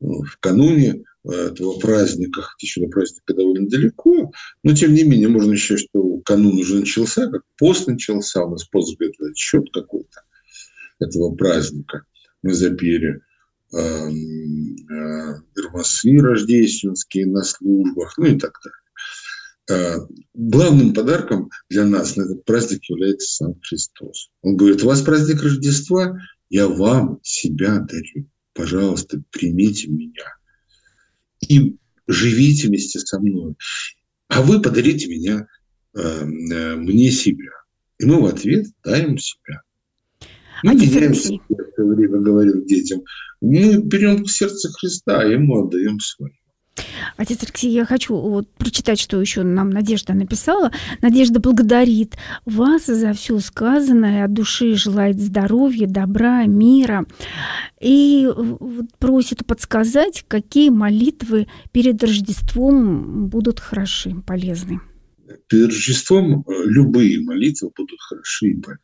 ну, 0.00 0.22
в 0.22 0.38
кануне 0.38 1.02
э, 1.24 1.30
этого 1.32 1.78
праздника, 1.78 2.42
еще 2.60 2.82
до 2.82 2.88
праздника 2.88 3.34
довольно 3.34 3.68
далеко, 3.68 4.30
но 4.62 4.74
тем 4.74 4.94
не 4.94 5.02
менее 5.02 5.28
можно 5.28 5.56
считать, 5.56 5.80
что 5.88 6.18
канун 6.24 6.56
уже 6.58 6.80
начался, 6.80 7.28
как 7.28 7.42
пост 7.58 7.88
начался, 7.88 8.44
у 8.44 8.50
нас 8.50 8.64
пост 8.64 8.96
это 9.00 9.34
счет 9.34 9.64
какой-то 9.72 10.22
этого 11.00 11.34
праздника. 11.34 12.04
Мы 12.42 12.54
запели 12.54 13.20
эм, 13.72 14.76
э, 14.88 15.40
рождественские 16.20 17.26
на 17.26 17.42
службах, 17.42 18.16
ну 18.18 18.26
и 18.26 18.38
так 18.38 18.52
далее. 18.62 18.85
Э, 19.68 19.96
главным 20.34 20.94
подарком 20.94 21.50
для 21.68 21.84
нас 21.84 22.16
на 22.16 22.22
этот 22.22 22.44
праздник 22.44 22.84
является 22.88 23.34
сам 23.34 23.60
Христос. 23.60 24.30
Он 24.42 24.56
говорит, 24.56 24.84
у 24.84 24.86
вас 24.86 25.02
праздник 25.02 25.42
Рождества, 25.42 26.18
я 26.50 26.68
вам 26.68 27.18
себя 27.22 27.80
дарю. 27.80 28.28
Пожалуйста, 28.52 29.20
примите 29.30 29.88
меня. 29.88 30.36
И 31.48 31.76
живите 32.06 32.68
вместе 32.68 33.00
со 33.00 33.18
мной. 33.18 33.56
А 34.28 34.42
вы 34.42 34.62
подарите 34.62 35.08
меня, 35.08 35.48
э, 35.94 36.24
мне 36.24 37.10
себя. 37.10 37.50
И 37.98 38.04
мы 38.04 38.20
в 38.20 38.26
ответ 38.26 38.66
даем 38.84 39.18
себя. 39.18 39.62
Мы 40.62 40.72
Отец 40.72 40.94
меняемся, 40.94 41.32
я 41.32 41.64
все 41.72 41.84
время 41.84 42.18
говорил 42.18 42.64
детям. 42.64 43.02
Мы 43.40 43.82
берем 43.82 44.24
сердце 44.26 44.70
Христа, 44.70 45.26
и 45.26 45.32
ему 45.32 45.64
отдаем 45.66 45.98
свое. 46.00 46.32
Отец 47.16 47.42
Алексей, 47.42 47.72
я 47.72 47.84
хочу 47.84 48.16
вот 48.16 48.48
прочитать, 48.54 49.00
что 49.00 49.20
еще 49.20 49.42
нам 49.42 49.70
Надежда 49.70 50.12
написала. 50.14 50.70
Надежда 51.00 51.40
благодарит 51.40 52.16
вас 52.44 52.86
за 52.86 53.12
все 53.12 53.38
сказанное, 53.38 54.24
от 54.24 54.32
души 54.32 54.74
желает 54.74 55.20
здоровья, 55.20 55.86
добра, 55.86 56.44
мира. 56.44 57.06
И 57.80 58.28
просит 58.98 59.46
подсказать, 59.46 60.24
какие 60.28 60.70
молитвы 60.70 61.46
перед 61.72 62.02
Рождеством 62.02 63.28
будут 63.28 63.60
хороши, 63.60 64.14
полезны. 64.26 64.80
Перед 65.48 65.68
Рождеством 65.68 66.44
э, 66.46 66.52
любые 66.66 67.20
молитвы 67.22 67.70
будут 67.76 68.00
хороши 68.00 68.48
и 68.48 68.54
полезны. 68.54 68.80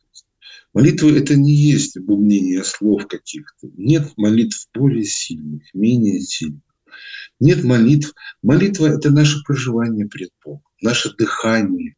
Молитва– 0.73 1.09
это 1.15 1.35
не 1.35 1.53
есть 1.53 1.99
бубнение 1.99 2.63
слов 2.63 3.07
каких-то. 3.07 3.69
Нет 3.77 4.11
молитв 4.17 4.67
более 4.73 5.03
сильных, 5.03 5.63
менее 5.73 6.19
сильных. 6.21 6.61
Нет 7.39 7.63
молитв. 7.63 8.13
Молитва– 8.41 8.87
это 8.87 9.11
наше 9.11 9.41
проживание 9.43 10.07
пред 10.07 10.29
Богом, 10.43 10.63
наше 10.81 11.13
дыхание, 11.15 11.95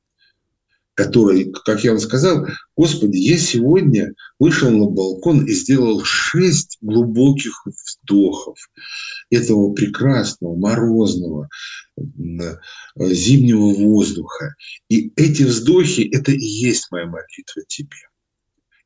которое, 0.96 1.52
как 1.52 1.84
я 1.84 1.92
вам 1.92 2.00
сказал, 2.00 2.48
Господи, 2.76 3.18
я 3.18 3.38
сегодня 3.38 4.14
вышел 4.40 4.72
на 4.72 4.86
балкон 4.86 5.46
и 5.46 5.52
сделал 5.54 6.04
шесть 6.04 6.78
глубоких 6.82 7.66
вдохов 7.66 8.58
этого 9.30 9.74
прекрасного, 9.74 10.56
морозного, 10.56 11.50
зимнего 12.98 13.74
воздуха. 13.74 14.56
И 14.90 15.12
эти 15.16 15.44
вздохи– 15.44 16.10
это 16.12 16.32
и 16.32 16.46
есть 16.46 16.88
моя 16.92 17.06
молитва 17.06 17.62
тебе. 17.68 17.98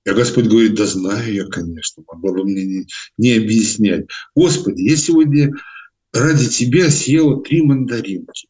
А 0.07 0.13
Господь 0.13 0.47
говорит, 0.47 0.75
да 0.75 0.85
знаю 0.85 1.31
я, 1.31 1.45
конечно, 1.45 2.03
могла 2.07 2.33
бы 2.33 2.43
мне 2.45 2.65
не, 2.65 2.87
не 3.17 3.33
объяснять. 3.33 4.07
Господи, 4.33 4.81
я 4.81 4.95
сегодня 4.95 5.51
ради 6.13 6.49
тебя 6.49 6.89
съела 6.89 7.41
три 7.43 7.61
мандаринки. 7.61 8.47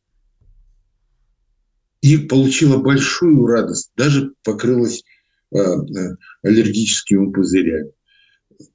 И 2.01 2.17
получила 2.17 2.77
большую 2.77 3.45
радость, 3.45 3.91
даже 3.97 4.33
покрылась 4.43 5.03
э, 5.51 5.57
э, 5.57 6.15
аллергическими 6.43 7.31
пузырями. 7.31 7.91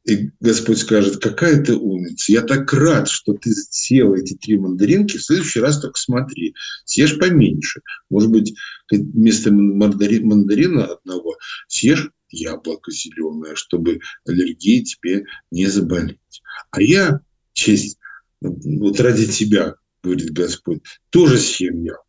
И 0.07 0.30
Господь 0.41 0.78
скажет, 0.78 1.22
какая 1.22 1.62
ты 1.62 1.74
умница, 1.74 2.32
я 2.32 2.43
так 2.43 2.72
рад, 2.72 3.09
что 3.09 3.35
ты 3.35 3.53
съела 3.53 4.16
эти 4.16 4.35
три 4.35 4.59
мандаринки, 4.59 5.16
в 5.16 5.24
следующий 5.24 5.61
раз 5.61 5.80
только 5.80 5.99
смотри, 5.99 6.55
съешь 6.85 7.18
поменьше. 7.18 7.80
Может 8.11 8.30
быть, 8.30 8.55
вместо 8.91 9.53
мандарина 9.53 10.85
одного 10.87 11.37
съешь 11.68 12.11
яблоко 12.30 12.91
зеленое, 12.91 13.55
чтобы 13.57 14.01
аллергии 14.26 14.82
тебе 14.82 15.24
не 15.51 15.66
заболеть. 15.66 16.43
А 16.70 16.82
я, 16.82 17.20
честь, 17.53 17.99
вот 18.45 19.01
ради 19.01 19.26
тебя, 19.26 19.76
говорит 20.03 20.32
Господь, 20.32 20.82
тоже 21.11 21.38
съем 21.38 21.82
яблоко. 21.82 22.05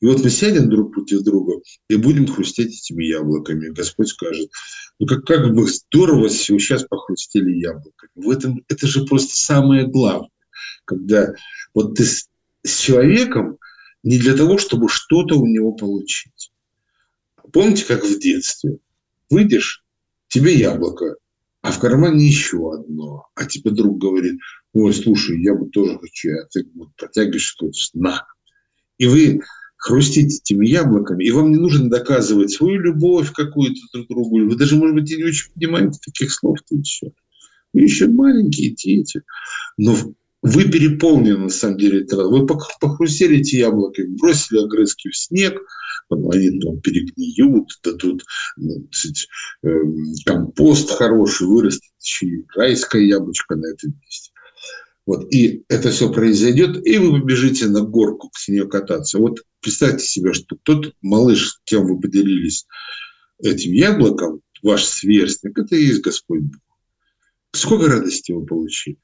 И 0.00 0.06
вот 0.06 0.22
мы 0.24 0.30
сядем 0.30 0.68
друг 0.68 0.92
против 0.92 1.22
друга 1.22 1.60
и 1.88 1.96
будем 1.96 2.26
хрустеть 2.26 2.74
этими 2.74 3.04
яблоками. 3.04 3.68
Господь 3.68 4.08
скажет, 4.08 4.50
ну 4.98 5.06
как, 5.06 5.24
как 5.24 5.54
бы 5.54 5.68
здорово 5.68 6.28
сейчас 6.28 6.84
похрустели 6.84 7.52
яблоками. 7.52 8.10
В 8.16 8.30
этом, 8.30 8.64
это 8.68 8.86
же 8.88 9.04
просто 9.04 9.36
самое 9.36 9.86
главное. 9.86 10.30
Когда 10.84 11.34
вот 11.72 11.94
ты 11.94 12.04
с, 12.04 12.28
с 12.64 12.80
человеком 12.80 13.58
не 14.02 14.18
для 14.18 14.34
того, 14.34 14.58
чтобы 14.58 14.88
что-то 14.88 15.38
у 15.38 15.46
него 15.46 15.72
получить. 15.72 16.50
Помните, 17.52 17.84
как 17.84 18.04
в 18.04 18.18
детстве? 18.18 18.78
Выйдешь, 19.30 19.84
тебе 20.26 20.54
яблоко, 20.54 21.16
а 21.60 21.70
в 21.70 21.78
кармане 21.78 22.26
еще 22.26 22.74
одно. 22.74 23.28
А 23.34 23.44
тебе 23.44 23.70
друг 23.70 23.98
говорит, 23.98 24.40
ой, 24.72 24.92
слушай, 24.92 25.40
я 25.42 25.54
бы 25.54 25.68
тоже 25.70 25.98
хочу, 25.98 26.30
а 26.30 26.46
ты 26.50 26.64
вот 26.74 26.88
протягиваешь 26.96 27.52
какой-то 27.52 27.78
на. 27.94 28.26
И 28.98 29.06
вы 29.06 29.40
хрустите 29.76 30.36
этими 30.36 30.66
яблоками, 30.66 31.24
и 31.24 31.30
вам 31.30 31.50
не 31.50 31.58
нужно 31.58 31.90
доказывать 31.90 32.52
свою 32.52 32.80
любовь 32.80 33.32
какую-то 33.32 33.80
друг 33.92 34.08
другу. 34.08 34.46
Вы 34.46 34.56
даже, 34.56 34.76
может 34.76 34.94
быть, 34.94 35.10
не 35.10 35.24
очень 35.24 35.52
понимаете 35.52 35.98
таких 36.04 36.32
слов-то 36.32 36.76
еще. 36.76 37.12
Вы 37.72 37.82
еще 37.82 38.06
маленькие 38.06 38.70
дети. 38.70 39.22
Но 39.76 39.96
вы 40.42 40.64
переполнены, 40.70 41.38
на 41.38 41.48
самом 41.48 41.78
деле, 41.78 42.06
вы 42.10 42.46
похрустели 42.46 43.38
эти 43.38 43.56
яблоки, 43.56 44.02
бросили 44.02 44.58
огрызки 44.58 45.08
в 45.08 45.16
снег, 45.16 45.60
они 46.10 46.60
там 46.60 46.80
перегниют, 46.80 47.68
дадут 47.82 48.22
ну, 48.56 48.86
сказать, 48.90 49.28
эм, 49.62 50.14
компост 50.26 50.90
хороший, 50.90 51.46
вырастет 51.46 51.90
еще 52.00 52.26
и 52.26 52.44
райское 52.54 53.02
яблочко 53.02 53.56
на 53.56 53.66
этом 53.66 53.98
месте. 54.04 54.31
Вот, 55.04 55.32
и 55.32 55.64
это 55.68 55.90
все 55.90 56.12
произойдет, 56.12 56.86
и 56.86 56.98
вы 56.98 57.20
побежите 57.20 57.66
на 57.66 57.80
горку 57.80 58.30
с 58.34 58.48
нее 58.48 58.68
кататься. 58.68 59.18
Вот 59.18 59.40
представьте 59.60 60.04
себе, 60.04 60.32
что 60.32 60.56
тот 60.62 60.94
малыш, 61.02 61.48
с 61.48 61.60
кем 61.64 61.86
вы 61.86 62.00
поделились 62.00 62.66
этим 63.42 63.72
яблоком, 63.72 64.42
ваш 64.62 64.84
сверстник, 64.84 65.58
это 65.58 65.74
и 65.74 65.86
есть 65.86 66.02
Господь 66.02 66.42
Бог. 66.42 66.60
Сколько 67.52 67.88
радости 67.88 68.30
вы 68.30 68.46
получили? 68.46 68.98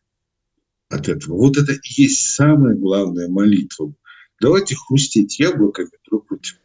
от 0.89 1.09
этого. 1.09 1.37
Вот 1.37 1.57
это 1.57 1.73
и 1.73 2.03
есть 2.03 2.35
самая 2.35 2.75
главная 2.75 3.29
молитва. 3.29 3.93
Давайте 4.41 4.77
хрустеть 4.77 5.39
яблоками 5.39 5.91
друг 6.09 6.27
против 6.27 6.59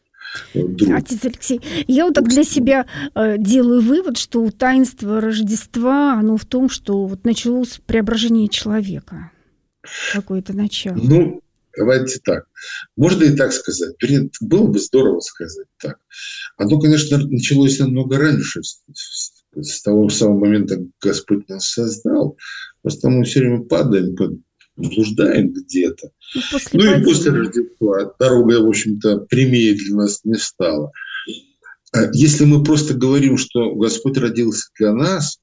друга. 0.54 0.98
Отец 0.98 1.26
Алексей, 1.26 1.62
я 1.88 2.06
вот 2.06 2.14
так 2.14 2.28
для 2.28 2.44
себя 2.44 2.86
э, 3.16 3.38
делаю 3.38 3.82
вывод, 3.82 4.18
что 4.18 4.42
у 4.42 4.52
таинства 4.52 5.22
Рождества, 5.22 6.14
оно 6.14 6.38
в 6.38 6.46
том, 6.46 6.70
что 6.70 7.06
вот 7.06 7.26
началось 7.26 7.80
преображение 7.86 8.48
человека. 8.48 9.32
Какое-то 10.14 10.54
начало. 10.54 10.96
Ну, 10.96 11.42
давайте 11.78 12.20
так. 12.24 12.46
Можно 12.96 13.24
и 13.26 13.36
так 13.36 13.52
сказать. 13.52 13.96
Было 14.42 14.68
бы 14.68 14.80
здорово 14.80 15.20
сказать 15.20 15.68
так. 15.82 15.98
Оно, 16.58 16.80
конечно, 16.80 17.18
началось 17.18 17.80
намного 17.80 18.18
раньше, 18.18 18.62
с 19.56 19.82
того 19.82 20.10
самого 20.10 20.46
момента, 20.46 20.78
как 20.78 20.86
Господь 21.02 21.48
нас 21.50 21.70
создал. 21.70 22.38
Просто 22.82 23.10
мы 23.10 23.24
все 23.24 23.42
время 23.42 23.64
падаем, 23.64 24.16
блуждаем 24.76 25.54
где-то. 25.54 26.12
Ну, 26.36 26.42
после 26.52 26.80
ну 26.80 27.00
и 27.00 27.04
после 27.04 27.32
Рождества 27.32 28.16
дорога, 28.20 28.62
в 28.62 28.68
общем-то, 28.68 29.20
прямее 29.30 29.76
для 29.76 29.96
нас 29.96 30.22
не 30.24 30.36
стала. 30.36 30.92
А 31.92 32.10
если 32.14 32.46
мы 32.46 32.64
просто 32.64 32.96
говорим, 32.96 33.38
что 33.38 33.76
Господь 33.76 34.18
родился 34.18 34.70
для 34.80 34.94
нас, 34.94 35.40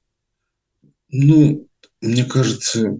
ну, 1.09 1.67
мне 2.01 2.25
кажется, 2.25 2.99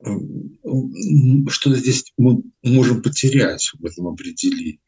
что-то 0.00 1.76
здесь 1.76 2.12
мы 2.16 2.42
можем 2.62 3.02
потерять 3.02 3.68
в 3.78 3.84
этом 3.84 4.08
определении. 4.08 4.80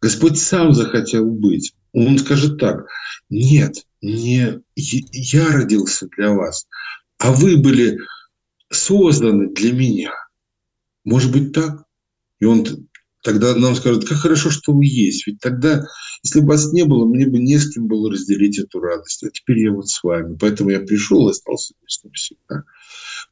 Господь 0.00 0.38
сам 0.38 0.72
захотел 0.72 1.26
быть. 1.26 1.74
Он 1.92 2.18
скажет 2.18 2.58
так, 2.58 2.86
нет, 3.28 3.74
не 4.02 4.60
я 4.76 5.48
родился 5.48 6.06
для 6.16 6.32
вас, 6.32 6.68
а 7.18 7.32
вы 7.32 7.56
были 7.56 7.98
созданы 8.76 9.52
для 9.52 9.72
меня. 9.72 10.12
Может 11.04 11.32
быть 11.32 11.52
так? 11.52 11.84
И 12.40 12.44
он 12.44 12.66
тогда 13.22 13.56
нам 13.56 13.74
скажет, 13.74 14.04
как 14.04 14.18
хорошо, 14.18 14.50
что 14.50 14.72
вы 14.72 14.86
есть. 14.86 15.26
Ведь 15.26 15.40
тогда, 15.40 15.84
если 16.22 16.40
бы 16.40 16.48
вас 16.48 16.72
не 16.72 16.84
было, 16.84 17.06
мне 17.06 17.26
бы 17.26 17.38
не 17.38 17.58
с 17.58 17.72
кем 17.72 17.88
было 17.88 18.10
разделить 18.10 18.58
эту 18.58 18.80
радость. 18.80 19.24
А 19.24 19.30
теперь 19.30 19.58
я 19.60 19.72
вот 19.72 19.88
с 19.88 20.02
вами. 20.02 20.36
Поэтому 20.38 20.70
я 20.70 20.80
пришел 20.80 21.26
и 21.26 21.30
остался 21.30 21.74
здесь 21.80 22.00
навсегда. 22.04 22.64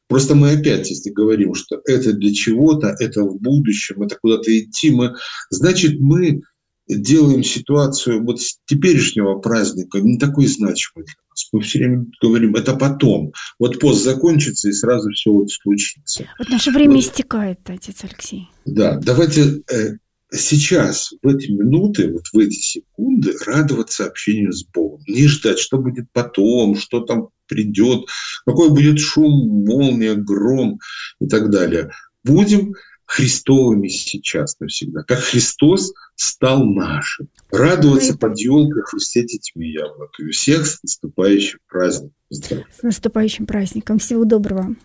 Просто 0.07 0.35
мы 0.35 0.51
опять, 0.51 0.89
если 0.89 1.09
говорим, 1.11 1.55
что 1.55 1.81
это 1.85 2.13
для 2.13 2.33
чего-то, 2.33 2.95
это 2.99 3.23
в 3.23 3.39
будущем, 3.39 4.03
это 4.03 4.17
куда-то 4.21 4.57
идти, 4.57 4.91
мы, 4.91 5.15
значит, 5.49 5.99
мы 5.99 6.41
делаем 6.87 7.43
ситуацию 7.43 8.23
вот 8.23 8.41
с 8.41 8.59
теперешнего 8.65 9.39
праздника 9.39 9.99
не 9.99 10.17
такой 10.17 10.47
значимой 10.47 11.05
для 11.05 11.15
нас. 11.29 11.49
Мы 11.51 11.61
все 11.61 11.79
время 11.79 12.05
говорим, 12.21 12.55
это 12.55 12.75
потом. 12.75 13.33
Вот 13.59 13.79
пост 13.79 14.03
закончится, 14.03 14.69
и 14.69 14.73
сразу 14.73 15.09
все 15.11 15.31
вот 15.31 15.49
случится. 15.49 16.27
Вот 16.37 16.49
наше 16.49 16.71
время 16.71 16.95
вот. 16.95 17.03
истекает, 17.03 17.59
отец 17.65 18.03
Алексей. 18.03 18.49
Да, 18.65 18.99
давайте 18.99 19.63
э, 19.71 19.97
сейчас, 20.31 21.11
в 21.21 21.27
эти 21.27 21.51
минуты, 21.51 22.11
вот 22.11 22.27
в 22.31 22.37
эти 22.37 22.55
секунды 22.55 23.33
радоваться 23.45 24.05
общению 24.05 24.53
с 24.53 24.63
Богом. 24.65 25.01
Не 25.07 25.27
ждать, 25.27 25.59
что 25.59 25.79
будет 25.79 26.05
потом, 26.13 26.75
что 26.75 27.01
там 27.01 27.29
придет, 27.47 28.05
какой 28.45 28.69
будет 28.69 28.99
шум, 28.99 29.65
молния, 29.65 30.15
гром 30.15 30.79
и 31.19 31.27
так 31.27 31.49
далее. 31.49 31.91
Будем 32.23 32.73
Христовыми 33.05 33.87
сейчас 33.87 34.59
навсегда, 34.59 35.03
как 35.03 35.19
Христос 35.19 35.93
стал 36.15 36.65
нашим. 36.65 37.29
Радоваться 37.51 38.17
под 38.17 38.39
елкой, 38.39 38.83
хрустеть 38.83 39.33
этими 39.33 39.65
яблоками. 39.65 40.31
Всех 40.31 40.65
с 40.65 40.81
наступающим 40.83 41.59
праздником. 41.69 42.13
С 42.29 42.81
наступающим 42.81 43.45
праздником. 43.45 43.99
Всего 43.99 44.25
доброго. 44.25 44.75